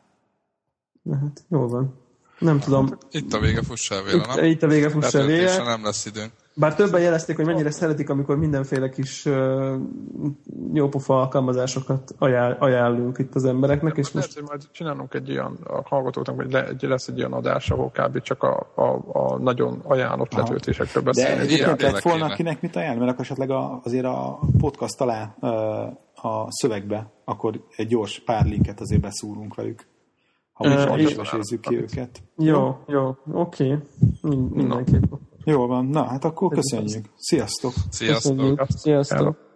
[1.03, 1.93] Lehet, jól van.
[2.39, 2.97] Nem tudom.
[3.11, 4.45] Itt a vége fussa véle, nem?
[4.45, 5.63] Itt a vége fussa véle.
[5.63, 6.31] nem lesz időnk.
[6.59, 9.75] Bár többen jelezték, hogy mennyire szeretik, amikor mindenféle kis uh,
[10.73, 13.97] jópofa alkalmazásokat ajánl, ajánlunk itt az embereknek.
[13.97, 14.35] És most...
[14.35, 17.91] Lehet, majd csinálunk egy ilyen, a hallgatóknak, hogy le, egy, lesz egy ilyen adás, ahol
[17.93, 18.21] kb.
[18.21, 20.41] csak a, a, a nagyon ajánlott Aha.
[20.41, 21.35] letöltésekről beszélni.
[21.35, 25.35] De egyébként lett volna akinek mit ajánl, mert akkor esetleg a, azért a podcast alá
[26.15, 29.88] a szövegbe, akkor egy gyors pár linket azért beszúrunk velük.
[30.53, 32.21] Ha úgy uh, mesézzük ki őket.
[32.38, 33.77] Jó, jó, oké.
[34.21, 34.38] Okay.
[34.53, 35.03] Mindenképp.
[35.49, 37.05] Jó van, na hát akkor köszönjük.
[37.15, 37.73] Sziasztok!
[37.89, 38.65] Sziasztok!
[38.69, 39.46] Sziasztok!